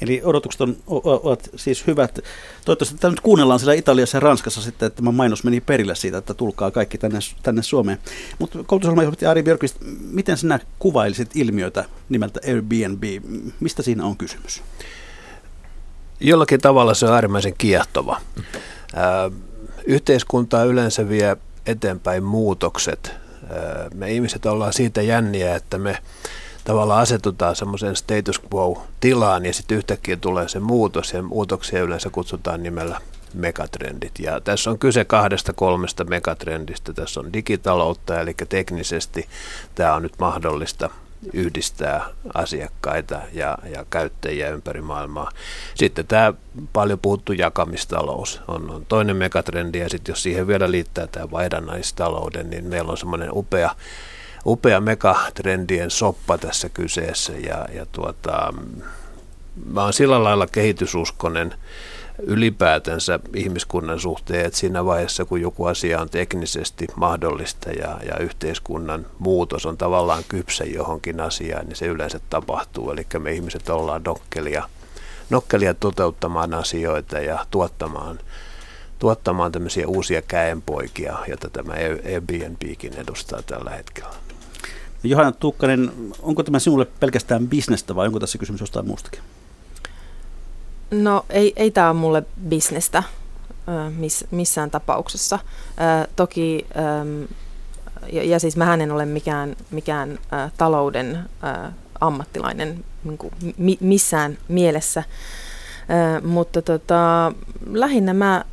Eli 0.00 0.20
odotukset 0.24 0.60
on, 0.60 0.76
ovat 0.86 1.50
siis 1.56 1.86
hyvät. 1.86 2.18
Toivottavasti 2.64 2.98
tämä 2.98 3.10
nyt 3.10 3.20
kuunnellaan 3.20 3.60
siellä 3.60 3.74
Italiassa 3.74 4.16
ja 4.16 4.20
Ranskassa 4.20 4.62
sitten, 4.62 4.86
että 4.86 4.96
tämä 4.96 5.12
mainos 5.12 5.44
meni 5.44 5.60
perille 5.60 5.94
siitä, 5.94 6.18
että 6.18 6.34
tulkaa 6.34 6.70
kaikki 6.70 6.98
tänne, 6.98 7.18
tänne 7.42 7.62
Suomeen. 7.62 7.98
Mutta 8.38 8.58
koulutusohjelmajohtaja 8.66 9.30
Ari 9.30 9.42
Björkvist, 9.42 9.76
miten 10.10 10.36
sinä 10.36 10.60
kuvailisit 10.78 11.30
ilmiötä 11.34 11.84
nimeltä 12.08 12.40
Airbnb? 12.46 13.02
Mistä 13.60 13.82
siinä 13.82 14.04
on 14.04 14.16
kysymys? 14.16 14.62
Jollakin 16.20 16.60
tavalla 16.60 16.94
se 16.94 17.06
on 17.06 17.12
äärimmäisen 17.12 17.54
kiehtova. 17.58 18.20
yhteiskuntaa 19.84 20.64
yleensä 20.64 21.08
vie 21.08 21.36
eteenpäin 21.66 22.24
muutokset. 22.24 23.12
me 23.94 24.12
ihmiset 24.12 24.46
ollaan 24.46 24.72
siitä 24.72 25.02
jänniä, 25.02 25.56
että 25.56 25.78
me 25.78 25.98
tavallaan 26.68 27.02
asetutaan 27.02 27.56
semmoiseen 27.56 27.96
status 27.96 28.40
quo-tilaan 28.54 29.46
ja 29.46 29.54
sitten 29.54 29.78
yhtäkkiä 29.78 30.16
tulee 30.16 30.48
se 30.48 30.60
muutos 30.60 31.12
ja 31.12 31.22
muutoksia 31.22 31.82
yleensä 31.82 32.10
kutsutaan 32.10 32.62
nimellä 32.62 33.00
megatrendit. 33.34 34.12
Ja 34.18 34.40
tässä 34.40 34.70
on 34.70 34.78
kyse 34.78 35.04
kahdesta 35.04 35.52
kolmesta 35.52 36.04
megatrendistä. 36.04 36.92
Tässä 36.92 37.20
on 37.20 37.32
digitaloutta, 37.32 38.20
eli 38.20 38.34
teknisesti 38.48 39.28
tämä 39.74 39.94
on 39.94 40.02
nyt 40.02 40.12
mahdollista 40.18 40.90
yhdistää 41.32 42.04
asiakkaita 42.34 43.20
ja, 43.32 43.58
ja 43.72 43.86
käyttäjiä 43.90 44.50
ympäri 44.50 44.82
maailmaa. 44.82 45.30
Sitten 45.74 46.06
tämä 46.06 46.32
paljon 46.72 46.98
puhuttu 46.98 47.32
jakamistalous 47.32 48.40
on, 48.48 48.70
on 48.70 48.86
toinen 48.86 49.16
megatrendi, 49.16 49.78
ja 49.78 49.88
sitten 49.88 50.12
jos 50.12 50.22
siihen 50.22 50.46
vielä 50.46 50.70
liittää 50.70 51.06
tämä 51.06 51.30
vaihdannaistalouden, 51.30 52.50
niin 52.50 52.64
meillä 52.64 52.90
on 52.90 52.98
semmoinen 52.98 53.30
upea 53.32 53.70
upea 54.46 54.80
megatrendien 54.80 55.90
soppa 55.90 56.38
tässä 56.38 56.68
kyseessä 56.68 57.32
ja, 57.32 57.66
ja 57.74 57.86
tuota, 57.92 58.54
mä 59.66 59.82
oon 59.82 59.92
sillä 59.92 60.24
lailla 60.24 60.46
kehitysuskonen 60.46 61.54
ylipäätänsä 62.18 63.20
ihmiskunnan 63.34 64.00
suhteen, 64.00 64.46
että 64.46 64.58
siinä 64.58 64.84
vaiheessa, 64.84 65.24
kun 65.24 65.40
joku 65.40 65.64
asia 65.64 66.00
on 66.00 66.10
teknisesti 66.10 66.86
mahdollista 66.96 67.70
ja, 67.70 68.00
ja 68.06 68.18
yhteiskunnan 68.18 69.06
muutos 69.18 69.66
on 69.66 69.76
tavallaan 69.76 70.22
kypsä 70.28 70.64
johonkin 70.64 71.20
asiaan, 71.20 71.66
niin 71.66 71.76
se 71.76 71.86
yleensä 71.86 72.20
tapahtuu. 72.30 72.90
Eli 72.90 73.06
me 73.18 73.32
ihmiset 73.32 73.68
ollaan 73.68 74.02
nokkelia, 74.04 74.68
nokkelia 75.30 75.74
toteuttamaan 75.74 76.54
asioita 76.54 77.18
ja 77.18 77.46
tuottamaan, 77.50 78.18
tuottamaan 78.98 79.52
tämmöisiä 79.52 79.88
uusia 79.88 80.22
käenpoikia, 80.22 81.18
joita 81.28 81.50
tämä 81.50 81.72
Airbnbkin 81.72 82.94
edustaa 82.94 83.42
tällä 83.42 83.70
hetkellä. 83.70 84.27
Johanna 85.02 85.32
Tuukkanen, 85.32 85.92
onko 86.22 86.42
tämä 86.42 86.58
sinulle 86.58 86.84
pelkästään 86.84 87.48
bisnestä 87.48 87.94
vai 87.94 88.06
onko 88.06 88.20
tässä 88.20 88.38
kysymys 88.38 88.60
jostain 88.60 88.86
muustakin? 88.86 89.20
No 90.90 91.24
ei, 91.30 91.52
ei 91.56 91.70
tämä 91.70 91.90
ole 91.90 91.98
mulle 91.98 92.22
bisnestä 92.48 93.02
miss, 93.96 94.24
missään 94.30 94.70
tapauksessa. 94.70 95.38
Toki, 96.16 96.66
ja, 98.12 98.40
siis 98.40 98.56
mä 98.56 98.74
en 98.74 98.92
ole 98.92 99.06
mikään, 99.06 99.56
mikään 99.70 100.18
talouden 100.56 101.18
ammattilainen 102.00 102.84
niin 103.04 103.18
kuin 103.18 103.32
missään 103.80 104.38
mielessä, 104.48 105.02
mutta 106.22 106.62
tota, 106.62 107.32
lähinnä 107.72 108.14
mä 108.14 108.44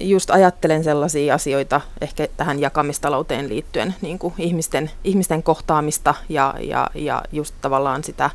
just 0.00 0.30
ajattelen 0.30 0.84
sellaisia 0.84 1.34
asioita 1.34 1.80
ehkä 2.00 2.28
tähän 2.36 2.60
jakamistalouteen 2.60 3.48
liittyen, 3.48 3.94
niin 4.00 4.18
kuin 4.18 4.34
ihmisten, 4.38 4.90
ihmisten 5.04 5.42
kohtaamista 5.42 6.14
ja, 6.28 6.54
ja, 6.60 6.90
ja 6.94 7.22
just 7.32 7.54
tavallaan 7.60 8.04
sitä 8.04 8.30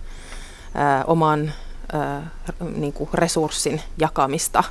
ää, 0.75 1.04
oman 1.08 1.51
ää, 1.93 2.30
niin 2.75 2.93
kuin 2.93 3.10
resurssin 3.13 3.82
jakamista 3.97 4.63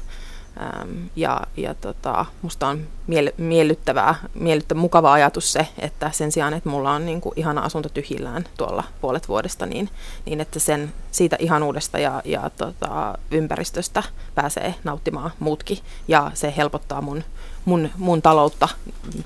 Ja, 1.17 1.41
ja 1.57 1.75
tota, 1.75 2.27
musta 2.43 2.69
on 2.69 2.87
miel, 3.07 3.33
miellyttävää, 3.37 4.15
miellyttävä, 4.35 4.81
mukava 4.81 5.13
ajatus 5.13 5.53
se, 5.53 5.69
että 5.79 6.11
sen 6.13 6.33
sijaan, 6.33 6.55
että 6.55 6.69
mulla 6.69 6.93
on 6.93 7.07
niin 7.07 7.21
kuin 7.21 7.33
ihana 7.37 7.61
asunto 7.61 7.89
tyhjillään 7.89 8.45
tuolla 8.57 8.85
puolet 9.01 9.29
vuodesta, 9.29 9.67
niin, 9.67 9.91
niin 10.27 10.41
että 10.41 10.59
sen 10.59 10.93
siitä 11.11 11.37
ihanuudesta 11.39 11.99
ja, 11.99 12.23
ja 12.25 12.51
tota, 12.57 13.19
ympäristöstä 13.31 14.03
pääsee 14.35 14.75
nauttimaan 14.85 15.31
muutkin. 15.39 15.79
Ja 16.09 16.31
se 16.35 16.55
helpottaa 16.57 17.01
mun, 17.01 17.25
mun, 17.65 17.91
mun 17.99 18.23
taloutta 18.23 18.69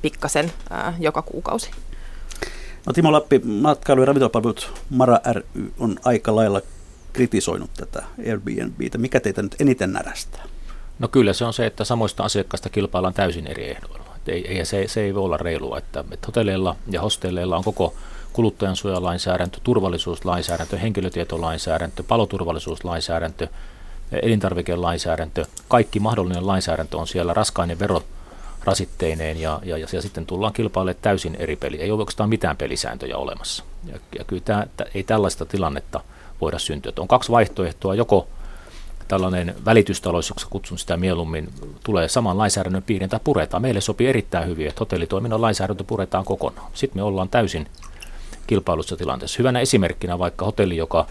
pikkasen 0.02 0.52
ää, 0.70 0.94
joka 1.00 1.22
kuukausi. 1.22 1.70
No 2.86 2.92
Timo 2.92 3.12
Lappi, 3.12 3.38
matkailu- 3.38 4.00
ja 4.00 4.06
ravintolapalvelut 4.06 4.72
Mara 4.90 5.20
ry 5.32 5.72
on 5.78 5.96
aika 6.04 6.36
lailla 6.36 6.60
kritisoinut 7.12 7.70
tätä 7.76 8.02
Airbnbtä. 8.26 8.98
Mikä 8.98 9.20
teitä 9.20 9.42
nyt 9.42 9.56
eniten 9.60 9.92
närästää? 9.92 10.44
No 10.98 11.08
kyllä 11.08 11.32
se 11.32 11.44
on 11.44 11.52
se, 11.52 11.66
että 11.66 11.84
samoista 11.84 12.22
asiakkaista 12.22 12.70
kilpaillaan 12.70 13.14
täysin 13.14 13.46
eri 13.46 13.70
ehdoilla. 13.70 14.04
ei, 14.26 14.58
ei, 14.58 14.64
se, 14.64 14.88
se 14.88 15.00
ei 15.00 15.14
voi 15.14 15.22
olla 15.22 15.36
reilua, 15.36 15.78
että, 15.78 16.04
että 16.10 16.26
hotelleilla 16.26 16.76
ja 16.90 17.00
hostelleilla 17.00 17.56
on 17.56 17.64
koko 17.64 17.94
kuluttajansuojalainsäädäntö, 18.32 19.58
turvallisuuslainsäädäntö, 19.64 20.78
henkilötietolainsäädäntö, 20.78 22.02
paloturvallisuuslainsäädäntö, 22.02 23.48
elintarvikelainsäädäntö, 24.22 25.46
kaikki 25.68 26.00
mahdollinen 26.00 26.46
lainsäädäntö 26.46 26.96
on 26.96 27.06
siellä, 27.06 27.34
raskainen 27.34 27.78
vero, 27.78 28.02
rasitteineen 28.64 29.40
ja, 29.40 29.60
ja, 29.64 29.78
ja, 29.78 29.86
ja 29.92 30.02
sitten 30.02 30.26
tullaan 30.26 30.52
kilpailemaan 30.52 31.02
täysin 31.02 31.36
eri 31.38 31.56
peli. 31.56 31.80
Ei 31.80 31.90
ole 31.90 32.00
oikeastaan 32.00 32.28
mitään 32.28 32.56
pelisääntöjä 32.56 33.16
olemassa. 33.16 33.64
Ja, 33.92 33.98
ja 34.18 34.24
kyllä 34.24 34.42
tämä, 34.44 34.66
ei 34.94 35.02
tällaista 35.02 35.46
tilannetta 35.46 36.00
voida 36.40 36.58
syntyä. 36.58 36.92
On 36.98 37.08
kaksi 37.08 37.32
vaihtoehtoa, 37.32 37.94
joko 37.94 38.28
tällainen 39.08 39.54
välitystalous, 39.64 40.28
joksi 40.28 40.46
kutsun 40.50 40.78
sitä 40.78 40.96
mieluummin, 40.96 41.48
tulee 41.84 42.08
saman 42.08 42.38
lainsäädännön 42.38 42.82
piirin 42.82 43.08
tai 43.08 43.20
puretaan. 43.24 43.62
Meille 43.62 43.80
sopii 43.80 44.06
erittäin 44.06 44.48
hyvin, 44.48 44.68
että 44.68 44.80
hotellitoiminnan 44.80 45.42
lainsäädäntö 45.42 45.84
puretaan 45.84 46.24
kokonaan. 46.24 46.70
Sitten 46.74 46.98
me 46.98 47.02
ollaan 47.02 47.28
täysin 47.28 47.66
kilpailussa 48.46 48.96
tilanteessa. 48.96 49.38
Hyvänä 49.38 49.60
esimerkkinä 49.60 50.18
vaikka 50.18 50.44
hotelli, 50.44 50.76
joka 50.76 51.06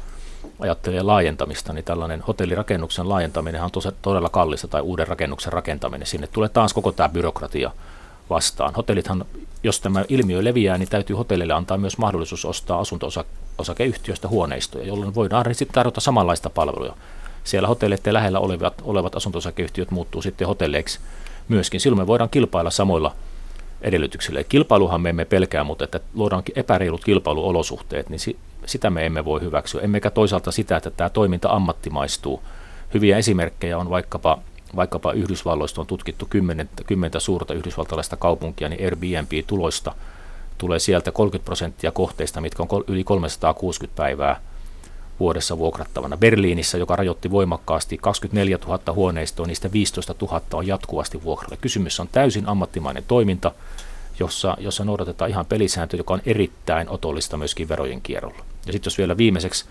ajattelee 0.60 1.04
laajentamista, 1.04 1.74
niin 1.74 1.86
tällainen 1.86 2.22
hotellirakennuksen 2.22 3.10
laajentaminen 3.10 3.64
on 3.64 3.70
todella 4.02 4.30
kallista 4.30 4.68
tai 4.68 4.82
uuden 4.82 5.08
rakennuksen 5.08 5.54
rakentaminen. 5.54 6.08
Sinne 6.08 6.28
tulee 6.28 6.50
taas 6.50 6.74
koko 6.74 6.92
tämä 6.92 7.10
byrokratia 7.10 7.72
vastaan. 8.30 8.74
Hotellithan, 8.74 9.26
jos 9.64 9.80
tämä 9.80 10.06
ilmiö 10.08 10.44
leviää, 10.44 10.78
niin 10.78 10.90
täytyy 10.90 11.16
hotellille 11.16 11.54
antaa 11.54 11.78
myös 11.78 11.98
mahdollisuus 11.98 12.46
ostaa 12.46 12.80
asunto-osakeyhtiöstä 12.80 14.28
huoneistoja, 14.28 14.88
jolloin 14.88 15.16
voidaan 15.16 15.56
sitten 15.56 15.76
tarjota 15.76 16.02
samanlaista 16.02 16.50
palveluja. 16.50 16.94
Siellä 17.48 17.68
hotelleiden 17.68 18.14
lähellä 18.14 18.40
olevat, 18.40 18.82
olevat 18.84 19.16
asunto-osakeyhtiöt 19.16 19.92
muuttuu 19.92 20.22
sitten 20.22 20.48
hotelleiksi 20.48 21.00
myöskin. 21.48 21.80
Silloin 21.80 22.02
me 22.02 22.08
voidaan 22.08 22.30
kilpailla 22.30 22.72
samoilla 22.72 23.16
edellytyksillä. 23.82 24.44
Kilpailuhan 24.44 25.02
me 25.02 25.10
emme 25.10 25.26
pelkää, 25.26 25.64
mutta 25.64 25.84
että 25.84 26.00
luodaan 26.14 26.44
epäreilut 26.56 27.06
kilpailuolosuhteet, 27.06 28.10
niin 28.10 28.20
sitä 28.66 28.90
me 28.90 29.06
emme 29.06 29.26
voi 29.26 29.42
hyväksyä. 29.42 29.82
Emmekä 29.82 30.10
toisaalta 30.10 30.52
sitä, 30.52 30.78
että 30.78 30.92
tämä 30.92 31.10
toiminta 31.10 31.50
ammattimaistuu. 31.50 32.42
Hyviä 32.94 33.18
esimerkkejä 33.18 33.78
on 33.78 33.90
vaikkapa, 33.90 34.40
vaikkapa 34.76 35.12
Yhdysvalloista 35.12 35.82
on 35.82 35.88
tutkittu 35.88 36.28
kymmentä, 36.30 36.84
kymmentä 36.88 37.20
suurta 37.20 37.54
yhdysvaltalaista 37.54 38.16
kaupunkia, 38.16 38.70
niin 38.70 38.84
Airbnb-tuloista 38.84 39.96
tulee 40.58 40.80
sieltä 40.80 41.12
30 41.12 41.46
prosenttia 41.46 41.92
kohteista, 41.92 42.42
mitkä 42.42 42.64
on 42.64 42.84
yli 42.88 43.04
360 43.04 43.98
päivää 43.98 44.42
vuodessa 45.20 45.58
vuokrattavana. 45.58 46.18
Berliinissä, 46.18 46.78
joka 46.78 46.96
rajoitti 46.96 47.32
voimakkaasti 47.32 47.98
24 47.98 48.58
000 48.68 48.94
huoneistoa, 48.94 49.48
niistä 49.48 49.72
15 49.72 50.16
000 50.22 50.42
on 50.54 50.68
jatkuvasti 50.68 51.24
vuokralla. 51.24 51.58
Kysymys 51.62 52.00
on 52.00 52.10
täysin 52.12 52.48
ammattimainen 52.48 53.04
toiminta, 53.08 53.52
jossa, 54.20 54.58
jossa 54.60 54.86
noudatetaan 54.86 55.30
ihan 55.30 55.46
pelisääntö, 55.46 55.98
joka 55.98 56.14
on 56.14 56.22
erittäin 56.26 56.90
otollista 56.90 57.38
myöskin 57.38 57.70
verojen 57.70 58.02
kierrolla. 58.02 58.46
Ja 58.66 58.74
sitten 58.74 58.88
jos 58.88 58.98
vielä 58.98 59.18
viimeiseksi 59.18 59.66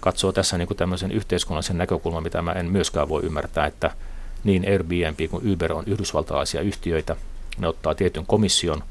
katsoo 0.00 0.32
tässä 0.32 0.58
niin 0.58 0.68
kuin 0.68 0.78
tämmöisen 0.78 1.12
yhteiskunnallisen 1.12 1.78
näkökulman, 1.78 2.22
mitä 2.22 2.42
mä 2.42 2.52
en 2.52 2.66
myöskään 2.66 3.08
voi 3.08 3.22
ymmärtää, 3.22 3.66
että 3.66 3.90
niin 4.44 4.64
Airbnb 4.68 5.30
kuin 5.30 5.52
Uber 5.52 5.72
on 5.72 5.84
yhdysvaltalaisia 5.86 6.60
yhtiöitä, 6.60 7.16
ne 7.58 7.68
ottaa 7.68 7.94
tietyn 7.94 8.26
komission 8.26 8.82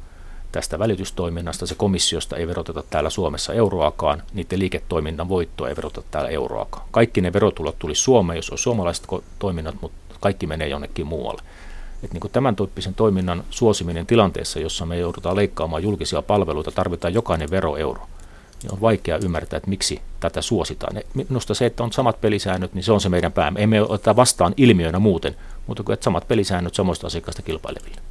tästä 0.52 0.80
välitystoiminnasta. 0.80 1.68
Se 1.68 1.76
komissiosta 1.76 2.38
ei 2.38 2.48
veroteta 2.48 2.84
täällä 2.90 3.10
Suomessa 3.10 3.54
euroakaan, 3.54 4.24
niiden 4.34 4.60
liiketoiminnan 4.60 5.30
voittoa 5.30 5.70
ei 5.70 5.76
veroteta 5.76 6.08
täällä 6.12 6.30
euroakaan. 6.30 6.88
Kaikki 6.92 7.22
ne 7.22 7.34
verotulot 7.34 7.80
tuli 7.80 7.96
Suomeen, 7.96 8.38
jos 8.38 8.50
on 8.50 8.58
suomalaiset 8.58 9.08
toiminnat, 9.40 9.76
mutta 9.82 10.16
kaikki 10.20 10.48
menee 10.48 10.68
jonnekin 10.68 11.08
muualle. 11.08 11.42
Et 12.04 12.14
niin 12.14 12.22
kuin 12.22 12.32
tämän 12.32 12.56
tyyppisen 12.56 12.94
toiminnan 12.94 13.44
suosiminen 13.50 14.06
tilanteessa, 14.06 14.60
jossa 14.60 14.86
me 14.86 14.98
joudutaan 14.98 15.36
leikkaamaan 15.36 15.84
julkisia 15.84 16.22
palveluita, 16.22 16.72
tarvitaan 16.72 17.14
jokainen 17.14 17.50
veroeuro 17.52 18.08
niin 18.64 18.74
on 18.74 18.82
vaikea 18.82 19.18
ymmärtää, 19.18 19.58
että 19.58 19.70
miksi 19.70 20.02
tätä 20.20 20.42
suositaan. 20.42 21.02
Minusta 21.14 21.54
se, 21.54 21.66
että 21.66 21.84
on 21.84 21.94
samat 21.94 22.22
pelisäännöt, 22.22 22.74
niin 22.74 22.84
se 22.84 22.92
on 22.92 23.02
se 23.02 23.10
meidän 23.10 23.32
päämme. 23.32 23.64
Emme 23.64 23.82
ottaa 23.82 24.16
vastaan 24.16 24.54
ilmiönä 24.58 25.00
muuten, 25.00 25.36
mutta 25.68 25.84
kuin 25.84 25.94
että 25.94 26.04
samat 26.04 26.28
pelisäännöt 26.28 26.76
samoista 26.76 27.08
asiakkaista 27.08 27.42
kilpaileville. 27.42 28.02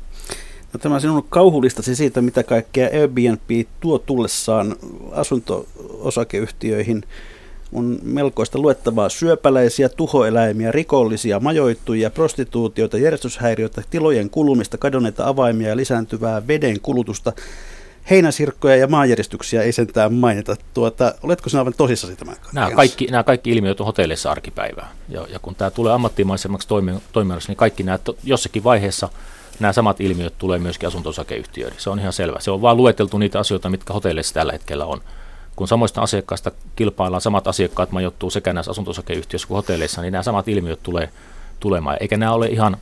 Tämä 0.78 1.00
sinun 1.00 1.26
kauhulistasi 1.28 1.96
siitä, 1.96 2.22
mitä 2.22 2.42
kaikkea 2.42 2.88
Airbnb 3.00 3.50
tuo 3.80 3.98
tullessaan 3.98 4.76
asunto-osakeyhtiöihin, 5.12 7.02
on 7.72 7.98
melkoista 8.02 8.58
luettavaa 8.58 9.08
syöpäläisiä, 9.08 9.88
tuhoeläimiä, 9.88 10.72
rikollisia, 10.72 11.40
majoittujia, 11.40 12.10
prostituutioita, 12.10 12.98
järjestyshäiriöitä, 12.98 13.82
tilojen 13.90 14.30
kulumista, 14.30 14.78
kadonneita 14.78 15.28
avaimia 15.28 15.68
ja 15.68 15.76
lisääntyvää 15.76 16.46
veden 16.46 16.80
kulutusta. 16.80 17.32
Heinäsirkkoja 18.10 18.76
ja 18.76 18.86
maanjäristyksiä 18.86 19.62
ei 19.62 19.72
sentään 19.72 20.14
mainita. 20.14 20.56
Tuota, 20.74 21.14
oletko 21.22 21.48
sinä 21.48 21.60
aivan 21.60 21.74
tosissasi 21.76 22.16
tämän 22.16 22.36
nämä 22.52 22.70
kaikki, 22.70 23.06
nämä 23.06 23.24
kaikki 23.24 23.50
ilmiöt 23.50 23.80
on 23.80 23.86
hotelleissa 23.86 24.30
arkipäivää. 24.30 24.88
Ja, 25.08 25.26
ja 25.32 25.38
kun 25.38 25.54
tämä 25.54 25.70
tulee 25.70 25.92
ammattimaisemmaksi 25.92 26.68
toiminnaksi, 27.12 27.48
niin 27.48 27.56
kaikki 27.56 27.82
nämä 27.82 27.98
jossakin 28.24 28.64
vaiheessa 28.64 29.08
nämä 29.60 29.72
samat 29.72 30.00
ilmiöt 30.00 30.38
tulee 30.38 30.58
myöskin 30.58 30.86
asunto-osakeyhtiöihin. 30.86 31.80
Se 31.80 31.90
on 31.90 31.98
ihan 31.98 32.12
selvä. 32.12 32.40
Se 32.40 32.50
on 32.50 32.62
vain 32.62 32.76
lueteltu 32.76 33.18
niitä 33.18 33.38
asioita, 33.38 33.68
mitkä 33.68 33.92
hotelleissa 33.92 34.34
tällä 34.34 34.52
hetkellä 34.52 34.86
on 34.86 35.00
kun 35.56 35.68
samoista 35.68 36.00
asiakkaista 36.00 36.50
kilpaillaan, 36.76 37.20
samat 37.20 37.46
asiakkaat 37.46 37.92
majoittuu 37.92 38.30
sekä 38.30 38.52
näissä 38.52 38.70
asunto 38.70 38.92
kuin 39.48 39.56
hotelleissa, 39.56 40.02
niin 40.02 40.12
nämä 40.12 40.22
samat 40.22 40.48
ilmiöt 40.48 40.82
tulee 40.82 41.08
tulemaan. 41.60 41.96
Eikä 42.00 42.16
nämä 42.16 42.32
ole 42.32 42.46
ihan 42.46 42.76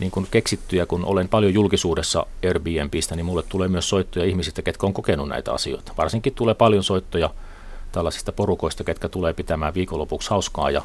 niin 0.00 0.10
kuin 0.10 0.26
keksittyjä, 0.30 0.86
kun 0.86 1.04
olen 1.04 1.28
paljon 1.28 1.54
julkisuudessa 1.54 2.26
Airbnbistä, 2.44 3.16
niin 3.16 3.26
mulle 3.26 3.42
tulee 3.48 3.68
myös 3.68 3.88
soittoja 3.88 4.24
ihmisistä, 4.24 4.62
ketkä 4.62 4.86
on 4.86 4.92
kokenut 4.92 5.28
näitä 5.28 5.52
asioita. 5.52 5.92
Varsinkin 5.98 6.34
tulee 6.34 6.54
paljon 6.54 6.84
soittoja 6.84 7.30
tällaisista 7.92 8.32
porukoista, 8.32 8.84
ketkä 8.84 9.08
tulee 9.08 9.32
pitämään 9.32 9.74
viikonlopuksi 9.74 10.30
hauskaa 10.30 10.70
ja 10.70 10.82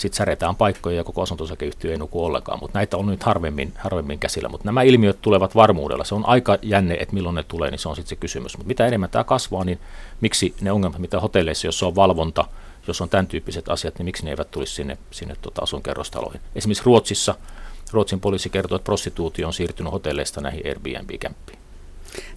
sitten 0.00 0.16
säretään 0.16 0.56
paikkoja 0.56 0.96
ja 0.96 1.04
koko 1.04 1.22
asunto 1.22 1.44
ei 1.84 1.98
nuku 1.98 2.24
ollenkaan, 2.24 2.58
mutta 2.60 2.78
näitä 2.78 2.96
on 2.96 3.06
nyt 3.06 3.22
harvemmin, 3.22 3.72
harvemmin 3.78 4.18
käsillä. 4.18 4.48
Mutta 4.48 4.64
nämä 4.64 4.82
ilmiöt 4.82 5.22
tulevat 5.22 5.54
varmuudella. 5.54 6.04
Se 6.04 6.14
on 6.14 6.26
aika 6.26 6.58
jänne, 6.62 6.94
että 6.94 7.14
milloin 7.14 7.34
ne 7.34 7.42
tulee, 7.42 7.70
niin 7.70 7.78
se 7.78 7.88
on 7.88 7.96
sitten 7.96 8.08
se 8.08 8.16
kysymys. 8.16 8.56
Mutta 8.56 8.68
mitä 8.68 8.86
enemmän 8.86 9.10
tämä 9.10 9.24
kasvaa, 9.24 9.64
niin 9.64 9.80
miksi 10.20 10.54
ne 10.60 10.72
ongelmat, 10.72 10.98
mitä 10.98 11.20
hotelleissa, 11.20 11.66
jos 11.66 11.82
on 11.82 11.94
valvonta, 11.94 12.44
jos 12.86 13.00
on 13.00 13.08
tämän 13.08 13.26
tyyppiset 13.26 13.68
asiat, 13.68 13.98
niin 13.98 14.04
miksi 14.04 14.24
ne 14.24 14.30
eivät 14.30 14.50
tulisi 14.50 14.74
sinne, 14.74 14.98
sinne 15.10 15.36
tuota 15.42 15.62
asunkerrostaloihin. 15.62 16.40
Esimerkiksi 16.54 16.84
Ruotsissa, 16.84 17.34
Ruotsin 17.92 18.20
poliisi 18.20 18.50
kertoo, 18.50 18.76
että 18.76 18.84
prostituutio 18.84 19.46
on 19.46 19.52
siirtynyt 19.52 19.92
hotelleista 19.92 20.40
näihin 20.40 20.66
Airbnb-kämppiin. 20.66 21.58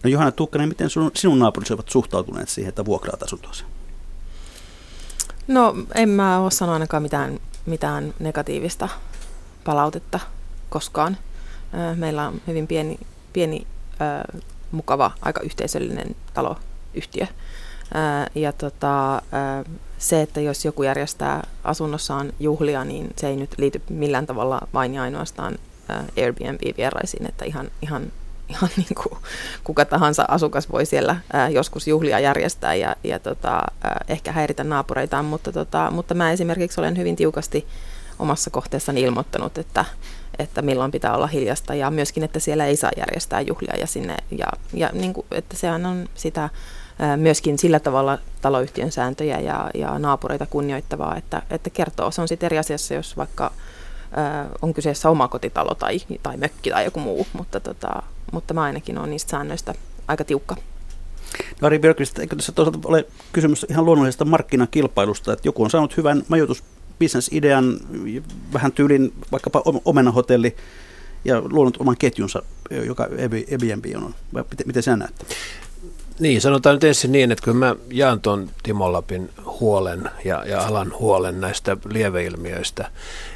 No 0.04 0.10
Johanna 0.10 0.32
Tuukkanen, 0.32 0.70
miten 0.70 0.90
sun, 0.90 1.12
sinun 1.16 1.40
naapurisi 1.40 1.74
ovat 1.74 1.90
suhtautuneet 1.90 2.50
siihen, 2.50 2.70
että 2.70 2.86
vuokraat 2.86 3.24
asuntoasi? 3.24 3.64
No 5.48 5.76
en 5.96 6.10
mä 6.10 6.40
ole 6.40 6.52
sanonut 6.52 6.74
ainakaan 6.74 7.04
mitään 7.04 7.40
mitään 7.66 8.14
negatiivista 8.20 8.90
palautetta 9.64 10.20
koskaan. 10.70 11.18
Meillä 11.96 12.28
on 12.28 12.42
hyvin 12.48 12.68
pieni, 12.68 13.00
pieni 13.34 13.68
mukava, 14.72 15.12
aika 15.22 15.42
yhteisöllinen 15.42 16.16
taloyhtiö. 16.34 17.26
Ja 18.36 18.52
tota, 18.54 19.22
se, 19.98 20.22
että 20.22 20.42
jos 20.42 20.66
joku 20.66 20.84
järjestää 20.84 21.48
asunnossaan 21.64 22.34
juhlia, 22.40 22.84
niin 22.84 23.14
se 23.18 23.28
ei 23.28 23.36
nyt 23.36 23.56
liity 23.58 23.82
millään 23.90 24.26
tavalla 24.26 24.68
vain 24.74 24.94
ja 24.94 25.02
ainoastaan 25.02 25.58
Airbnb-vieraisiin, 26.18 27.30
että 27.30 27.46
ihan, 27.46 27.72
ihan, 27.82 28.12
ihan 28.50 28.70
niin 28.78 28.96
kuin 29.04 29.22
kuka 29.64 29.86
tahansa 29.86 30.26
asukas 30.28 30.72
voi 30.72 30.86
siellä 30.86 31.16
joskus 31.52 31.88
juhlia 31.88 32.20
järjestää 32.20 32.76
ja, 32.76 32.96
ja 33.04 33.20
tota, 33.20 33.62
ehkä 34.08 34.32
häiritä 34.32 34.64
naapureitaan, 34.64 35.26
mutta, 35.26 35.52
tota, 35.52 35.92
mutta 35.92 36.14
mä 36.14 36.32
esimerkiksi 36.32 36.80
olen 36.80 36.98
hyvin 36.98 37.16
tiukasti 37.16 37.68
omassa 38.20 38.50
kohteessani 38.50 39.02
ilmoittanut, 39.02 39.58
että, 39.58 39.86
että 40.40 40.62
milloin 40.62 40.92
pitää 40.92 41.16
olla 41.16 41.28
hiljasta 41.28 41.76
ja 41.76 41.92
myöskin, 41.92 42.24
että 42.24 42.40
siellä 42.40 42.66
ei 42.66 42.76
saa 42.76 42.92
järjestää 42.98 43.42
juhlia 43.42 43.76
ja 43.80 43.88
sinne, 43.88 44.16
ja, 44.32 44.48
ja 44.74 44.90
niin 44.94 45.14
kuin, 45.14 45.26
että 45.32 45.58
sehän 45.58 45.86
on 45.86 46.10
sitä 46.16 46.50
myöskin 47.18 47.60
sillä 47.60 47.80
tavalla 47.80 48.18
taloyhtiön 48.42 48.92
sääntöjä 48.92 49.40
ja, 49.40 49.70
ja 49.74 50.00
naapureita 50.00 50.46
kunnioittavaa, 50.46 51.16
että, 51.16 51.42
että 51.50 51.70
kertoo. 51.70 52.12
Se 52.12 52.22
on 52.22 52.28
sitten 52.28 52.48
eri 52.48 52.58
asiassa, 52.58 52.94
jos 52.94 53.18
vaikka 53.18 53.52
on 54.62 54.74
kyseessä 54.74 55.10
omakotitalo 55.10 55.76
tai, 55.76 55.98
tai 56.24 56.38
mökki 56.38 56.70
tai 56.70 56.86
joku 56.86 57.00
muu, 57.00 57.28
mutta, 57.34 57.60
tota, 57.60 58.04
mutta 58.34 58.54
mä 58.54 58.64
ainakin 58.64 58.98
olen 58.98 59.10
niistä 59.10 59.32
säännöistä 59.32 59.76
aika 60.08 60.24
tiukka. 60.24 60.56
No 61.62 61.66
Ari 61.66 61.80
Björkvist, 61.80 62.20
eikö 62.20 62.36
tässä 62.36 62.52
toisaalta 62.52 62.88
ole 62.88 63.06
kysymys 63.34 63.66
ihan 63.70 63.86
luonnollisesta 63.86 64.26
markkinakilpailusta, 64.26 65.34
että 65.34 65.48
joku 65.48 65.64
on 65.64 65.70
saanut 65.70 65.98
hyvän 65.98 66.24
majoitusbisnesidean, 66.28 67.80
vähän 68.54 68.72
tyylin 68.72 69.14
vaikkapa 69.32 69.64
omenahotelli, 69.86 70.56
ja 71.26 71.42
luonut 71.42 71.78
oman 71.80 71.98
ketjunsa, 71.98 72.44
joka 72.86 73.04
Airbnb 73.04 73.86
on. 73.96 74.16
Miten, 74.32 74.68
miten 74.68 74.84
sinä 74.84 74.96
näet? 74.96 75.26
Niin, 76.20 76.42
sanotaan 76.42 76.76
nyt 76.76 76.84
ensin 76.84 77.12
niin, 77.12 77.32
että 77.32 77.44
kyllä 77.44 77.58
mä 77.58 77.76
jaan 77.92 78.22
tuon 78.22 78.50
Timo 78.64 78.94
Lapin 78.94 79.30
huolen 79.46 80.10
ja, 80.26 80.44
ja 80.46 80.62
alan 80.62 80.94
huolen 81.00 81.42
näistä 81.42 81.78
lieveilmiöistä 81.90 82.92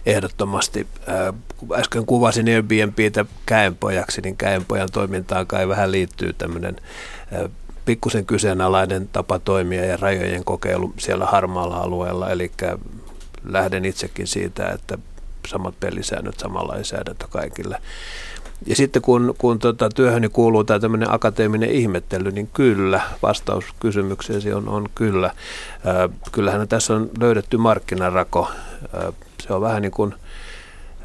ehdottomasti. 0.05 0.87
Äh, 1.09 1.33
kun 1.57 1.79
äsken 1.79 2.05
kuvasin 2.05 2.47
Airbnbtä 2.47 3.25
käenpojaksi, 3.45 4.21
niin 4.21 4.37
käenpojan 4.37 4.89
toimintaan 4.91 5.47
kai 5.47 5.67
vähän 5.67 5.91
liittyy 5.91 6.33
tämmöinen 6.33 6.75
äh, 7.33 7.51
pikkusen 7.85 8.25
kyseenalainen 8.25 9.09
tapa 9.11 9.39
toimia 9.39 9.85
ja 9.85 9.97
rajojen 9.97 10.43
kokeilu 10.43 10.93
siellä 10.97 11.25
harmaalla 11.25 11.77
alueella, 11.77 12.29
eli 12.29 12.51
lähden 13.43 13.85
itsekin 13.85 14.27
siitä, 14.27 14.69
että 14.69 14.97
samat 15.47 15.79
pelisäännöt, 15.79 16.39
sama 16.39 16.67
lainsäädäntö 16.67 17.27
kaikille. 17.29 17.81
Ja 18.65 18.75
sitten 18.75 19.01
kun, 19.01 19.35
kun 19.37 19.59
tota, 19.59 19.89
työhöni 19.89 20.29
kuuluu 20.29 20.63
tämä 20.63 20.79
tämmöinen 20.79 21.13
akateeminen 21.13 21.69
ihmettely, 21.69 22.31
niin 22.31 22.49
kyllä, 22.53 23.01
vastaus 23.23 23.65
kysymykseesi 23.79 24.53
on, 24.53 24.69
on 24.69 24.89
kyllä. 24.95 25.27
Äh, 25.27 26.19
kyllähän 26.31 26.67
tässä 26.67 26.93
on 26.93 27.09
löydetty 27.19 27.57
markkinarako. 27.57 28.51
Äh, 28.95 29.13
se 29.41 29.53
on 29.53 29.61
vähän 29.61 29.81
niin 29.81 29.91
kuin 29.91 30.13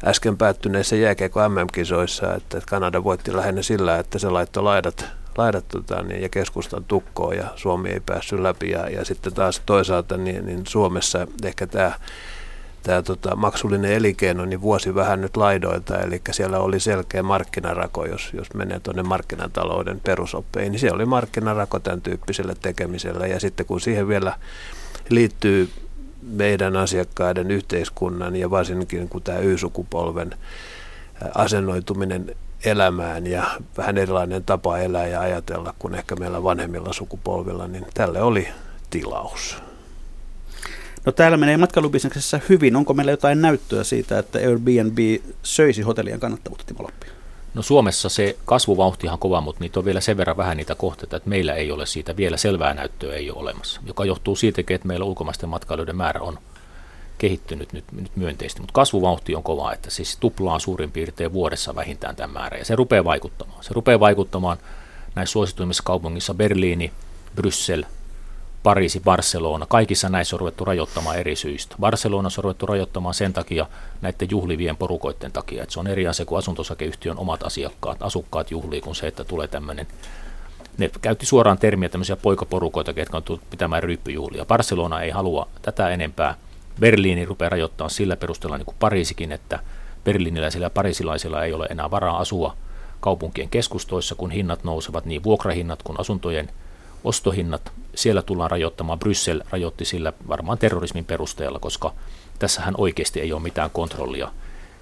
äsken 0.05 0.37
päättyneissä 0.37 0.95
jääkeeko 0.95 1.49
MM-kisoissa, 1.49 2.35
että 2.35 2.61
Kanada 2.69 3.03
voitti 3.03 3.35
lähinnä 3.35 3.61
sillä, 3.61 3.99
että 3.99 4.19
se 4.19 4.29
laittoi 4.29 4.63
laidat, 4.63 5.05
laidat 5.37 5.67
tota, 5.67 6.01
niin, 6.01 6.21
ja 6.21 6.29
keskustan 6.29 6.83
tukkoon 6.83 7.37
ja 7.37 7.47
Suomi 7.55 7.89
ei 7.89 7.99
päässyt 7.99 8.39
läpi. 8.39 8.69
Ja, 8.69 8.89
ja 8.89 9.05
sitten 9.05 9.33
taas 9.33 9.61
toisaalta 9.65 10.17
niin, 10.17 10.45
niin 10.45 10.63
Suomessa 10.67 11.27
ehkä 11.43 11.67
tämä 11.67 11.91
tämä 12.83 13.01
tota, 13.01 13.35
maksullinen 13.35 13.91
elinkeino 13.91 14.45
niin 14.45 14.61
vuosi 14.61 14.95
vähän 14.95 15.21
nyt 15.21 15.37
laidoilta, 15.37 15.99
eli 15.99 16.21
siellä 16.31 16.59
oli 16.59 16.79
selkeä 16.79 17.23
markkinarako, 17.23 18.05
jos, 18.05 18.29
jos 18.33 18.53
menee 18.53 18.79
tuonne 18.79 19.03
markkinatalouden 19.03 19.99
perusoppeihin, 19.99 20.71
niin 20.71 20.79
se 20.79 20.91
oli 20.91 21.05
markkinarako 21.05 21.79
tämän 21.79 22.01
tyyppiselle 22.01 22.55
tekemiselle, 22.61 23.27
ja 23.27 23.39
sitten 23.39 23.65
kun 23.65 23.81
siihen 23.81 24.07
vielä 24.07 24.35
liittyy 25.09 25.69
meidän 26.21 26.77
asiakkaiden 26.77 27.51
yhteiskunnan 27.51 28.35
ja 28.35 28.49
varsinkin 28.51 29.09
kun 29.09 29.21
tämä 29.21 29.39
Y-sukupolven 29.39 30.31
asennoituminen 31.35 32.35
elämään 32.65 33.27
ja 33.27 33.43
vähän 33.77 33.97
erilainen 33.97 34.43
tapa 34.43 34.77
elää 34.77 35.07
ja 35.07 35.21
ajatella 35.21 35.73
kuin 35.79 35.95
ehkä 35.95 36.15
meillä 36.15 36.43
vanhemmilla 36.43 36.93
sukupolvilla, 36.93 37.67
niin 37.67 37.85
tälle 37.93 38.21
oli 38.21 38.47
tilaus. 38.89 39.57
No 41.05 41.11
täällä 41.11 41.37
menee 41.37 41.57
matkailubisneksessä 41.57 42.39
hyvin. 42.49 42.75
Onko 42.75 42.93
meillä 42.93 43.11
jotain 43.11 43.41
näyttöä 43.41 43.83
siitä, 43.83 44.19
että 44.19 44.39
Airbnb 44.39 44.97
söisi 45.43 45.81
hotellien 45.81 46.19
kannattavuutta, 46.19 46.65
Timo 46.65 46.83
Loppi? 46.83 47.07
No 47.53 47.61
Suomessa 47.61 48.09
se 48.09 48.37
kasvuvauhti 48.45 49.09
on 49.09 49.19
kova, 49.19 49.41
mutta 49.41 49.59
niitä 49.59 49.79
on 49.79 49.85
vielä 49.85 50.01
sen 50.01 50.17
verran 50.17 50.37
vähän 50.37 50.57
niitä 50.57 50.75
kohteita, 50.75 51.17
että 51.17 51.29
meillä 51.29 51.53
ei 51.53 51.71
ole 51.71 51.85
siitä 51.85 52.17
vielä 52.17 52.37
selvää 52.37 52.73
näyttöä 52.73 53.15
ei 53.15 53.31
ole 53.31 53.39
olemassa, 53.39 53.81
joka 53.85 54.05
johtuu 54.05 54.35
siitä, 54.35 54.61
että 54.69 54.87
meillä 54.87 55.05
ulkomaisten 55.05 55.49
matkailijoiden 55.49 55.95
määrä 55.95 56.21
on 56.21 56.39
kehittynyt 57.17 57.73
nyt, 57.73 57.83
nyt 57.91 58.15
myönteisesti, 58.15 58.61
mutta 58.61 58.73
kasvuvauhti 58.73 59.35
on 59.35 59.43
kova, 59.43 59.73
että 59.73 59.89
siis 59.89 60.17
tuplaa 60.17 60.59
suurin 60.59 60.91
piirtein 60.91 61.33
vuodessa 61.33 61.75
vähintään 61.75 62.15
tämän 62.15 62.33
määrä, 62.33 62.57
ja 62.57 62.65
se 62.65 62.75
rupeaa 62.75 63.03
vaikuttamaan. 63.03 63.63
Se 63.63 63.73
rupeaa 63.73 63.99
vaikuttamaan 63.99 64.57
näissä 65.15 65.33
suosituimmissa 65.33 65.83
kaupungissa 65.83 66.33
Berliini, 66.33 66.91
Bryssel, 67.35 67.83
Pariisi, 68.63 68.99
Barcelona, 68.99 69.65
kaikissa 69.65 70.09
näissä 70.09 70.35
on 70.35 70.39
ruvettu 70.39 70.65
rajoittamaan 70.65 71.17
eri 71.17 71.35
syistä. 71.35 71.75
Barcelonassa 71.79 72.41
on 72.41 72.43
ruvettu 72.43 72.65
rajoittamaan 72.65 73.13
sen 73.13 73.33
takia 73.33 73.65
näiden 74.01 74.27
juhlivien 74.31 74.77
porukoiden 74.77 75.31
takia, 75.31 75.63
että 75.63 75.73
se 75.73 75.79
on 75.79 75.87
eri 75.87 76.07
asia 76.07 76.25
kuin 76.25 76.39
asuntosakeyhtiön 76.39 77.17
omat 77.17 77.43
asiakkaat, 77.43 77.97
asukkaat 78.03 78.51
juhlii, 78.51 78.81
kuin 78.81 78.95
se, 78.95 79.07
että 79.07 79.23
tulee 79.23 79.47
tämmöinen 79.47 79.87
ne 80.77 80.91
käytti 81.01 81.25
suoraan 81.25 81.57
termiä 81.57 81.89
tämmöisiä 81.89 82.15
poikaporukoita, 82.15 82.93
jotka 82.95 83.17
on 83.17 83.23
tullut 83.23 83.49
pitämään 83.49 83.83
ryyppyjuhlia. 83.83 84.45
Barcelona 84.45 85.01
ei 85.01 85.09
halua 85.09 85.47
tätä 85.61 85.89
enempää. 85.89 86.35
Berliini 86.79 87.25
rupeaa 87.25 87.49
rajoittamaan 87.49 87.91
sillä 87.91 88.15
perusteella 88.15 88.57
niin 88.57 88.65
kuin 88.65 88.77
Pariisikin, 88.79 89.31
että 89.31 89.59
berliiniläisillä 90.03 90.65
ja 90.65 90.69
parisilaisilla 90.69 91.43
ei 91.43 91.53
ole 91.53 91.67
enää 91.69 91.91
varaa 91.91 92.17
asua 92.17 92.57
kaupunkien 92.99 93.49
keskustoissa, 93.49 94.15
kun 94.15 94.31
hinnat 94.31 94.63
nousevat, 94.63 95.05
niin 95.05 95.23
vuokrahinnat 95.23 95.83
kuin 95.83 95.99
asuntojen 95.99 96.49
ostohinnat, 97.03 97.71
siellä 97.95 98.21
tullaan 98.21 98.51
rajoittamaan. 98.51 98.99
Bryssel 98.99 99.41
rajoitti 99.49 99.85
sillä 99.85 100.13
varmaan 100.27 100.57
terrorismin 100.57 101.05
perusteella, 101.05 101.59
koska 101.59 101.93
tässähän 102.39 102.73
oikeasti 102.77 103.21
ei 103.21 103.33
ole 103.33 103.41
mitään 103.41 103.69
kontrollia 103.69 104.31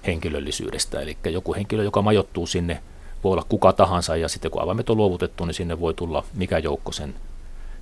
henkilöllisyydestä. 0.06 1.00
Eli 1.00 1.16
joku 1.24 1.54
henkilö, 1.54 1.82
joka 1.82 2.02
majoittuu 2.02 2.46
sinne, 2.46 2.82
voi 3.24 3.32
olla 3.32 3.46
kuka 3.48 3.72
tahansa, 3.72 4.16
ja 4.16 4.28
sitten 4.28 4.50
kun 4.50 4.62
avaimet 4.62 4.90
on 4.90 4.96
luovutettu, 4.96 5.44
niin 5.44 5.54
sinne 5.54 5.80
voi 5.80 5.94
tulla 5.94 6.24
mikä 6.34 6.58
joukko 6.58 6.92
sen, 6.92 7.14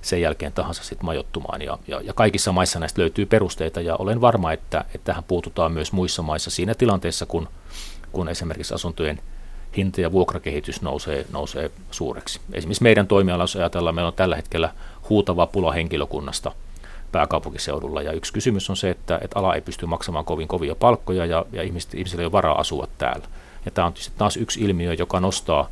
sen 0.01 0.21
jälkeen 0.21 0.53
tahansa 0.53 0.83
sitten 0.83 1.05
majoittumaan. 1.05 1.61
Ja, 1.61 1.77
ja, 1.87 2.01
ja 2.01 2.13
kaikissa 2.13 2.51
maissa 2.51 2.79
näistä 2.79 3.01
löytyy 3.01 3.25
perusteita, 3.25 3.81
ja 3.81 3.95
olen 3.95 4.21
varma, 4.21 4.53
että, 4.53 4.85
että 4.95 5.05
tähän 5.05 5.23
puututaan 5.23 5.71
myös 5.71 5.91
muissa 5.91 6.21
maissa 6.21 6.49
siinä 6.49 6.75
tilanteessa, 6.75 7.25
kun, 7.25 7.47
kun 8.11 8.29
esimerkiksi 8.29 8.73
asuntojen 8.73 9.19
hinta- 9.77 10.01
ja 10.01 10.11
vuokrakehitys 10.11 10.81
nousee, 10.81 11.25
nousee 11.31 11.71
suureksi. 11.91 12.39
Esimerkiksi 12.53 12.83
meidän 12.83 13.07
toimialassa 13.07 13.59
ajatellaan, 13.59 13.95
meillä 13.95 14.07
on 14.07 14.13
tällä 14.13 14.35
hetkellä 14.35 14.69
huutava 15.09 15.47
pula 15.47 15.71
henkilökunnasta 15.71 16.51
pääkaupunkiseudulla, 17.11 18.01
ja 18.01 18.11
yksi 18.11 18.33
kysymys 18.33 18.69
on 18.69 18.77
se, 18.77 18.89
että, 18.89 19.19
että 19.21 19.39
ala 19.39 19.55
ei 19.55 19.61
pysty 19.61 19.85
maksamaan 19.85 20.25
kovin 20.25 20.47
kovia 20.47 20.75
palkkoja, 20.75 21.25
ja, 21.25 21.45
ja 21.51 21.63
ihmiset, 21.63 21.93
ihmisillä 21.93 22.21
ei 22.21 22.25
ole 22.25 22.31
varaa 22.31 22.59
asua 22.59 22.87
täällä. 22.97 23.25
Ja 23.65 23.71
tämä 23.71 23.87
on 23.87 23.93
taas 24.17 24.37
yksi 24.37 24.61
ilmiö, 24.61 24.93
joka 24.93 25.19
nostaa 25.19 25.69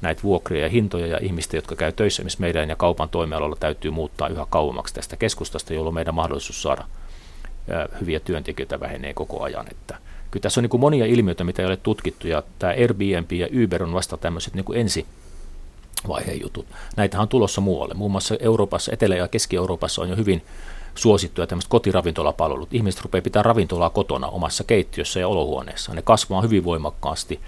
näitä 0.00 0.22
vuokria 0.22 0.62
ja 0.62 0.68
hintoja, 0.68 1.06
ja 1.06 1.18
ihmisten, 1.22 1.58
jotka 1.58 1.76
käy 1.76 1.92
töissä, 1.92 2.24
missä 2.24 2.40
meidän 2.40 2.68
ja 2.68 2.76
kaupan 2.76 3.08
toimialalla 3.08 3.56
täytyy 3.60 3.90
muuttaa 3.90 4.28
yhä 4.28 4.46
kauemmaksi 4.50 4.94
tästä 4.94 5.16
keskustasta, 5.16 5.74
jolloin 5.74 5.94
meidän 5.94 6.14
mahdollisuus 6.14 6.62
saada 6.62 6.84
hyviä 8.00 8.20
työntekijöitä 8.20 8.80
vähenee 8.80 9.14
koko 9.14 9.42
ajan. 9.42 9.66
Että 9.70 9.98
kyllä 10.32 10.42
tässä 10.42 10.60
on 10.60 10.68
niin 10.70 10.80
monia 10.80 11.06
ilmiöitä, 11.06 11.44
mitä 11.44 11.62
ei 11.62 11.66
ole 11.66 11.76
tutkittu, 11.76 12.28
ja 12.28 12.42
tämä 12.58 12.72
Airbnb 12.72 13.32
ja 13.32 13.48
Uber 13.64 13.82
on 13.82 13.94
vasta 13.94 14.16
tämmöiset 14.16 14.54
niin 14.54 14.64
ensi 14.74 15.06
vaiheen 16.08 16.40
jutut. 16.40 16.66
Näitähän 16.96 17.22
on 17.22 17.28
tulossa 17.28 17.60
muualle. 17.60 17.94
Muun 17.94 18.10
muassa 18.10 18.36
Euroopassa, 18.40 18.92
Etelä- 18.92 19.16
ja 19.16 19.28
Keski-Euroopassa 19.28 20.02
on 20.02 20.08
jo 20.08 20.16
hyvin 20.16 20.42
suosittuja 20.94 21.46
tämmöiset 21.46 21.70
kotiravintolapalvelut. 21.70 22.74
Ihmiset 22.74 23.02
rupeaa 23.02 23.22
pitää 23.22 23.42
ravintolaa 23.42 23.90
kotona 23.90 24.28
omassa 24.28 24.64
keittiössä 24.64 25.20
ja 25.20 25.28
olohuoneessa. 25.28 25.94
Ne 25.94 26.02
kasvaa 26.02 26.42
hyvin 26.42 26.64
voimakkaasti. 26.64 27.40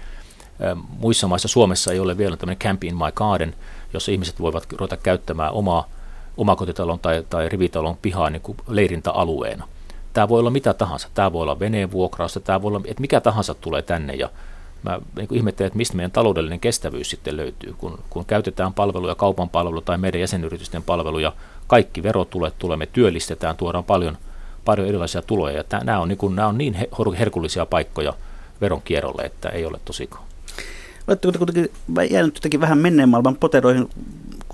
Muissa 0.99 1.27
maissa 1.27 1.47
Suomessa 1.47 1.93
ei 1.93 1.99
ole 1.99 2.17
vielä 2.17 2.37
tämmöinen 2.37 2.59
Camp 2.59 2.83
in 2.83 2.95
my 2.95 3.11
garden, 3.13 3.55
jossa 3.93 4.11
ihmiset 4.11 4.39
voivat 4.39 4.73
ruveta 4.73 4.97
käyttämään 4.97 5.51
omaa 5.51 5.89
omakotitalon 6.37 6.99
tai, 6.99 7.23
tai 7.29 7.49
rivitalon 7.49 7.97
pihaa 8.01 8.29
niin 8.29 8.41
leirintäalueena. 8.67 9.67
Tämä 10.15 10.29
voi 10.29 10.39
olla 10.39 10.49
mitä 10.49 10.73
tahansa. 10.73 11.07
Tämä 11.13 11.33
voi 11.33 11.41
olla 11.41 11.59
veneen 11.59 11.91
vuokrausta, 11.91 12.39
tämä 12.39 12.61
voi 12.61 12.69
olla, 12.69 12.81
että 12.85 13.01
mikä 13.01 13.21
tahansa 13.21 13.53
tulee 13.53 13.81
tänne 13.81 14.13
ja 14.13 14.29
mä 14.83 14.99
niin 15.15 15.27
ihmettelen, 15.31 15.67
että 15.67 15.77
mistä 15.77 15.95
meidän 15.95 16.11
taloudellinen 16.11 16.59
kestävyys 16.59 17.09
sitten 17.09 17.37
löytyy, 17.37 17.75
kun, 17.77 17.99
kun 18.09 18.25
käytetään 18.25 18.73
palveluja, 18.73 19.15
kaupan 19.15 19.49
palveluja 19.49 19.81
tai 19.81 19.97
meidän 19.97 20.21
jäsenyritysten 20.21 20.83
palveluja, 20.83 21.33
kaikki 21.67 22.03
verotulet 22.03 22.53
tulee, 22.59 22.77
me 22.77 22.85
työllistetään, 22.85 23.57
tuodaan 23.57 23.83
paljon, 23.83 24.17
paljon 24.65 24.87
erilaisia 24.87 25.21
tuloja, 25.21 25.57
ja 25.57 25.63
tämä, 25.63 25.83
nämä, 25.83 25.99
on 25.99 26.07
niin 26.07 26.17
kuin, 26.17 26.35
nämä 26.35 26.47
on 26.47 26.57
niin 26.57 26.77
herkullisia 27.19 27.65
paikkoja 27.65 28.13
veronkierrolle, 28.61 29.21
että 29.21 29.49
ei 29.49 29.65
ole 29.65 29.79
tosikaan. 29.85 30.23
Oletteko 31.07 31.37
kuitenkin 31.37 31.71
jäänyt 32.09 32.35
jotenkin 32.35 32.61
vähän 32.61 32.77
menneen 32.77 33.09
maailman 33.09 33.35
poteroihin, 33.35 33.89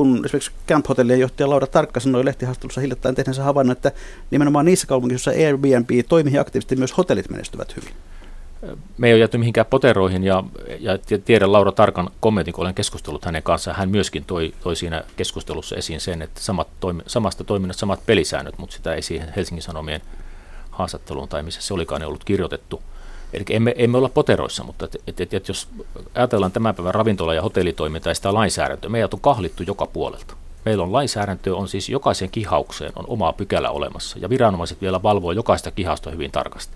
kun 0.02 0.26
esimerkiksi 0.26 0.52
Camp 0.68 0.86
Hotellien 0.90 1.20
johtaja 1.20 1.50
Laura 1.50 1.68
Tarkka 1.68 2.00
sanoi 2.00 2.26
lehtihaastattelussa 2.26 2.82
hiljattain 2.82 3.16
tehneensä 3.16 3.44
havainnon, 3.44 3.72
että 3.72 3.92
nimenomaan 4.32 4.66
niissä 4.66 4.88
kaupungissa, 4.88 5.32
joissa 5.32 5.48
Airbnb 5.48 5.90
toimii 6.10 6.38
aktiivisesti, 6.38 6.76
myös 6.76 6.98
hotellit 6.98 7.30
menestyvät 7.30 7.76
hyvin. 7.76 7.94
Me 8.98 9.08
ei 9.08 9.14
ole 9.14 9.20
jääty 9.20 9.38
mihinkään 9.38 9.66
poteroihin 9.66 10.24
ja, 10.24 10.44
ja 10.80 10.98
tiedän 11.26 11.52
Laura 11.52 11.72
Tarkan 11.72 12.10
kommentin, 12.20 12.54
kun 12.54 12.62
olen 12.62 12.74
keskustellut 12.74 13.26
hänen 13.26 13.44
kanssaan. 13.44 13.78
Hän 13.78 13.90
myöskin 13.90 14.26
toi, 14.26 14.54
toi 14.64 14.76
siinä 14.76 15.04
keskustelussa 15.18 15.76
esiin 15.76 16.02
sen, 16.02 16.22
että 16.22 16.42
samat 16.42 16.68
toimi, 16.80 17.04
samasta 17.08 17.44
toiminnasta 17.44 17.80
samat 17.80 18.06
pelisäännöt, 18.06 18.58
mutta 18.58 18.76
sitä 18.76 18.94
ei 18.94 19.02
siihen 19.02 19.34
Helsingin 19.36 19.64
Sanomien 19.64 20.02
haastatteluun 20.72 21.28
tai 21.28 21.44
missä 21.44 21.62
se 21.62 21.74
olikaan 21.74 22.04
ollut 22.04 22.24
kirjoitettu. 22.24 22.82
Eli 23.34 23.44
emme, 23.50 23.74
emme 23.78 23.98
olla 23.98 24.10
poteroissa, 24.10 24.64
mutta 24.64 24.86
et, 24.86 24.96
et, 25.08 25.22
et, 25.22 25.34
et 25.34 25.48
jos 25.48 25.68
ajatellaan 26.16 26.52
tämän 26.52 26.76
päivän 26.76 26.94
ravintola- 26.94 27.34
ja 27.34 27.42
hotellitoimintaa 27.42 28.12
ja 28.12 28.16
sitä 28.16 28.34
lainsäädäntöä, 28.34 28.90
meidät 28.90 29.14
on 29.14 29.20
kahlittu 29.20 29.64
joka 29.64 29.86
puolelta. 29.86 30.36
Meillä 30.66 30.84
on 30.84 30.94
lainsäädäntö, 30.94 31.56
on 31.56 31.68
siis 31.68 31.90
jokaisen 31.90 32.30
kihaukseen 32.30 32.92
on 32.96 33.06
oma 33.08 33.34
pykälä 33.34 33.70
olemassa, 33.70 34.20
ja 34.20 34.30
viranomaiset 34.30 34.82
vielä 34.82 35.04
valvoo 35.04 35.32
jokaista 35.32 35.72
kihausta 35.72 36.12
hyvin 36.12 36.32
tarkasti. 36.32 36.74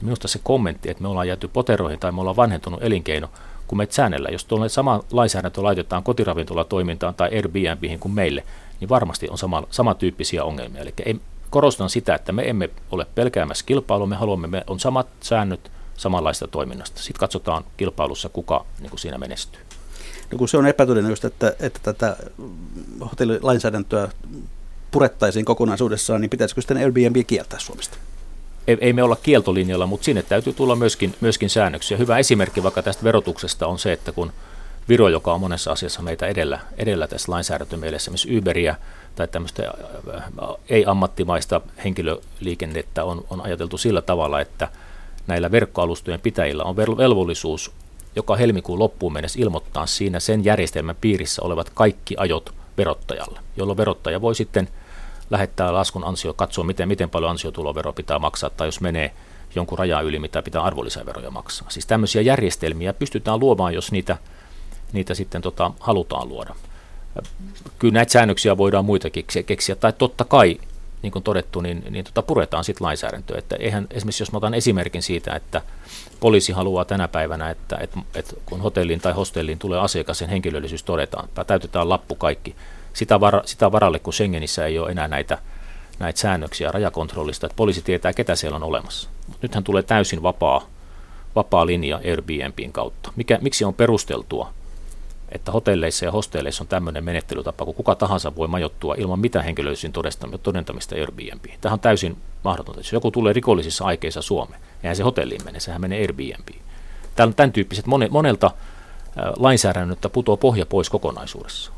Minusta 0.00 0.28
se 0.28 0.40
kommentti, 0.42 0.90
että 0.90 1.02
me 1.02 1.08
ollaan 1.08 1.28
jääty 1.28 1.48
poteroihin 1.48 1.98
tai 1.98 2.12
me 2.12 2.20
ollaan 2.20 2.36
vanhentunut 2.36 2.82
elinkeino, 2.82 3.28
kun 3.66 3.78
meitä 3.78 3.94
säännellä, 3.94 4.28
jos 4.28 4.44
tuolle 4.44 4.68
sama 4.68 5.00
lainsäädäntö 5.12 5.62
laitetaan 5.62 6.02
kotiravintolatoimintaan 6.02 7.14
tai 7.14 7.30
Airbnbihin 7.34 7.98
kuin 7.98 8.12
meille, 8.12 8.44
niin 8.80 8.88
varmasti 8.88 9.28
on 9.30 9.38
sama, 9.38 9.62
samantyyppisiä 9.70 10.44
ongelmia. 10.44 10.82
Eli 10.82 11.20
korostan 11.50 11.90
sitä, 11.90 12.14
että 12.14 12.32
me 12.32 12.48
emme 12.48 12.70
ole 12.90 13.06
pelkäämässä 13.14 13.66
kilpailua, 13.66 14.06
me 14.06 14.16
haluamme, 14.16 14.46
me 14.46 14.64
on 14.66 14.80
samat 14.80 15.06
säännöt 15.20 15.70
samanlaista 15.96 16.48
toiminnasta. 16.48 17.02
Sitten 17.02 17.20
katsotaan 17.20 17.64
kilpailussa, 17.76 18.28
kuka 18.28 18.64
niin 18.80 18.90
kuin 18.90 19.00
siinä 19.00 19.18
menestyy. 19.18 19.60
No 20.32 20.38
kun 20.38 20.48
se 20.48 20.56
on 20.56 20.66
epätodennäköistä, 20.66 21.28
että, 21.28 21.54
että 21.60 21.80
tätä 21.82 22.16
hotellilainsäädäntöä 23.00 24.08
purettaisiin 24.90 25.44
kokonaisuudessaan, 25.44 26.20
niin 26.20 26.30
pitäisikö 26.30 26.60
sitten 26.60 26.76
Airbnb 26.76 27.16
kieltää 27.26 27.58
Suomesta? 27.58 27.96
ei, 28.66 28.78
ei 28.80 28.92
me 28.92 29.02
olla 29.02 29.16
kieltolinjalla, 29.16 29.86
mutta 29.86 30.04
sinne 30.04 30.22
täytyy 30.22 30.52
tulla 30.52 30.76
myöskin, 30.76 31.14
myöskin 31.20 31.50
säännöksiä. 31.50 31.96
Hyvä 31.96 32.18
esimerkki 32.18 32.62
vaikka 32.62 32.82
tästä 32.82 33.04
verotuksesta 33.04 33.66
on 33.66 33.78
se, 33.78 33.92
että 33.92 34.12
kun 34.12 34.32
Viro, 34.88 35.08
joka 35.08 35.32
on 35.32 35.40
monessa 35.40 35.72
asiassa 35.72 36.02
meitä 36.02 36.26
edellä, 36.26 36.60
edellä 36.76 37.06
tässä 37.06 37.32
lainsäädäntömielessä, 37.32 38.10
missä 38.10 38.28
Uberia 38.38 38.74
tai 39.16 39.28
tämmöistä 39.28 39.62
ei-ammattimaista 40.68 41.60
henkilöliikennettä 41.84 43.04
on, 43.04 43.24
on 43.30 43.40
ajateltu 43.40 43.78
sillä 43.78 44.02
tavalla, 44.02 44.40
että 44.40 44.68
näillä 45.26 45.50
verkkoalustojen 45.50 46.20
pitäjillä 46.20 46.64
on 46.64 46.76
velvollisuus 46.76 47.72
joka 48.16 48.36
helmikuun 48.36 48.78
loppuun 48.78 49.12
mennessä 49.12 49.40
ilmoittaa 49.42 49.86
siinä 49.86 50.20
sen 50.20 50.44
järjestelmän 50.44 50.96
piirissä 51.00 51.42
olevat 51.42 51.70
kaikki 51.70 52.14
ajot 52.18 52.54
verottajalle, 52.78 53.40
jolloin 53.56 53.76
verottaja 53.76 54.20
voi 54.20 54.34
sitten 54.34 54.68
lähettää 55.30 55.72
laskun 55.72 56.04
ansio, 56.04 56.34
katsoa 56.34 56.64
miten, 56.64 56.88
miten 56.88 57.10
paljon 57.10 57.30
ansiotulovero 57.30 57.92
pitää 57.92 58.18
maksaa, 58.18 58.50
tai 58.50 58.68
jos 58.68 58.80
menee 58.80 59.14
jonkun 59.54 59.78
rajan 59.78 60.04
yli, 60.04 60.18
mitä 60.18 60.42
pitää 60.42 60.62
arvonlisäveroja 60.62 61.30
maksaa. 61.30 61.70
Siis 61.70 61.86
tämmöisiä 61.86 62.22
järjestelmiä 62.22 62.92
pystytään 62.92 63.40
luomaan, 63.40 63.74
jos 63.74 63.92
niitä, 63.92 64.16
niitä 64.92 65.14
sitten 65.14 65.42
tota, 65.42 65.70
halutaan 65.80 66.28
luoda. 66.28 66.54
Kyllä 67.78 67.94
näitä 67.94 68.12
säännöksiä 68.12 68.56
voidaan 68.56 68.84
muitakin 68.84 69.24
keksiä, 69.46 69.76
tai 69.76 69.92
totta 69.92 70.24
kai, 70.24 70.60
niin 71.02 71.12
kuin 71.12 71.22
todettu, 71.22 71.60
niin, 71.60 71.84
niin 71.90 72.04
tota 72.04 72.22
puretaan 72.22 72.64
sitten 72.64 72.84
lainsäädäntöä. 72.84 73.38
Että 73.38 73.56
eihän, 73.56 73.86
esimerkiksi 73.90 74.22
jos 74.22 74.32
mä 74.32 74.36
otan 74.36 74.54
esimerkin 74.54 75.02
siitä, 75.02 75.34
että 75.34 75.62
poliisi 76.20 76.52
haluaa 76.52 76.84
tänä 76.84 77.08
päivänä, 77.08 77.50
että, 77.50 77.76
että, 77.80 78.00
että 78.14 78.34
kun 78.46 78.60
hotelliin 78.60 79.00
tai 79.00 79.12
hostelliin 79.12 79.58
tulee 79.58 79.80
asiakas, 79.80 80.18
sen 80.18 80.28
henkilöllisyys 80.28 80.82
todetaan, 80.82 81.28
täytetään 81.46 81.88
lappu 81.88 82.14
kaikki, 82.14 82.56
sitä, 82.92 83.20
var, 83.20 83.42
sitä 83.44 83.72
varalle, 83.72 83.98
kun 83.98 84.12
Schengenissä 84.12 84.66
ei 84.66 84.78
ole 84.78 84.90
enää 84.90 85.08
näitä, 85.08 85.38
näitä 85.98 86.20
säännöksiä 86.20 86.72
rajakontrollista, 86.72 87.46
että 87.46 87.56
poliisi 87.56 87.82
tietää, 87.82 88.12
ketä 88.12 88.36
siellä 88.36 88.56
on 88.56 88.62
olemassa. 88.62 89.08
Nythän 89.42 89.64
tulee 89.64 89.82
täysin 89.82 90.22
vapaa, 90.22 90.66
vapaa 91.36 91.66
linja 91.66 91.96
Airbnbin 91.96 92.72
kautta. 92.72 93.12
Mikä, 93.16 93.38
miksi 93.40 93.64
on 93.64 93.74
perusteltua, 93.74 94.52
että 95.32 95.52
hotelleissa 95.52 96.04
ja 96.04 96.12
hostelleissa 96.12 96.64
on 96.64 96.68
tämmöinen 96.68 97.04
menettelytapa, 97.04 97.64
kun 97.64 97.74
kuka 97.74 97.94
tahansa 97.94 98.36
voi 98.36 98.48
majoittua 98.48 98.94
ilman 98.98 99.20
mitään 99.20 99.44
henkilöllisyyden 99.44 100.02
todentamista 100.42 100.94
Airbnbiin. 100.94 101.58
Tähän 101.60 101.76
on 101.76 101.80
täysin 101.80 102.16
mahdotonta. 102.44 102.80
Jos 102.80 102.92
joku 102.92 103.10
tulee 103.10 103.32
rikollisissa 103.32 103.84
aikeissa 103.84 104.22
Suomeen, 104.22 104.60
eihän 104.82 104.96
se 104.96 105.02
hotelliin 105.02 105.44
mene, 105.44 105.60
sehän 105.60 105.80
menee 105.80 106.00
Airbnbiin. 106.00 106.62
Tämän, 107.16 107.34
tämän 107.34 107.52
tyyppiset 107.52 107.86
monelta 108.10 108.50
lainsäädännöltä 109.36 110.08
putoaa 110.08 110.36
pohja 110.36 110.66
pois 110.66 110.90
kokonaisuudessa. 110.90 111.72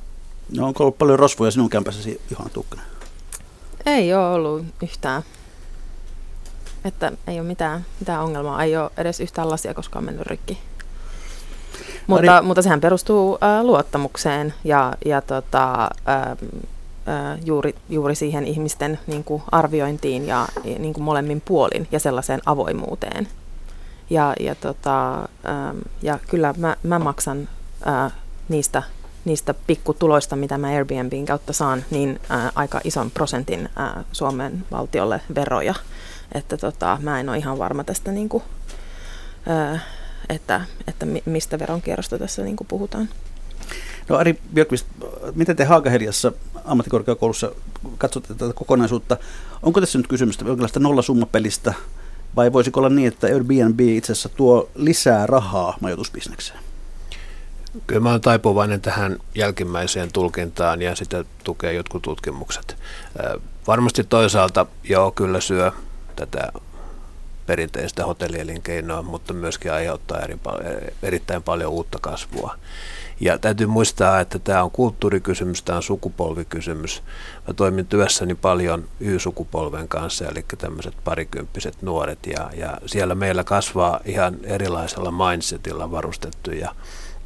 No 0.56 0.66
onko 0.66 0.84
ollut 0.84 0.98
paljon 0.98 1.18
rosvoja 1.18 1.50
sinun 1.50 1.70
kämpässäsi, 1.70 2.20
Johanna 2.30 2.52
Tukkanen? 2.52 2.84
Ei 3.86 4.14
ole 4.14 4.26
ollut 4.26 4.64
yhtään. 4.82 5.22
Että 6.84 7.12
ei 7.26 7.40
ole 7.40 7.48
mitään, 7.48 7.86
mitään 8.00 8.22
ongelmaa. 8.22 8.62
Ei 8.62 8.76
ole 8.76 8.90
edes 8.96 9.20
yhtään 9.20 9.50
lasia 9.50 9.74
koskaan 9.74 10.04
mennyt 10.04 10.26
rikki. 10.26 10.58
Mutta, 12.06 12.42
mutta 12.42 12.62
sehän 12.62 12.80
perustuu 12.80 13.38
ä, 13.42 13.64
luottamukseen 13.66 14.54
ja, 14.64 14.92
ja 15.04 15.20
tota, 15.20 15.72
ä, 15.82 15.88
ä, 16.16 16.36
juuri, 17.44 17.74
juuri 17.88 18.14
siihen 18.14 18.46
ihmisten 18.46 18.98
niin 19.06 19.24
kuin 19.24 19.42
arviointiin 19.52 20.26
ja 20.26 20.48
niin 20.78 20.94
kuin 20.94 21.04
molemmin 21.04 21.40
puolin 21.40 21.88
ja 21.92 22.00
sellaiseen 22.00 22.40
avoimuuteen. 22.46 23.28
Ja, 24.10 24.34
ja, 24.40 24.54
tota, 24.54 25.14
ä, 25.20 25.26
ja 26.02 26.18
kyllä 26.28 26.54
mä, 26.58 26.76
mä 26.82 26.98
maksan 26.98 27.48
ä, 27.86 28.10
niistä 28.48 28.82
niistä 29.24 29.54
pikkutuloista, 29.66 30.36
mitä 30.36 30.58
mä 30.58 30.66
Airbnbin 30.66 31.26
kautta 31.26 31.52
saan, 31.52 31.84
niin 31.90 32.20
ää, 32.28 32.52
aika 32.54 32.80
ison 32.84 33.10
prosentin 33.10 33.68
ää, 33.76 34.04
Suomen 34.12 34.64
valtiolle 34.70 35.20
veroja. 35.34 35.74
Että 36.32 36.56
tota, 36.56 36.98
mä 37.02 37.20
en 37.20 37.28
ole 37.28 37.38
ihan 37.38 37.58
varma 37.58 37.84
tästä, 37.84 38.12
niin 38.12 38.28
kuin, 38.28 38.42
ää, 39.46 39.78
että, 40.28 40.60
että 40.86 41.06
mistä 41.26 41.58
veronkierrosta 41.58 42.18
tässä 42.18 42.42
niin 42.42 42.56
kuin 42.56 42.68
puhutaan. 42.68 43.08
No 44.08 44.16
Ari 44.16 44.38
Björkvist, 44.54 44.86
miten 45.34 45.56
te 45.56 45.64
Haagaheliassa 45.64 46.32
ammattikorkeakoulussa 46.64 47.52
katsotte 47.98 48.34
tätä 48.34 48.52
kokonaisuutta? 48.54 49.16
Onko 49.62 49.80
tässä 49.80 49.98
nyt 49.98 50.06
kysymystä 50.06 50.44
jonkinlaista 50.44 50.80
nollasummapelistä 50.80 51.74
vai 52.36 52.52
voisiko 52.52 52.80
olla 52.80 52.88
niin, 52.88 53.08
että 53.08 53.26
Airbnb 53.26 53.80
itse 53.80 54.12
asiassa 54.12 54.28
tuo 54.28 54.70
lisää 54.74 55.26
rahaa 55.26 55.76
majoitusbisnekseen? 55.80 56.58
Kyllä 57.86 58.00
mä 58.00 58.10
olen 58.10 58.20
taipuvainen 58.20 58.80
tähän 58.80 59.18
jälkimmäiseen 59.34 60.12
tulkintaan 60.12 60.82
ja 60.82 60.96
sitä 60.96 61.24
tukee 61.44 61.72
jotkut 61.72 62.02
tutkimukset. 62.02 62.76
Varmasti 63.66 64.04
toisaalta 64.04 64.66
joo, 64.84 65.10
kyllä 65.10 65.40
syö 65.40 65.72
tätä 66.16 66.52
perinteistä 67.46 68.06
hotellielinkeinoa, 68.06 69.02
mutta 69.02 69.32
myöskin 69.32 69.72
aiheuttaa 69.72 70.20
eri, 70.20 70.38
erittäin 71.02 71.42
paljon 71.42 71.72
uutta 71.72 71.98
kasvua. 72.00 72.56
Ja 73.20 73.38
täytyy 73.38 73.66
muistaa, 73.66 74.20
että 74.20 74.38
tämä 74.38 74.62
on 74.62 74.70
kulttuurikysymys, 74.70 75.62
tämä 75.62 75.76
on 75.76 75.82
sukupolvikysymys. 75.82 77.02
Mä 77.48 77.54
toimin 77.54 77.86
työssäni 77.86 78.34
paljon 78.34 78.84
Y-sukupolven 79.00 79.88
kanssa, 79.88 80.24
eli 80.24 80.44
tämmöiset 80.58 80.94
parikymppiset 81.04 81.82
nuoret, 81.82 82.18
ja, 82.26 82.50
ja 82.56 82.78
siellä 82.86 83.14
meillä 83.14 83.44
kasvaa 83.44 84.00
ihan 84.04 84.36
erilaisella 84.44 85.30
mindsetilla 85.30 85.90
varustettuja 85.90 86.74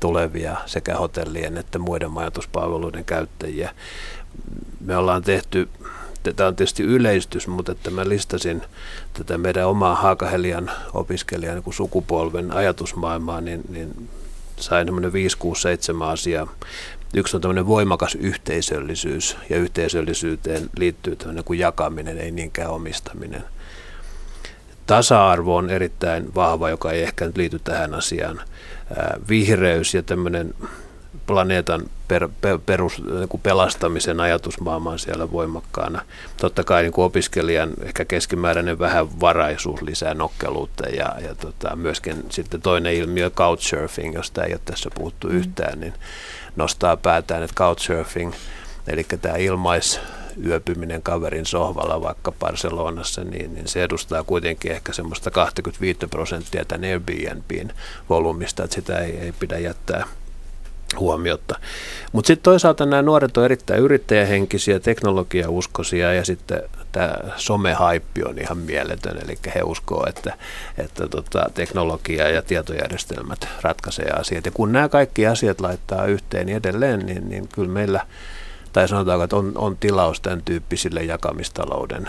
tulevia 0.00 0.56
sekä 0.66 0.96
hotellien 0.96 1.58
että 1.58 1.78
muiden 1.78 2.10
majoituspalveluiden 2.10 3.04
käyttäjiä. 3.04 3.70
Me 4.80 4.96
ollaan 4.96 5.22
tehty, 5.22 5.68
tämä 6.36 6.48
on 6.48 6.56
tietysti 6.56 6.82
yleistys, 6.82 7.46
mutta 7.48 7.72
että 7.72 7.90
mä 7.90 8.08
listasin 8.08 8.62
tätä 9.12 9.38
meidän 9.38 9.66
omaa 9.66 9.94
Haakahelian 9.94 10.70
opiskelijan 10.94 11.62
niin 11.66 11.74
sukupolven 11.74 12.52
ajatusmaailmaa, 12.52 13.40
niin, 13.40 13.60
niin 13.68 14.08
sain 14.56 14.86
semmoinen 14.86 15.12
5, 15.12 15.38
6, 15.38 15.62
7 15.62 16.08
asiaa. 16.08 16.48
Yksi 17.14 17.36
on 17.36 17.40
tämmöinen 17.40 17.66
voimakas 17.66 18.14
yhteisöllisyys, 18.14 19.36
ja 19.50 19.56
yhteisöllisyyteen 19.56 20.70
liittyy 20.78 21.16
tämmöinen 21.16 21.44
kuin 21.44 21.58
jakaminen, 21.58 22.18
ei 22.18 22.30
niinkään 22.30 22.70
omistaminen. 22.70 23.44
Tasa-arvo 24.86 25.56
on 25.56 25.70
erittäin 25.70 26.34
vahva, 26.34 26.70
joka 26.70 26.92
ei 26.92 27.02
ehkä 27.02 27.26
nyt 27.26 27.36
liity 27.36 27.58
tähän 27.58 27.94
asiaan 27.94 28.40
vihreys 29.28 29.94
ja 29.94 30.02
tämmöinen 30.02 30.54
planeetan 31.28 31.82
per, 32.08 32.28
per, 32.40 32.58
perus, 32.66 33.02
niin 33.04 33.28
kuin 33.28 33.40
pelastamisen 33.40 34.20
ajatusmaailma 34.20 34.90
on 34.90 34.98
siellä 34.98 35.32
voimakkaana. 35.32 36.02
Totta 36.36 36.64
kai 36.64 36.82
niin 36.82 36.92
kuin 36.92 37.04
opiskelijan 37.04 37.70
ehkä 37.82 38.04
keskimääräinen 38.04 38.78
vähän 38.78 39.20
varaisuus 39.20 39.82
lisää 39.82 40.14
nokkeluutta 40.14 40.88
ja, 40.88 41.14
ja 41.20 41.34
tota, 41.34 41.76
myöskin 41.76 42.24
sitten 42.30 42.62
toinen 42.62 42.94
ilmiö 42.94 43.30
couchsurfing, 43.30 44.14
josta 44.14 44.44
ei 44.44 44.52
ole 44.52 44.60
tässä 44.64 44.90
puhuttu 44.94 45.28
mm. 45.28 45.36
yhtään, 45.36 45.80
niin 45.80 45.94
nostaa 46.56 46.96
päätään, 46.96 47.42
että 47.42 47.54
couchsurfing, 47.54 48.32
eli 48.86 49.06
tämä 49.20 49.36
ilmais 49.36 50.00
yöpyminen 50.44 51.02
kaverin 51.02 51.46
sohvalla 51.46 52.02
vaikka 52.02 52.32
Barcelonassa, 52.32 53.24
niin, 53.24 53.54
niin 53.54 53.68
se 53.68 53.82
edustaa 53.82 54.24
kuitenkin 54.24 54.72
ehkä 54.72 54.92
semmoista 54.92 55.30
25 55.30 55.98
prosenttia 56.10 56.64
tämän 56.64 56.90
Airbnbin 56.90 57.72
volyymista, 58.08 58.64
että 58.64 58.74
sitä 58.74 58.98
ei, 58.98 59.18
ei 59.18 59.32
pidä 59.32 59.58
jättää 59.58 60.06
huomiota. 60.98 61.58
Mutta 62.12 62.26
sitten 62.26 62.42
toisaalta 62.42 62.86
nämä 62.86 63.02
nuoret 63.02 63.36
on 63.36 63.44
erittäin 63.44 63.80
yrittäjähenkisiä, 63.80 64.80
teknologiauskoisia 64.80 66.12
ja 66.12 66.24
sitten 66.24 66.62
tämä 66.92 67.14
somehaippi 67.36 68.22
on 68.24 68.38
ihan 68.38 68.58
mieletön, 68.58 69.18
eli 69.24 69.38
he 69.54 69.62
uskoo, 69.62 70.06
että, 70.08 70.36
että 70.78 71.08
tota, 71.08 71.50
teknologia 71.54 72.28
ja 72.28 72.42
tietojärjestelmät 72.42 73.48
ratkaisee 73.62 74.10
asiat. 74.10 74.44
Ja 74.46 74.50
kun 74.50 74.72
nämä 74.72 74.88
kaikki 74.88 75.26
asiat 75.26 75.60
laittaa 75.60 76.06
yhteen 76.06 76.46
niin 76.46 76.56
edelleen, 76.56 77.06
niin, 77.06 77.28
niin 77.28 77.48
kyllä 77.48 77.72
meillä– 77.72 78.06
tai 78.72 78.88
sanotaanko, 78.88 79.24
että 79.24 79.36
on, 79.36 79.52
on 79.54 79.76
tilaus 79.76 80.20
tämän 80.20 80.42
tyyppisille 80.44 81.02
jakamistalouden 81.02 82.08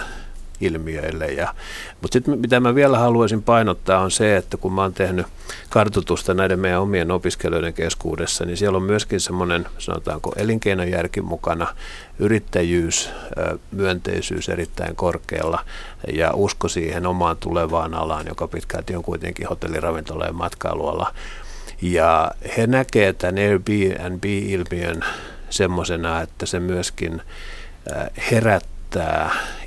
ilmiöille. 0.62 1.26
Ja, 1.26 1.54
mutta 2.02 2.14
sitten 2.14 2.40
mitä 2.40 2.60
mä 2.60 2.76
vielä 2.76 3.00
haluaisin 3.00 3.44
painottaa 3.44 4.00
on 4.00 4.12
se, 4.12 4.38
että 4.38 4.58
kun 4.58 4.74
mä 4.74 4.82
oon 4.82 4.94
tehnyt 4.94 5.26
kartoitusta 5.70 6.34
näiden 6.34 6.60
meidän 6.60 6.82
omien 6.82 7.12
opiskelijoiden 7.12 7.74
keskuudessa, 7.74 8.46
niin 8.46 8.58
siellä 8.58 8.78
on 8.78 8.84
myöskin 8.84 9.20
semmoinen, 9.20 9.66
sanotaanko 9.78 10.34
elinkeinojärki 10.36 11.22
mukana, 11.22 11.68
yrittäjyys, 12.20 13.10
myönteisyys 13.72 14.50
erittäin 14.50 14.96
korkealla 14.96 15.66
ja 16.14 16.32
usko 16.34 16.68
siihen 16.68 17.08
omaan 17.08 17.38
tulevaan 17.38 17.94
alaan, 17.94 18.26
joka 18.28 18.48
pitkälti 18.48 18.96
on 18.96 19.04
kuitenkin 19.04 19.48
hotelliravintola 19.48 20.26
ja 20.26 20.34
matkailuala. 20.34 21.14
Ja 21.82 22.32
he 22.58 22.68
näkevät 22.68 23.18
tämän 23.18 23.38
Airbnb-ilmiön 23.38 25.02
semmoisena, 25.50 26.22
että 26.22 26.46
se 26.46 26.60
myöskin 26.60 27.22
herättää 28.32 28.79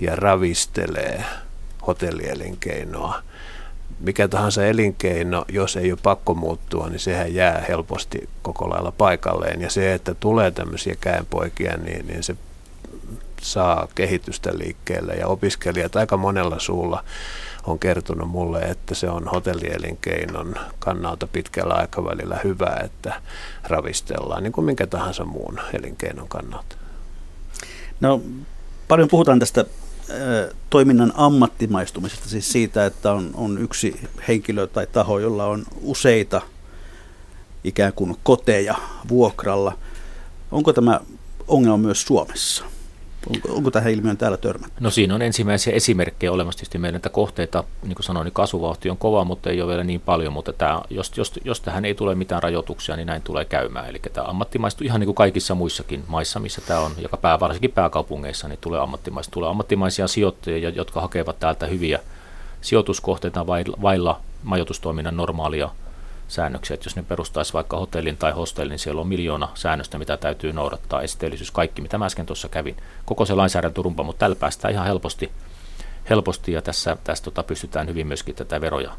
ja 0.00 0.16
ravistelee 0.16 1.24
hotellielinkeinoa. 1.86 3.22
Mikä 4.00 4.28
tahansa 4.28 4.66
elinkeino, 4.66 5.44
jos 5.48 5.76
ei 5.76 5.92
ole 5.92 5.98
pakko 6.02 6.34
muuttua, 6.34 6.88
niin 6.88 7.00
sehän 7.00 7.34
jää 7.34 7.64
helposti 7.68 8.28
koko 8.42 8.70
lailla 8.70 8.92
paikalleen. 8.92 9.60
Ja 9.60 9.70
se, 9.70 9.94
että 9.94 10.14
tulee 10.14 10.50
tämmöisiä 10.50 10.94
käenpoikia, 11.00 11.76
niin, 11.76 12.06
niin 12.06 12.22
se 12.22 12.36
saa 13.42 13.88
kehitystä 13.94 14.50
liikkeelle. 14.54 15.14
Ja 15.14 15.26
opiskelijat 15.26 15.96
aika 15.96 16.16
monella 16.16 16.58
suulla 16.58 17.04
on 17.66 17.78
kertonut 17.78 18.28
mulle, 18.28 18.60
että 18.60 18.94
se 18.94 19.10
on 19.10 19.28
hotellielinkeinon 19.28 20.54
kannalta 20.78 21.26
pitkällä 21.26 21.74
aikavälillä 21.74 22.40
hyvä, 22.44 22.76
että 22.84 23.14
ravistellaan, 23.64 24.42
niin 24.42 24.52
kuin 24.52 24.64
minkä 24.64 24.86
tahansa 24.86 25.24
muun 25.24 25.60
elinkeinon 25.74 26.28
kannalta. 26.28 26.76
No, 28.00 28.20
paljon 28.92 29.08
puhutaan 29.08 29.38
tästä 29.38 29.64
toiminnan 30.70 31.12
ammattimaistumisesta, 31.16 32.28
siis 32.28 32.52
siitä, 32.52 32.86
että 32.86 33.12
on, 33.12 33.30
on 33.34 33.58
yksi 33.58 34.00
henkilö 34.28 34.66
tai 34.66 34.86
taho, 34.86 35.18
jolla 35.18 35.46
on 35.46 35.64
useita 35.82 36.42
ikään 37.64 37.92
kuin 37.92 38.16
koteja 38.22 38.74
vuokralla. 39.08 39.78
Onko 40.50 40.72
tämä 40.72 41.00
ongelma 41.48 41.76
myös 41.76 42.02
Suomessa? 42.02 42.64
Onko, 43.30 43.48
onko 43.52 43.70
tähän 43.70 43.92
ilmiön 43.92 44.16
täällä 44.16 44.36
törmätty? 44.36 44.76
No 44.80 44.90
siinä 44.90 45.14
on 45.14 45.22
ensimmäisiä 45.22 45.72
esimerkkejä 45.72 46.32
olemassa 46.32 46.58
tietysti 46.58 46.78
meidän, 46.78 46.96
että 46.96 47.08
kohteita, 47.08 47.64
niin 47.82 47.94
kuin 47.94 48.04
sanoin, 48.04 48.24
niin 48.24 48.32
kasvuvauhti 48.32 48.90
on 48.90 48.96
kova, 48.96 49.24
mutta 49.24 49.50
ei 49.50 49.60
ole 49.60 49.68
vielä 49.68 49.84
niin 49.84 50.00
paljon, 50.00 50.32
mutta 50.32 50.52
tämä, 50.52 50.80
jos, 50.90 51.12
jos, 51.16 51.32
jos 51.44 51.60
tähän 51.60 51.84
ei 51.84 51.94
tule 51.94 52.14
mitään 52.14 52.42
rajoituksia, 52.42 52.96
niin 52.96 53.06
näin 53.06 53.22
tulee 53.22 53.44
käymään. 53.44 53.88
Eli 53.88 54.00
tämä 54.12 54.26
ammattimaistuu 54.26 54.84
ihan 54.84 55.00
niin 55.00 55.06
kuin 55.06 55.14
kaikissa 55.14 55.54
muissakin 55.54 56.04
maissa, 56.08 56.40
missä 56.40 56.60
tämä 56.66 56.80
on, 56.80 56.92
joka 56.98 57.16
pää, 57.16 57.40
varsinkin 57.40 57.72
pääkaupungeissa, 57.72 58.48
niin 58.48 58.58
tulee 58.60 58.80
ammattimaista. 58.80 59.32
Tulee 59.32 59.50
ammattimaisia 59.50 60.08
sijoittajia, 60.08 60.68
jotka 60.68 61.00
hakevat 61.00 61.40
täältä 61.40 61.66
hyviä 61.66 61.98
sijoituskohteita 62.60 63.46
vailla 63.82 64.20
majoitustoiminnan 64.42 65.16
normaalia 65.16 65.70
säännöksiä, 66.32 66.74
että 66.74 66.86
jos 66.86 66.96
ne 66.96 67.02
perustaisi 67.02 67.52
vaikka 67.52 67.76
hotellin 67.78 68.16
tai 68.16 68.32
hostellin, 68.32 68.70
niin 68.70 68.78
siellä 68.78 69.00
on 69.00 69.08
miljoona 69.08 69.48
säännöstä, 69.54 69.98
mitä 69.98 70.16
täytyy 70.16 70.52
noudattaa, 70.52 71.02
esteellisyys, 71.02 71.50
kaikki, 71.50 71.82
mitä 71.82 71.98
mä 71.98 72.06
äsken 72.06 72.26
tuossa 72.26 72.48
kävin, 72.48 72.76
koko 73.04 73.24
se 73.24 73.34
lainsäädäntörumpa, 73.34 74.02
mutta 74.02 74.20
tällä 74.20 74.36
päästään 74.36 74.74
ihan 74.74 74.86
helposti, 74.86 75.30
helposti 76.10 76.52
ja 76.52 76.62
tässä, 76.62 76.96
tässä 77.04 77.24
tota, 77.24 77.42
pystytään 77.42 77.88
hyvin 77.88 78.06
myöskin 78.06 78.34
tätä 78.34 78.60
veroja, 78.60 78.90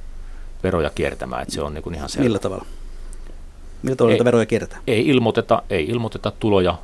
veroja 0.64 0.90
kiertämään, 0.90 1.42
että 1.42 1.54
se 1.54 1.62
on 1.62 1.74
niin 1.74 1.84
kuin 1.84 1.96
ihan 1.96 2.10
selvä. 2.10 2.24
Millä 2.24 2.40
tavalla? 2.40 2.66
Millä 3.84 3.96
tavalla 3.96 4.18
ei, 4.18 4.26
veroja 4.26 4.46
kierretään? 4.46 4.82
Ei 4.88 5.08
ilmoiteta, 5.08 5.64
ei 5.70 5.86
ilmoiteta 5.86 6.32
tuloja 6.40 6.78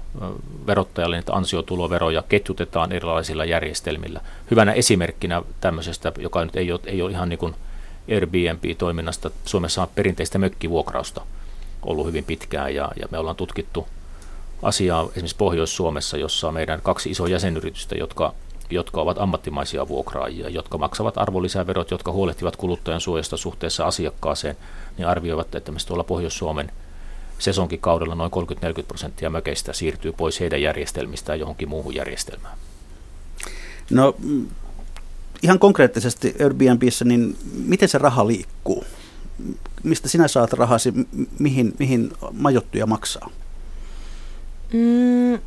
verottajalle, 0.67 1.15
niitä 1.15 1.33
ansiotuloveroja 1.33 2.23
ketjutetaan 2.29 2.91
erilaisilla 2.91 3.45
järjestelmillä. 3.45 4.21
Hyvänä 4.51 4.71
esimerkkinä 4.71 5.41
tämmöisestä, 5.61 6.11
joka 6.17 6.45
nyt 6.45 6.55
ei 6.55 6.71
ole, 6.71 6.79
ei 6.85 7.01
ole 7.01 7.11
ihan 7.11 7.29
niin 7.29 7.39
kuin 7.39 7.55
Airbnb-toiminnasta. 8.11 9.31
Suomessa 9.45 9.81
on 9.81 9.87
perinteistä 9.95 10.37
mökkivuokrausta 10.37 11.21
ollut 11.83 12.07
hyvin 12.07 12.23
pitkään 12.23 12.75
ja, 12.75 12.91
ja 12.99 13.07
me 13.11 13.17
ollaan 13.17 13.35
tutkittu 13.35 13.87
asiaa 14.61 15.03
esimerkiksi 15.03 15.35
Pohjois-Suomessa, 15.35 16.17
jossa 16.17 16.47
on 16.47 16.53
meidän 16.53 16.81
kaksi 16.81 17.09
isoa 17.09 17.27
jäsenyritystä, 17.27 17.95
jotka, 17.95 18.33
jotka 18.69 19.01
ovat 19.01 19.17
ammattimaisia 19.17 19.87
vuokraajia, 19.87 20.49
jotka 20.49 20.77
maksavat 20.77 21.17
arvonlisäverot, 21.17 21.91
jotka 21.91 22.11
huolehtivat 22.11 22.55
kuluttajan 22.55 23.01
suojasta 23.01 23.37
suhteessa 23.37 23.85
asiakkaaseen, 23.85 24.57
niin 24.97 25.07
arvioivat, 25.07 25.55
että 25.55 25.71
tuolla 25.87 26.03
Pohjois-Suomen 26.03 26.71
sesonkikaudella 27.39 28.15
noin 28.15 28.31
30-40 28.81 28.83
prosenttia 28.87 29.29
mökeistä 29.29 29.73
siirtyy 29.73 30.11
pois 30.11 30.39
heidän 30.39 30.61
järjestelmistään 30.61 31.39
johonkin 31.39 31.69
muuhun 31.69 31.95
järjestelmään. 31.95 32.57
No 33.89 34.15
ihan 35.43 35.59
konkreettisesti 35.59 36.35
Airbnbissä, 36.43 37.05
niin 37.05 37.37
miten 37.53 37.89
se 37.89 37.97
raha 37.97 38.27
liikkuu? 38.27 38.85
Mistä 39.83 40.09
sinä 40.09 40.27
saat 40.27 40.53
rahasi, 40.53 40.93
mihin, 41.39 41.73
mihin 41.79 42.11
majoittuja 42.31 42.85
maksaa? 42.85 43.29
Mm, 44.73 45.39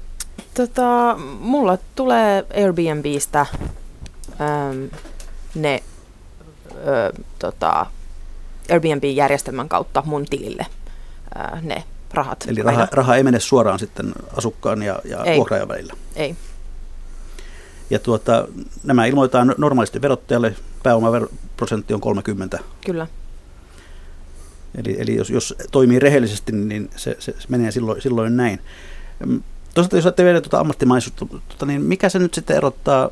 tota, 0.55 1.17
mulla 1.41 1.79
tulee 1.95 2.47
Airbnbistä 2.55 3.47
ähm, 4.41 4.85
ne 5.55 5.83
ö, 6.87 7.13
tota, 7.39 7.87
Airbnb-järjestelmän 8.71 9.69
kautta 9.69 10.03
mun 10.07 10.27
tilille 10.27 10.67
äh, 11.37 11.63
ne 11.63 11.85
rahat. 12.15 12.45
Eli 12.49 12.63
raha, 12.63 12.89
raha 12.93 13.17
ei 13.17 13.23
mene 13.23 13.41
suoraan 13.41 13.79
sitten 13.79 14.13
asukkaan 14.37 14.83
ja, 14.83 15.01
ja 15.05 15.25
vuokraajan 15.37 15.69
välillä? 15.69 15.95
Ei. 16.17 16.37
Ja 17.93 17.99
tuota, 17.99 18.49
nämä 18.85 19.07
ilmoitetaan 19.07 19.55
normaalisti 19.59 20.03
verottajalle, 20.03 20.57
pääomaprosentti 20.83 21.95
on 21.95 22.01
30. 22.01 22.59
Kyllä. 22.87 23.07
Eli, 24.75 24.97
eli 24.99 25.17
jos, 25.17 25.31
jos 25.31 25.55
toimii 25.71 25.99
rehellisesti, 25.99 26.53
niin 26.53 26.91
se, 26.97 27.17
se, 27.19 27.35
se 27.39 27.47
menee 27.49 27.71
silloin, 27.71 28.03
silloin 28.03 28.37
näin. 28.37 28.61
Toisaalta 29.75 29.97
jos 29.97 30.07
olette 30.07 30.25
vielä 30.25 30.41
tuota 30.41 30.61
ammattimaisuutta, 30.61 31.27
tuota, 31.27 31.67
niin 31.67 31.83
mikä 31.83 32.09
se 32.09 32.19
nyt 32.19 32.35
sitten 32.35 32.57
erottaa 32.57 33.11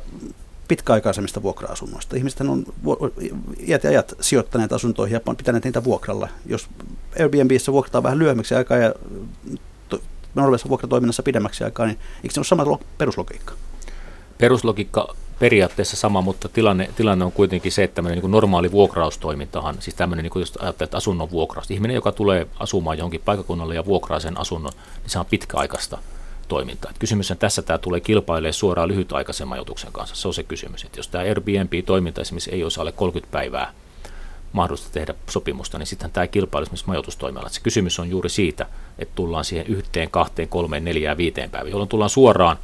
pitkäaikaisemmista 0.67 1.43
vuokra-asunnoista? 1.43 2.17
Ihmiset 2.17 2.41
on 2.41 2.65
iät 3.67 3.83
ja 3.83 3.89
ajat 3.89 4.13
sijoittaneet 4.19 4.73
asuntoihin 4.73 5.13
ja 5.13 5.35
pitäneet 5.35 5.63
niitä 5.63 5.83
vuokralla. 5.83 6.29
Jos 6.45 6.69
Airbnbissä 7.19 7.71
vuokrataan 7.71 8.03
vähän 8.03 8.19
lyhyemmäksi 8.19 8.55
aikaa 8.55 8.77
ja 8.77 8.93
normaalisessa 10.35 10.69
vuokratoiminnassa 10.69 11.23
pidemmäksi 11.23 11.63
aikaa, 11.63 11.85
niin 11.85 11.99
eikö 12.23 12.33
se 12.33 12.39
ole 12.39 12.45
sama 12.45 12.79
peruslogiikka? 12.97 13.53
Peruslogiikka 14.41 15.15
periaatteessa 15.39 15.97
sama, 15.97 16.21
mutta 16.21 16.49
tilanne, 16.49 16.89
tilanne 16.95 17.25
on 17.25 17.31
kuitenkin 17.31 17.71
se, 17.71 17.83
että 17.83 17.95
tämmöinen 17.95 18.19
niin 18.19 18.31
normaali 18.31 18.71
vuokraustoimintahan, 18.71 19.75
siis 19.79 19.95
tämmöinen, 19.95 20.23
niin 20.23 20.31
kuin 20.31 20.41
jos 20.41 20.57
ajattelet 20.61 20.95
asunnon 20.95 21.31
vuokraus, 21.31 21.71
ihminen, 21.71 21.95
joka 21.95 22.11
tulee 22.11 22.47
asumaan 22.59 22.97
johonkin 22.97 23.21
paikakunnalle 23.25 23.75
ja 23.75 23.85
vuokraa 23.85 24.19
sen 24.19 24.39
asunnon, 24.39 24.71
niin 25.01 25.09
se 25.09 25.19
on 25.19 25.25
pitkäaikaista 25.25 25.97
toimintaa. 26.47 26.91
kysymys 26.99 27.31
on 27.31 27.37
tässä, 27.37 27.61
tämä 27.61 27.77
tulee 27.77 27.99
kilpailemaan 27.99 28.53
suoraan 28.53 28.87
lyhytaikaisen 28.87 29.47
majoituksen 29.47 29.91
kanssa. 29.91 30.15
Se 30.15 30.27
on 30.27 30.33
se 30.33 30.43
kysymys. 30.43 30.83
Että 30.83 30.99
jos 30.99 31.07
tämä 31.07 31.23
Airbnb-toiminta 31.23 32.21
esimerkiksi 32.21 32.51
ei 32.51 32.63
olisi 32.63 32.79
alle 32.79 32.91
30 32.91 33.31
päivää 33.31 33.73
mahdollista 34.53 34.89
tehdä 34.91 35.13
sopimusta, 35.29 35.77
niin 35.77 35.87
sitten 35.87 36.11
tämä 36.11 36.27
kilpailu 36.27 36.63
esimerkiksi 36.63 36.87
majoitustoimella. 36.87 37.49
Se 37.49 37.61
kysymys 37.61 37.99
on 37.99 38.09
juuri 38.09 38.29
siitä, 38.29 38.65
että 38.99 39.15
tullaan 39.15 39.45
siihen 39.45 39.67
yhteen, 39.67 40.09
kahteen, 40.09 40.47
kolmeen, 40.47 40.85
neljään, 40.85 41.17
viiteen 41.17 41.49
päivään, 41.49 41.71
jolloin 41.71 41.89
tullaan 41.89 42.09
suoraan 42.09 42.57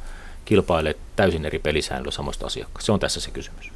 kilpailee 0.48 0.94
täysin 1.16 1.44
eri 1.44 1.58
pelisäännöillä 1.58 2.10
samoista 2.10 2.46
asiakkaista. 2.46 2.86
Se 2.86 2.92
on 2.92 3.00
tässä 3.00 3.20
se 3.20 3.30
kysymys. 3.30 3.70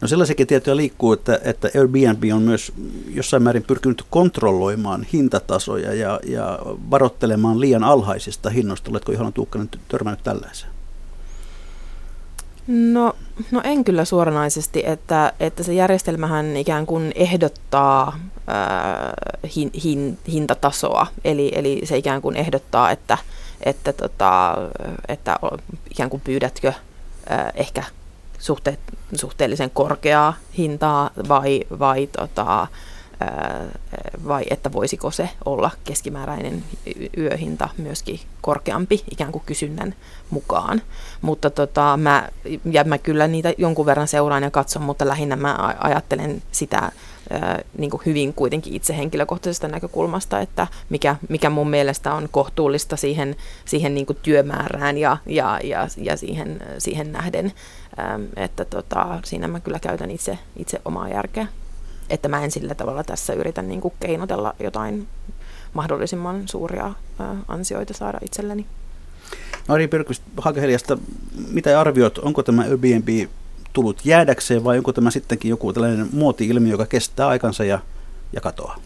No 0.00 0.08
sellaisiakin 0.08 0.46
tietoja 0.46 0.76
liikkuu, 0.76 1.12
että, 1.12 1.40
että 1.44 1.70
Airbnb 1.74 2.24
on 2.34 2.42
myös 2.42 2.72
jossain 3.08 3.42
määrin 3.42 3.62
pyrkinyt 3.62 4.04
kontrolloimaan 4.10 5.06
hintatasoja 5.12 5.94
ja, 5.94 6.20
ja 6.26 6.58
varoittelemaan 6.90 7.60
liian 7.60 7.84
alhaisista 7.84 8.50
hinnoista. 8.50 8.90
Oletko 8.90 9.12
Johanna 9.12 9.32
Tuukkanen 9.32 9.68
törmännyt 9.88 10.22
tällaiseen? 10.22 10.72
No, 12.66 13.16
no 13.50 13.60
en 13.64 13.84
kyllä 13.84 14.04
suoranaisesti, 14.04 14.82
että, 14.86 15.32
että 15.40 15.62
se 15.62 15.74
järjestelmähän 15.74 16.56
ikään 16.56 16.86
kuin 16.86 17.12
ehdottaa 17.14 18.18
ää, 18.46 19.14
hin, 19.56 19.70
hin, 19.84 20.18
hintatasoa, 20.28 21.06
eli, 21.24 21.52
eli 21.54 21.80
se 21.84 21.96
ikään 21.96 22.22
kuin 22.22 22.36
ehdottaa, 22.36 22.90
että, 22.90 23.18
että, 23.60 23.92
tota, 23.92 24.56
että 25.08 25.36
ikään 25.90 26.10
kuin 26.10 26.20
pyydätkö 26.20 26.72
ehkä 27.54 27.84
suhte, 28.38 28.78
suhteellisen 29.14 29.70
korkeaa 29.70 30.34
hintaa 30.58 31.10
vai, 31.28 31.60
vai, 31.78 32.06
tota, 32.06 32.66
vai 34.28 34.44
että 34.50 34.72
voisiko 34.72 35.10
se 35.10 35.30
olla 35.44 35.70
keskimääräinen 35.84 36.64
yöhinta 37.18 37.68
myöskin 37.78 38.20
korkeampi 38.40 39.04
ikään 39.10 39.32
kuin 39.32 39.42
kysynnän 39.46 39.94
mukaan. 40.30 40.82
Mutta 41.22 41.50
tota, 41.50 41.96
mä, 41.96 42.28
ja 42.70 42.84
mä 42.84 42.98
kyllä 42.98 43.28
niitä 43.28 43.52
jonkun 43.58 43.86
verran 43.86 44.08
seuraan 44.08 44.42
ja 44.42 44.50
katson, 44.50 44.82
mutta 44.82 45.08
lähinnä 45.08 45.36
mä 45.36 45.74
ajattelen 45.78 46.42
sitä 46.52 46.92
niin 47.78 47.90
kuin 47.90 48.02
hyvin 48.06 48.34
kuitenkin 48.34 48.74
itse 48.74 48.96
henkilökohtaisesta 48.96 49.68
näkökulmasta, 49.68 50.40
että 50.40 50.66
mikä, 50.88 51.16
mikä 51.28 51.50
mun 51.50 51.70
mielestä 51.70 52.14
on 52.14 52.28
kohtuullista 52.30 52.96
siihen, 52.96 53.36
siihen 53.64 53.94
niin 53.94 54.06
kuin 54.06 54.18
työmäärään 54.22 54.98
ja, 54.98 55.16
ja, 55.26 55.60
ja, 55.64 55.88
ja 55.96 56.16
siihen, 56.16 56.60
siihen 56.78 57.12
nähden, 57.12 57.52
että 58.36 58.64
tota, 58.64 59.20
siinä 59.24 59.48
mä 59.48 59.60
kyllä 59.60 59.78
käytän 59.78 60.10
itse, 60.10 60.38
itse 60.56 60.80
omaa 60.84 61.08
järkeä. 61.08 61.46
Että 62.10 62.28
mä 62.28 62.44
en 62.44 62.50
sillä 62.50 62.74
tavalla 62.74 63.04
tässä 63.04 63.32
yritän 63.32 63.68
niin 63.68 63.80
kuin 63.80 63.94
keinotella 64.00 64.54
jotain 64.60 65.08
mahdollisimman 65.72 66.48
suuria 66.48 66.92
ansioita 67.48 67.94
saada 67.94 68.18
itselleni. 68.22 68.66
Ari 69.68 69.88
Pyrkvist 69.88 70.22
mitä 71.50 71.80
arvioit, 71.80 72.18
onko 72.18 72.42
tämä 72.42 72.62
Airbnb 72.62 73.08
tullut 73.74 74.00
jäädäkseen 74.04 74.64
vai 74.64 74.78
onko 74.78 74.92
tämä 74.92 75.10
sittenkin 75.10 75.48
joku 75.48 75.72
tällainen 75.72 76.08
muoti-ilmiö, 76.12 76.72
joka 76.72 76.86
kestää 76.86 77.28
aikansa 77.28 77.64
ja, 77.64 77.78
ja 78.32 78.40
katoaa? 78.40 78.76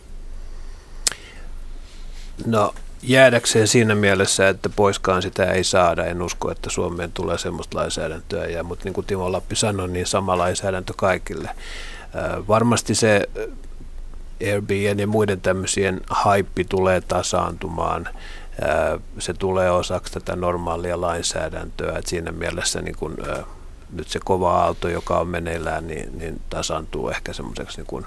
No 2.47 2.75
jäädäkseen 3.03 3.69
siinä 3.69 3.95
mielessä, 3.95 4.49
että 4.49 4.69
poiskaan 4.69 5.23
sitä 5.23 5.45
ei 5.45 5.65
saada. 5.65 6.05
En 6.05 6.23
usko, 6.23 6.51
että 6.51 6.71
Suomeen 6.71 7.13
tulee 7.13 7.39
sellaista 7.39 7.79
lainsäädäntöä, 7.79 8.47
ja, 8.47 8.63
mutta 8.63 8.85
niin 8.85 8.95
kuin 8.95 9.07
Timo 9.07 9.33
Lappi 9.33 9.57
sanoi, 9.57 9.89
niin 9.89 10.07
sama 10.07 10.39
lainsäädäntö 10.39 10.93
kaikille. 10.97 11.51
varmasti 12.49 12.95
se 12.95 13.29
Airbnb 14.47 15.01
ja 15.01 15.07
muiden 15.07 15.41
tämmöisien 15.41 16.01
haippi 16.11 16.65
tulee 16.65 17.01
tasaantumaan. 17.01 18.09
se 19.19 19.35
tulee 19.35 19.71
osaksi 19.71 20.13
tätä 20.13 20.37
normaalia 20.37 21.01
lainsäädäntöä, 21.01 21.99
että 21.99 22.11
siinä 22.11 22.33
mielessä 22.33 22.83
niin 22.83 22.97
kuin, 22.97 23.17
nyt 23.93 24.09
se 24.09 24.21
kova 24.25 24.53
aalto, 24.53 24.89
joka 24.89 25.19
on 25.19 25.29
meneillään, 25.29 25.87
niin, 25.87 26.19
niin 26.19 26.41
tasantuu 26.51 27.09
ehkä 27.09 27.33
semmoiseksi 27.33 27.77
niin 27.77 27.87
kuin 27.87 28.05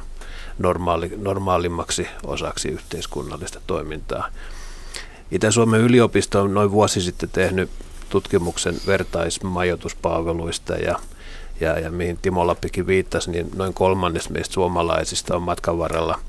normaali, 0.59 1.11
normaalimmaksi 1.17 2.07
osaksi 2.25 2.69
yhteiskunnallista 2.69 3.61
toimintaa. 3.67 4.27
Itä-Suomen 5.31 5.81
yliopisto 5.81 6.41
on 6.41 6.53
noin 6.53 6.71
vuosi 6.71 7.01
sitten 7.01 7.29
tehnyt 7.29 7.69
tutkimuksen 8.09 8.75
vertaismajoituspalveluista 8.87 10.73
ja 10.73 10.99
ja, 11.61 11.79
ja 11.79 11.91
mihin 11.91 12.17
Timo 12.21 12.47
Lappikin 12.47 12.87
viittasi, 12.87 13.31
niin 13.31 13.51
noin 13.55 13.73
kolmannes 13.73 14.29
meistä 14.29 14.53
suomalaisista 14.53 15.35
on 15.35 15.41
matkan 15.41 15.77
varrella 15.77 16.19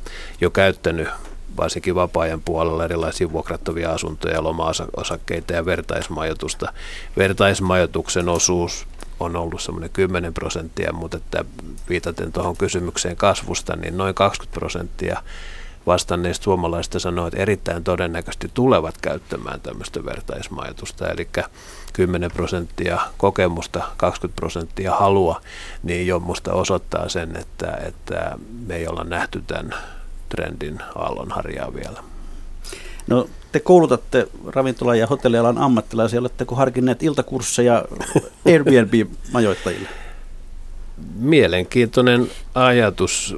jo 0.41 0.51
käyttänyt 0.51 1.09
varsinkin 1.57 1.95
vapaa-ajan 1.95 2.41
puolella 2.41 2.85
erilaisia 2.85 3.33
vuokrattavia 3.33 3.91
asuntoja, 3.91 4.43
loma-osakkeita 4.43 5.53
ja 5.53 5.65
vertaismajoitusta. 5.65 6.73
Vertaismajoituksen 7.17 8.29
osuus 8.29 8.87
on 9.21 9.37
ollut 9.37 9.63
semmoinen 9.63 9.91
10 9.91 10.35
prosenttia, 10.35 10.93
mutta 10.93 11.17
että 11.17 11.45
viitaten 11.89 12.33
tuohon 12.33 12.57
kysymykseen 12.57 13.17
kasvusta, 13.17 13.77
niin 13.77 13.97
noin 13.97 14.15
20 14.15 14.61
prosenttia 14.61 15.23
vastanneista 15.87 16.45
suomalaisista 16.45 16.99
sanoo, 16.99 17.27
että 17.27 17.41
erittäin 17.41 17.85
todennäköisesti 17.85 18.51
tulevat 18.55 18.99
käyttämään 18.99 19.61
tämmöistä 19.61 20.05
vertaismajoitusta, 20.05 21.09
eli 21.09 21.29
10 21.93 22.31
prosenttia 22.31 23.01
kokemusta, 23.19 23.85
20 23.97 24.41
prosenttia 24.41 24.95
halua, 24.95 25.41
niin 25.83 26.07
jo 26.07 26.21
musta 26.21 26.53
osoittaa 26.53 27.09
sen, 27.09 27.37
että, 27.37 27.79
että 27.87 28.39
me 28.67 28.77
ei 28.77 28.89
olla 28.89 29.05
nähty 29.05 29.43
tämän 29.47 29.75
trendin 30.29 30.79
aallonharjaa 30.95 31.75
vielä. 31.75 32.12
No 33.07 33.29
te 33.53 33.61
koulutatte 33.61 34.29
ravintola- 34.47 34.95
ja 34.95 35.07
hotellialan 35.07 35.59
ammattilaisia. 35.59 36.21
Oletteko 36.21 36.55
harkinneet 36.55 37.03
iltakursseja 37.03 37.85
Airbnb-majoittajille? 38.47 39.89
Mielenkiintoinen 41.15 42.31
ajatus. 42.55 43.37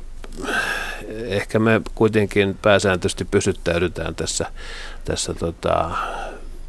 Ehkä 1.24 1.58
me 1.58 1.80
kuitenkin 1.94 2.58
pääsääntöisesti 2.62 3.24
pysyttäydytään 3.24 4.14
tässä, 4.14 4.46
tässä 5.04 5.34
tota, 5.34 5.90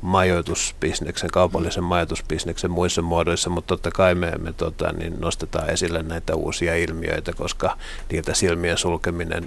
majoitusbisneksen, 0.06 1.32
kaupallisen 1.32 1.84
majoitusbisneksen 1.84 2.72
muissa 2.72 3.01
muodoissa, 3.01 3.49
mutta 3.49 3.68
totta 3.68 3.91
kai 3.91 4.16
me, 4.16 4.32
me 4.38 4.53
tota, 4.53 4.91
niin 4.91 5.20
nostetaan 5.20 5.70
esille 5.70 6.03
näitä 6.03 6.36
uusia 6.36 6.76
ilmiöitä, 6.76 7.34
koska 7.34 7.78
niiltä 8.12 8.34
silmien 8.34 8.78
sulkeminen 8.78 9.43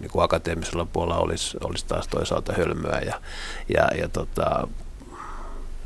niin 0.00 0.10
kuin 0.10 0.24
akateemisella 0.24 0.84
puolella 0.84 1.18
olisi, 1.18 1.56
olisi 1.64 1.86
taas 1.86 2.08
toisaalta 2.08 2.52
hölmöä 2.52 3.00
ja, 3.06 3.20
ja, 3.74 3.88
ja 3.98 4.08
tota, 4.08 4.68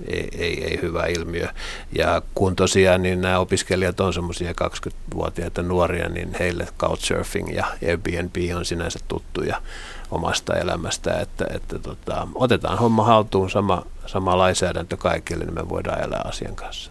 ei, 0.09 0.29
ei, 0.33 0.64
ei 0.64 0.79
hyvä 0.83 1.07
ilmiö. 1.07 1.49
Ja 1.93 2.22
kun 2.35 2.57
tosiaan 2.57 3.03
niin 3.03 3.20
nämä 3.20 3.39
opiskelijat 3.39 4.01
on 4.01 4.12
semmoisia 4.12 4.53
20-vuotiaita 4.53 5.62
nuoria, 5.62 6.09
niin 6.09 6.37
heille 6.39 6.68
Couchsurfing 6.79 7.55
ja 7.55 7.66
Airbnb 7.89 8.37
on 8.57 8.64
sinänsä 8.64 8.99
tuttuja 9.09 9.62
omasta 10.11 10.57
elämästä, 10.57 11.20
että, 11.20 11.46
että 11.50 11.78
tota, 11.78 12.28
otetaan 12.34 12.78
homma 12.78 13.04
haltuun 13.04 13.50
sama, 13.50 13.82
sama 14.07 14.38
lainsäädäntö 14.38 14.96
kaikille, 14.96 15.44
niin 15.44 15.54
me 15.54 15.68
voidaan 15.68 16.02
elää 16.02 16.22
asian 16.24 16.57
kanssa. 16.57 16.90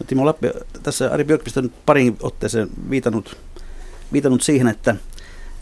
No, 0.00 0.06
Timo 0.06 0.26
Lappi, 0.26 0.50
tässä 0.82 1.10
Ari 1.12 1.24
Björkvist 1.24 1.56
on 1.56 1.72
parin 1.86 2.16
otteeseen 2.22 2.68
viitannut, 2.90 3.36
viitannut 4.12 4.42
siihen, 4.42 4.68
että, 4.68 4.96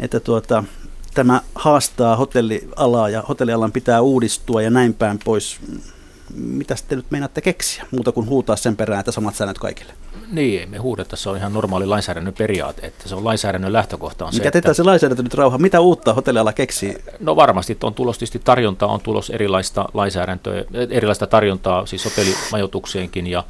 että 0.00 0.20
tuota, 0.20 0.64
tämä 1.14 1.40
haastaa 1.54 2.16
hotellialaa 2.16 3.08
ja 3.08 3.22
hotellialan 3.28 3.72
pitää 3.72 4.00
uudistua 4.00 4.62
ja 4.62 4.70
näin 4.70 4.94
päin 4.94 5.18
pois. 5.24 5.60
Mitä 6.32 6.74
te 6.88 6.96
nyt 6.96 7.10
meinaatte 7.10 7.40
keksiä, 7.40 7.86
muuta 7.90 8.12
kuin 8.12 8.26
huutaa 8.26 8.56
sen 8.56 8.76
perään, 8.76 9.00
että 9.00 9.12
samat 9.12 9.34
säännöt 9.34 9.58
kaikille? 9.58 9.92
Niin, 10.32 10.70
me 10.70 10.78
huudeta, 10.78 11.16
se 11.16 11.28
on 11.28 11.36
ihan 11.36 11.52
normaali 11.52 11.86
lainsäädännön 11.86 12.34
periaate, 12.34 12.86
että 12.86 13.08
se 13.08 13.14
on 13.14 13.24
lainsäädännön 13.24 13.72
lähtökohta. 13.72 14.24
On 14.24 14.34
Mikä 14.34 14.50
se, 14.52 14.58
että... 14.58 14.74
se 14.74 14.82
lainsäädäntö 14.82 15.22
nyt 15.22 15.34
rauha? 15.34 15.58
Mitä 15.58 15.80
uutta 15.80 16.14
hotelliala 16.14 16.52
keksii? 16.52 16.96
No 17.20 17.36
varmasti 17.36 17.78
on 17.82 17.94
tulos 17.94 18.18
tietysti 18.18 18.38
tarjontaa, 18.38 18.88
on 18.88 19.00
tulos 19.00 19.30
erilaista 19.30 19.84
lainsäädäntöä, 19.94 20.64
erilaista 20.90 21.26
tarjontaa 21.26 21.86
siis 21.86 22.04
hotellimajoitukseenkin 22.04 23.26
ja 23.26 23.44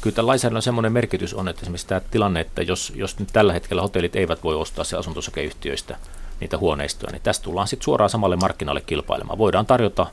kyllä 0.00 0.14
tämän 0.14 0.26
lainsäädännön 0.26 0.62
semmoinen 0.62 0.92
merkitys 0.92 1.34
on, 1.34 1.48
että 1.48 1.62
esimerkiksi 1.62 1.86
tämä 1.86 2.00
tilanne, 2.10 2.40
että 2.40 2.62
jos, 2.62 2.92
jos 2.96 3.18
nyt 3.18 3.28
tällä 3.32 3.52
hetkellä 3.52 3.82
hotellit 3.82 4.16
eivät 4.16 4.44
voi 4.44 4.54
ostaa 4.54 4.84
se 4.84 4.96
asuntosakeyhtiöistä 4.96 5.96
niitä 6.40 6.58
huoneistoja, 6.58 7.12
niin 7.12 7.22
tästä 7.22 7.44
tullaan 7.44 7.68
sitten 7.68 7.84
suoraan 7.84 8.10
samalle 8.10 8.36
markkinalle 8.36 8.80
kilpailemaan. 8.80 9.38
Voidaan 9.38 9.66
tarjota 9.66 10.06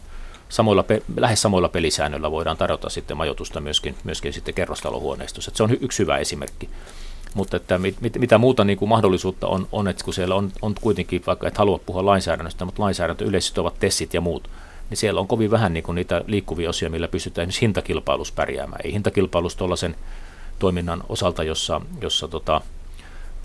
samoilla, 0.52 0.86
lähes 1.18 1.42
samoilla 1.42 1.70
pelisäännöillä 1.70 2.32
voidaan 2.32 2.58
tarjota 2.58 2.90
sitten 2.90 3.18
majoitusta 3.18 3.62
myöskin, 3.62 3.96
myöskin 4.04 4.34
sitten 4.34 4.54
kerrostalohuoneistossa. 4.54 5.52
se 5.54 5.64
on 5.64 5.78
yksi 5.82 6.00
hyvä 6.00 6.18
esimerkki. 6.18 6.70
Mutta 7.34 7.58
että 7.58 7.78
mit, 7.78 8.02
mit, 8.02 8.18
mitä 8.20 8.38
muuta 8.38 8.64
niin 8.64 8.78
kuin 8.78 8.90
mahdollisuutta 8.90 9.48
on, 9.48 9.68
on, 9.72 9.88
että 9.88 10.04
kun 10.04 10.14
siellä 10.14 10.36
on, 10.36 10.52
on 10.62 10.76
kuitenkin, 10.82 11.24
vaikka 11.28 11.48
et 11.48 11.58
halua 11.58 11.80
puhua 11.86 12.06
lainsäädännöstä, 12.06 12.66
mutta 12.66 12.84
lainsäädäntö 12.84 13.26
ovat 13.58 13.80
tessit 13.80 14.14
ja 14.14 14.22
muut, 14.22 14.50
niin 14.90 14.98
siellä 14.98 15.20
on 15.22 15.28
kovin 15.28 15.52
vähän 15.52 15.74
niin 15.74 15.84
kuin 15.84 15.96
niitä 15.96 16.22
liikkuvia 16.28 16.70
osia, 16.70 16.90
millä 16.90 17.08
pystytään 17.08 17.44
esimerkiksi 17.44 17.62
hintakilpailus 17.62 18.32
pärjäämään. 18.32 18.82
Ei 18.84 18.94
hintakilpailus 18.94 19.56
tuollaisen 19.56 19.96
toiminnan 20.60 21.04
osalta, 21.10 21.44
jossa, 21.44 21.82
jossa 22.02 22.28
tota, 22.28 22.62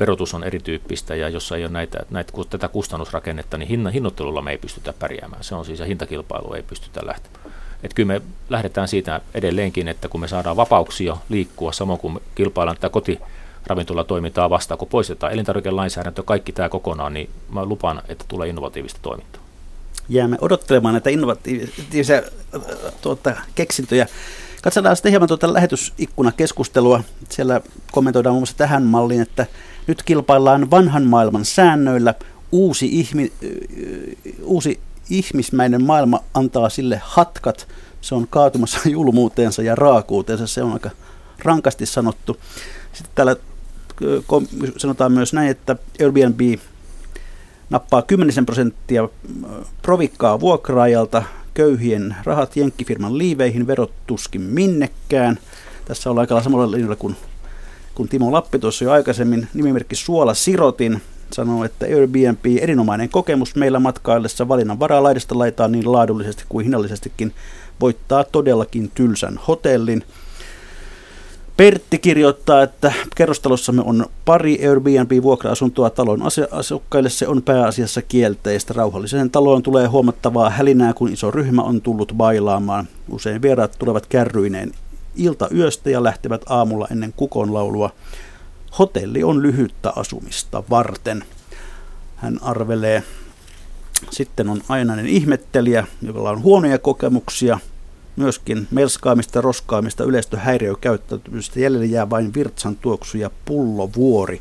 verotus 0.00 0.34
on 0.34 0.44
erityyppistä 0.44 1.14
ja 1.14 1.28
jossa 1.28 1.56
ei 1.56 1.64
ole 1.64 1.72
näitä, 1.72 1.98
näitä, 2.10 2.32
tätä 2.50 2.68
kustannusrakennetta, 2.68 3.58
niin 3.58 3.68
hinna, 3.68 3.90
hinnoittelulla 3.90 4.42
me 4.42 4.50
ei 4.50 4.58
pystytä 4.58 4.94
pärjäämään. 4.98 5.44
Se 5.44 5.54
on 5.54 5.64
siis, 5.64 5.80
ja 5.80 5.86
hintakilpailu 5.86 6.52
ei 6.52 6.62
pystytä 6.62 7.06
lähtemään. 7.06 7.52
Et 7.82 7.94
kyllä 7.94 8.06
me 8.06 8.22
lähdetään 8.48 8.88
siitä 8.88 9.20
edelleenkin, 9.34 9.88
että 9.88 10.08
kun 10.08 10.20
me 10.20 10.28
saadaan 10.28 10.56
vapauksia 10.56 11.16
liikkua, 11.28 11.72
samoin 11.72 11.98
kuin 11.98 12.18
kilpaillaan 12.34 12.76
tätä 12.76 12.88
kotiravintolatoimintaa 12.88 14.50
vastaan, 14.50 14.78
kun 14.78 14.88
poistetaan 14.88 15.32
elintarvikelainsäädäntö, 15.32 16.22
kaikki 16.22 16.52
tämä 16.52 16.68
kokonaan, 16.68 17.14
niin 17.14 17.30
mä 17.48 17.64
lupaan, 17.64 18.02
että 18.08 18.24
tulee 18.28 18.48
innovatiivista 18.48 19.00
toimintaa. 19.02 19.42
Jäämme 20.08 20.38
odottelemaan 20.40 20.94
näitä 20.94 21.10
innovatiivisia 21.10 22.22
tuota, 23.02 23.36
keksintöjä. 23.54 24.06
Katsotaan 24.62 24.96
sitten 24.96 25.12
hieman 25.12 25.28
tuota 25.28 25.52
lähetysikkunakeskustelua. 25.52 27.04
Siellä 27.28 27.60
kommentoidaan 27.92 28.34
muun 28.34 28.40
muassa 28.40 28.56
tähän 28.56 28.82
malliin, 28.82 29.22
että 29.22 29.46
nyt 29.86 30.02
kilpaillaan 30.02 30.70
vanhan 30.70 31.02
maailman 31.02 31.44
säännöillä. 31.44 32.14
Uusi, 32.52 32.86
ihmi, 32.86 33.32
uusi 34.42 34.80
ihmismäinen 35.10 35.84
maailma 35.84 36.20
antaa 36.34 36.68
sille 36.68 37.00
hatkat. 37.04 37.68
Se 38.00 38.14
on 38.14 38.26
kaatumassa 38.30 38.88
julmuuteensa 38.88 39.62
ja 39.62 39.74
raakuuteensa. 39.74 40.46
Se 40.46 40.62
on 40.62 40.72
aika 40.72 40.90
rankasti 41.44 41.86
sanottu. 41.86 42.36
Sitten 42.92 43.12
täällä 43.14 43.36
sanotaan 44.76 45.12
myös 45.12 45.32
näin, 45.32 45.50
että 45.50 45.76
Airbnb 46.00 46.40
nappaa 47.70 48.02
10 48.02 48.46
prosenttia 48.46 49.08
provikkaa 49.82 50.40
vuokraajalta, 50.40 51.22
köyhien 51.54 52.16
rahat 52.24 52.56
jenkkifirman 52.56 53.18
liiveihin, 53.18 53.66
verot 53.66 53.92
tuskin 54.06 54.40
minnekään. 54.40 55.38
Tässä 55.84 56.10
on 56.10 56.18
aika 56.18 56.42
samalla 56.42 56.70
linjalla 56.70 56.96
kuin 56.96 57.16
kun 57.96 58.08
Timo 58.08 58.32
Lappi 58.32 58.58
tuossa 58.58 58.84
jo 58.84 58.90
aikaisemmin 58.90 59.48
nimimerkki 59.54 59.96
Suola 59.96 60.34
Sirotin 60.34 61.02
sanoo, 61.32 61.64
että 61.64 61.86
Airbnb 61.86 62.46
erinomainen 62.60 63.08
kokemus 63.08 63.56
meillä 63.56 63.80
matkaillessa 63.80 64.48
valinnan 64.48 64.80
varaa 64.80 65.02
laidasta 65.02 65.38
laitaan 65.38 65.72
niin 65.72 65.92
laadullisesti 65.92 66.44
kuin 66.48 66.64
hinnallisestikin 66.64 67.32
voittaa 67.80 68.24
todellakin 68.24 68.90
tylsän 68.94 69.40
hotellin. 69.48 70.04
Pertti 71.56 71.98
kirjoittaa, 71.98 72.62
että 72.62 72.92
kerrostalossamme 73.16 73.82
on 73.84 74.06
pari 74.24 74.68
Airbnb-vuokra-asuntoa 74.68 75.90
talon 75.90 76.20
asukkaille. 76.50 77.08
Se 77.08 77.28
on 77.28 77.42
pääasiassa 77.42 78.02
kielteistä. 78.02 78.74
Rauhalliseen 78.74 79.30
taloon 79.30 79.62
tulee 79.62 79.86
huomattavaa 79.86 80.50
hälinää, 80.50 80.92
kun 80.92 81.12
iso 81.12 81.30
ryhmä 81.30 81.62
on 81.62 81.80
tullut 81.80 82.12
bailaamaan. 82.16 82.88
Usein 83.10 83.42
vieraat 83.42 83.76
tulevat 83.78 84.06
kärryineen 84.06 84.72
ilta 85.16 85.48
yöstä 85.54 85.90
ja 85.90 86.02
lähtevät 86.02 86.42
aamulla 86.48 86.88
ennen 86.90 87.12
kukonlaulua. 87.12 87.90
Hotelli 88.78 89.24
on 89.24 89.42
lyhyttä 89.42 89.92
asumista 89.96 90.62
varten. 90.70 91.24
Hän 92.16 92.38
arvelee. 92.42 93.02
Sitten 94.10 94.48
on 94.48 94.62
ainainen 94.68 95.06
ihmettelijä, 95.06 95.86
jolla 96.02 96.30
on 96.30 96.42
huonoja 96.42 96.78
kokemuksia, 96.78 97.58
myöskin 98.16 98.68
melskaamista, 98.70 99.40
roskaamista, 99.40 100.04
yleistä 100.04 100.38
häiriökäyttäytymistä. 100.38 101.60
Jäljelle 101.60 101.86
jää 101.86 102.10
vain 102.10 102.34
virtsan 102.34 102.76
tuoksu 102.76 103.18
ja 103.18 103.30
pullovuori. 103.44 104.40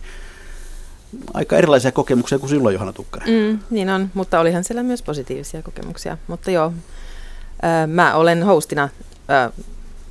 Aika 1.33 1.57
erilaisia 1.57 1.91
kokemuksia 1.91 2.39
kuin 2.39 2.49
silloin, 2.49 2.73
Johanna 2.73 2.93
Tukkanen. 2.93 3.29
Mm, 3.29 3.59
niin 3.69 3.89
on, 3.89 4.09
mutta 4.13 4.39
olihan 4.39 4.63
siellä 4.63 4.83
myös 4.83 5.01
positiivisia 5.01 5.61
kokemuksia. 5.61 6.17
Mutta 6.27 6.51
joo, 6.51 6.73
mä 7.87 8.15
olen 8.15 8.43
hostina 8.43 8.89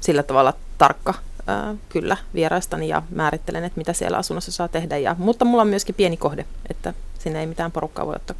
sillä 0.04 0.22
tavalla 0.22 0.52
tarkka 0.78 1.14
ää, 1.46 1.74
kyllä 1.88 2.16
vieraistani 2.34 2.88
ja 2.88 3.02
määrittelen, 3.10 3.64
että 3.64 3.78
mitä 3.78 3.92
siellä 3.92 4.18
asunnossa 4.18 4.52
saa 4.52 4.68
tehdä. 4.68 4.98
Ja, 4.98 5.16
mutta 5.18 5.44
mulla 5.44 5.62
on 5.62 5.68
myöskin 5.68 5.94
pieni 5.94 6.16
kohde, 6.16 6.46
että 6.70 6.94
sinne 7.18 7.40
ei 7.40 7.46
mitään 7.46 7.72
porukkaa 7.72 8.06
voi 8.06 8.14
ottaa. 8.14 8.36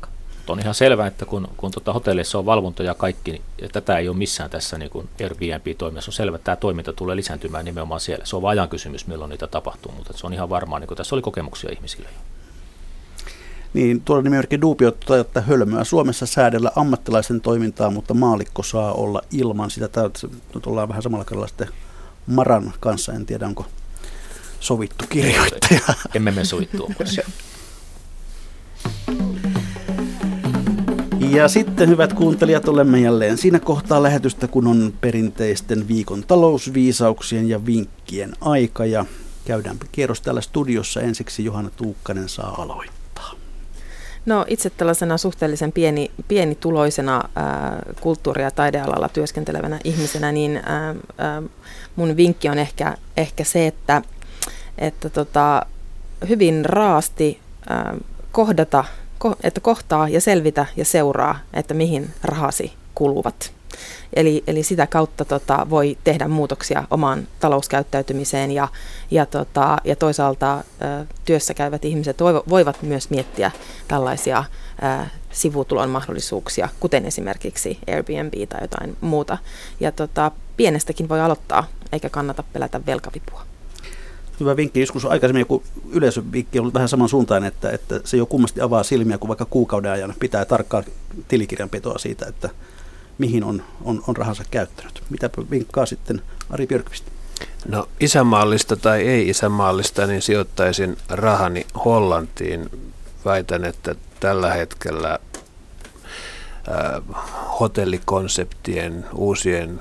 On 0.49 0.61
ihan 0.61 0.75
selvää, 0.75 1.07
että 1.07 1.25
kun, 1.25 1.49
kun 1.57 1.71
tuota 1.71 1.93
hotellissa 1.93 2.39
on 2.39 2.47
valvonta 2.47 2.83
ja 2.83 2.95
kaikki, 2.95 3.33
niin 3.33 3.43
tätä 3.73 3.99
ei 3.99 4.09
ole 4.09 4.17
missään 4.17 4.51
tässä 4.51 4.79
niin 4.79 4.91
kuin 4.91 5.09
Airbnb-toiminnassa. 5.21 6.09
On 6.09 6.13
selvä, 6.13 6.37
että 6.37 6.45
tämä 6.45 6.57
toiminta 6.57 6.93
tulee 6.93 7.17
lisääntymään 7.17 7.65
nimenomaan 7.65 8.01
siellä. 8.01 8.25
Se 8.25 8.37
on 8.37 8.43
vain 8.43 8.59
ajan 8.59 8.69
kysymys, 8.69 9.07
milloin 9.07 9.29
niitä 9.29 9.47
tapahtuu, 9.47 9.93
mutta 9.93 10.13
se 10.13 10.27
on 10.27 10.35
ihan 10.35 10.51
varmaa, 10.51 10.79
niin 10.79 10.97
tässä 10.97 11.15
oli 11.15 11.23
kokemuksia 11.23 11.71
ihmisille 11.73 12.09
jo. 12.13 12.34
Niin, 13.75 14.01
tuolla 14.01 14.23
nimimerkki 14.23 14.61
Duupio 14.61 14.93
että 15.21 15.41
hölmöä 15.41 15.85
Suomessa 15.85 16.27
säädellä 16.27 16.71
ammattilaisen 16.77 17.41
toimintaa, 17.41 17.91
mutta 17.91 18.15
maalikko 18.15 18.63
saa 18.63 18.93
olla 18.93 19.23
ilman 19.31 19.71
sitä. 19.71 19.89
Nyt 20.55 20.67
ollaan 20.67 20.89
vähän 20.89 21.03
samalla 21.03 21.25
kerralla 21.25 21.49
sitten 21.49 21.69
Maran 22.27 22.73
kanssa. 22.81 23.13
En 23.13 23.27
tiedä, 23.27 23.47
onko 23.47 23.67
sovittu 24.61 25.05
kirjoittaja. 25.09 25.81
Emme 26.15 26.31
me 26.31 26.45
sovittua 26.45 26.91
Ja 31.31 31.49
sitten 31.49 31.89
hyvät 31.89 32.13
kuuntelijat, 32.13 32.69
olemme 32.69 33.01
jälleen 33.01 33.39
siinä 33.39 33.61
kohtaa 33.61 34.03
lähetystä, 34.03 34.49
kun 34.49 34.67
on 34.67 34.93
perinteisten 35.01 35.89
viikon 35.89 36.25
talousviisauksien 36.27 37.49
ja 37.49 37.67
vinkkien 37.67 38.33
aika. 38.41 38.87
Ja 38.87 39.05
käydään 39.45 39.77
kierros 39.93 40.21
täällä 40.21 40.41
studiossa. 40.41 41.01
Ensiksi 41.01 41.45
Johanna 41.45 41.71
Tuukkanen 41.77 42.29
saa 42.29 42.63
aloittaa. 42.63 43.04
No 44.27 44.45
itse 44.49 44.71
tällaisena 44.71 45.19
suhteellisen 45.19 45.73
pieni, 45.73 46.11
pienituloisena 46.29 47.29
ää, 47.37 47.83
kulttuuri- 48.01 48.43
ja 48.43 48.51
taidealalla 48.51 49.09
työskentelevänä 49.09 49.79
ihmisenä, 49.85 50.33
niin 50.33 50.61
ää, 50.65 50.95
ää, 51.19 51.43
mun 51.97 52.17
vinkki 52.17 52.49
on 52.49 52.59
ehkä, 52.59 52.97
ehkä 53.17 53.45
se, 53.45 53.67
että, 53.67 54.03
että 54.79 55.11
tota, 55.11 55.67
hyvin 56.29 56.65
raasti 56.65 57.41
ää, 57.69 57.97
kohdata 58.33 58.85
että 59.43 59.61
kohtaa 59.61 60.09
ja 60.09 60.21
selvitä 60.21 60.67
ja 60.77 60.85
seuraa, 60.85 61.39
että 61.53 61.75
mihin 61.75 62.11
rahasi 62.25 62.73
kuluvat. 62.95 63.53
Eli, 64.15 64.45
eli 64.47 64.63
sitä 64.63 64.87
kautta 64.87 65.25
tota, 65.25 65.67
voi 65.71 65.99
tehdä 66.05 66.29
muutoksia 66.29 66.85
omaan 66.91 67.27
talouskäyttäytymiseen 67.41 68.51
ja, 68.51 68.69
ja, 69.11 69.27
tota, 69.27 69.77
ja 69.85 69.97
toisaalta 69.97 70.55
ä, 70.55 70.63
työssä 71.25 71.55
käyvät 71.55 71.85
ihmiset 71.85 72.21
voivat 72.49 72.83
myös 72.83 73.11
miettiä 73.11 73.51
tällaisia 73.89 74.45
ä, 74.83 75.07
sivutulon 75.33 75.91
mahdollisuuksia, 75.91 76.69
kuten 76.81 77.07
esimerkiksi 77.07 77.79
Airbnb 77.89 78.49
tai 78.49 78.61
jotain 78.63 78.97
muuta. 79.01 79.39
Ja 79.81 79.93
tota, 79.93 80.31
pienestäkin 80.57 81.09
voi 81.09 81.21
aloittaa, 81.21 81.67
eikä 81.93 82.09
kannata 82.09 82.43
pelätä 82.53 82.81
velkavipua 82.87 83.43
hyvä 84.41 84.57
vinkki. 84.57 84.81
Joskus 84.81 85.05
aikaisemmin 85.05 85.41
joku 85.41 85.63
yleisövinkki 85.91 86.59
on 86.59 86.63
ollut 86.63 86.75
vähän 86.75 86.89
samansuuntainen, 86.89 87.49
että, 87.49 87.71
että 87.71 88.01
se 88.05 88.17
jo 88.17 88.27
kummasti 88.27 88.61
avaa 88.61 88.83
silmiä, 88.83 89.19
kun 89.19 89.29
vaikka 89.29 89.45
kuukauden 89.45 89.93
ajan 89.93 90.15
pitää 90.21 90.45
tarkkaa 90.45 90.83
tilikirjanpitoa 91.29 91.99
siitä, 91.99 92.27
että 92.27 92.51
mihin 93.19 93.45
on, 93.45 93.63
on, 93.85 94.03
on 94.07 94.17
rahansa 94.17 94.45
käyttänyt. 94.51 95.03
Mitä 95.11 95.31
vinkkaa 95.51 95.87
sitten 95.87 96.23
Ari 96.51 96.67
Björkvist? 96.67 97.05
No 97.69 97.89
isämaallista 98.01 98.77
tai 98.77 99.03
ei 99.03 99.29
isämaallista, 99.29 100.07
niin 100.07 100.23
sijoittaisin 100.23 100.97
rahani 101.09 101.67
Hollantiin. 101.85 102.71
Väitän, 103.25 103.65
että 103.65 103.95
tällä 104.21 104.53
hetkellä 104.53 105.19
hotellikonseptien, 107.61 109.05
uusien 109.15 109.81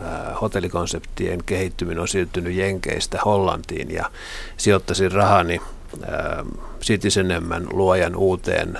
Äh, 0.00 0.40
hotellikonseptien 0.40 1.44
kehittyminen 1.46 2.00
on 2.00 2.08
siirtynyt 2.08 2.54
Jenkeistä 2.54 3.18
Hollantiin 3.24 3.90
ja 3.90 4.10
sijoittaisin 4.56 5.12
rahani 5.12 5.60
äh, 6.02 6.46
Citizen 6.80 7.30
enemmän 7.30 7.66
luojan 7.70 8.16
uuteen 8.16 8.78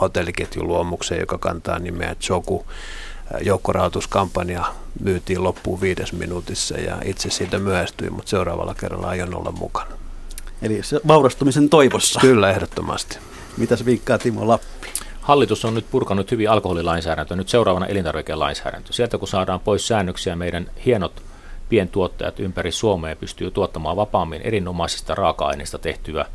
hotelliketjun 0.00 0.68
luomukseen, 0.68 1.20
joka 1.20 1.38
kantaa 1.38 1.78
nimeä 1.78 2.14
Choku. 2.14 2.66
Joukkorahoituskampanja 3.40 4.64
myytiin 5.00 5.44
loppuun 5.44 5.80
viides 5.80 6.12
minuutissa 6.12 6.78
ja 6.78 6.96
itse 7.04 7.30
siitä 7.30 7.58
myöhästyin, 7.58 8.12
mutta 8.12 8.30
seuraavalla 8.30 8.74
kerralla 8.74 9.08
aion 9.08 9.34
olla 9.36 9.52
mukana. 9.52 9.90
Eli 10.62 10.82
se 10.82 11.00
vaurastumisen 11.08 11.68
toivossa. 11.68 12.20
Kyllä, 12.20 12.50
ehdottomasti. 12.50 13.18
Mitäs 13.56 13.84
vinkkaa 13.84 14.18
Timo 14.18 14.48
Lappi? 14.48 14.88
Hallitus 15.20 15.64
on 15.64 15.74
nyt 15.74 15.90
purkanut 15.90 16.30
hyvin 16.30 16.50
alkoholilainsäädäntö, 16.50 17.36
nyt 17.36 17.48
seuraavana 17.48 17.86
elintarvikelainsäädäntö. 17.86 18.92
Sieltä 18.92 19.18
kun 19.18 19.28
saadaan 19.28 19.60
pois 19.60 19.88
säännöksiä, 19.88 20.36
meidän 20.36 20.70
hienot 20.86 21.22
pientuottajat 21.68 22.40
ympäri 22.40 22.72
Suomea 22.72 23.16
pystyy 23.16 23.50
tuottamaan 23.50 23.96
vapaammin 23.96 24.42
erinomaisista 24.42 25.14
raaka-aineista 25.14 25.78
tehtyä 25.78 26.26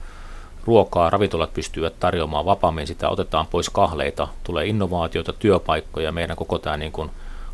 ruokaa, 0.70 1.10
ravintolat 1.10 1.54
pystyvät 1.54 2.00
tarjoamaan 2.00 2.46
vapaammin, 2.46 2.88
sitä 2.88 3.10
otetaan 3.10 3.48
pois 3.48 3.70
kahleita, 3.70 4.28
tulee 4.44 4.66
innovaatioita, 4.66 5.34
työpaikkoja, 5.34 6.12
meidän 6.12 6.38
koko 6.38 6.60
tämä 6.60 6.78
niin 6.78 6.92
kuin 6.92 7.10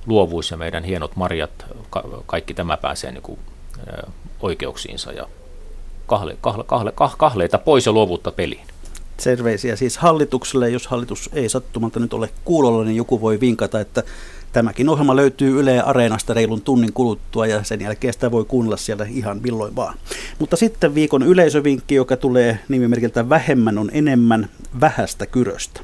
luovuus 0.05 0.51
ja 0.51 0.57
meidän 0.57 0.83
hienot 0.83 1.15
marjat, 1.15 1.65
ka- 1.89 2.03
kaikki 2.25 2.53
tämä 2.53 2.77
pääsee 2.77 3.11
niin 3.11 3.21
kuin, 3.21 3.39
oikeuksiinsa 4.39 5.11
ja 5.11 5.27
kahle, 6.07 6.37
kahle, 6.41 6.63
kahle, 6.63 6.93
kahleita 7.17 7.57
pois 7.57 7.85
ja 7.85 7.91
luovuutta 7.91 8.31
peliin. 8.31 8.67
Terveisiä 9.23 9.75
siis 9.75 9.97
hallitukselle. 9.97 10.69
Jos 10.69 10.87
hallitus 10.87 11.29
ei 11.33 11.49
sattumalta 11.49 11.99
nyt 11.99 12.13
ole 12.13 12.29
kuulolla, 12.45 12.83
niin 12.83 12.97
joku 12.97 13.21
voi 13.21 13.39
vinkata, 13.39 13.79
että 13.79 14.03
tämäkin 14.55 14.89
ohjelma 14.89 15.15
löytyy 15.15 15.59
Yle 15.59 15.81
Areenasta 15.81 16.33
reilun 16.33 16.61
tunnin 16.61 16.93
kuluttua 16.93 17.47
ja 17.47 17.63
sen 17.63 17.81
jälkeen 17.81 18.13
sitä 18.13 18.31
voi 18.31 18.45
kuunnella 18.45 18.77
siellä 18.77 19.05
ihan 19.09 19.39
milloin 19.43 19.75
vaan. 19.75 19.97
Mutta 20.39 20.55
sitten 20.55 20.95
viikon 20.95 21.23
yleisövinkki, 21.23 21.95
joka 21.95 22.17
tulee 22.17 22.59
nimimerkiltä 22.69 23.29
Vähemmän 23.29 23.77
on 23.77 23.89
enemmän 23.93 24.49
vähästä 24.81 25.25
kyröstä. 25.25 25.81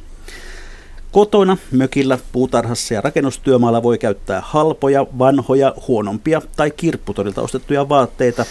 Kotona, 1.12 1.58
mökillä, 1.72 2.20
puutarhassa 2.32 2.94
ja 2.94 3.02
rakennustyömaalla 3.02 3.84
voi 3.84 3.98
käyttää 3.98 4.42
halpoja, 4.46 5.06
vanhoja, 5.20 5.74
huonompia 5.88 6.42
tai 6.56 6.72
kirpputorilta 6.72 7.42
ostettuja 7.42 7.90
vaatteita 7.90 8.46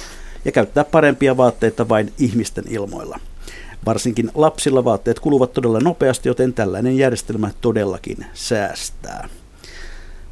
ja 0.44 0.52
käyttää 0.52 0.84
parempia 0.84 1.36
vaatteita 1.36 1.88
vain 1.88 2.12
ihmisten 2.18 2.64
ilmoilla. 2.68 3.20
Varsinkin 3.86 4.30
lapsilla 4.34 4.84
vaatteet 4.84 5.20
kuluvat 5.20 5.52
todella 5.52 5.80
nopeasti, 5.80 6.28
joten 6.28 6.52
tällainen 6.52 6.96
järjestelmä 6.96 7.50
todellakin 7.60 8.26
säästää. 8.34 9.28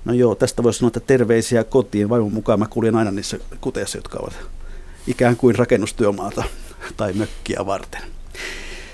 No 0.05 0.13
joo, 0.13 0.35
tästä 0.35 0.63
voisi 0.63 0.79
sanoa, 0.79 0.89
että 0.89 1.01
terveisiä 1.01 1.65
kotiin. 1.65 2.09
Vaimon 2.09 2.33
mukaan 2.33 2.59
mä 2.59 2.67
kuljen 2.71 2.97
aina 2.97 3.11
niissä 3.11 3.39
kuteissa, 3.61 3.99
jotka 3.99 4.19
ovat 4.19 4.35
ikään 5.07 5.37
kuin 5.37 5.55
rakennustyömaata 5.55 6.45
tai 6.97 7.13
mökkiä 7.13 7.67
varten. 7.67 8.03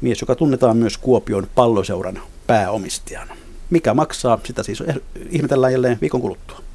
mies, 0.00 0.20
joka 0.20 0.34
tunnetaan 0.34 0.76
myös 0.76 0.98
Kuopion 0.98 1.46
palloseuran 1.54 2.18
pääomistajana. 2.46 3.36
Mikä 3.70 3.94
maksaa, 3.94 4.38
sitä 4.44 4.62
siis 4.62 4.82
ihmetellään 5.30 5.72
jälleen 5.72 5.98
viikon 6.00 6.20
kuluttua. 6.20 6.67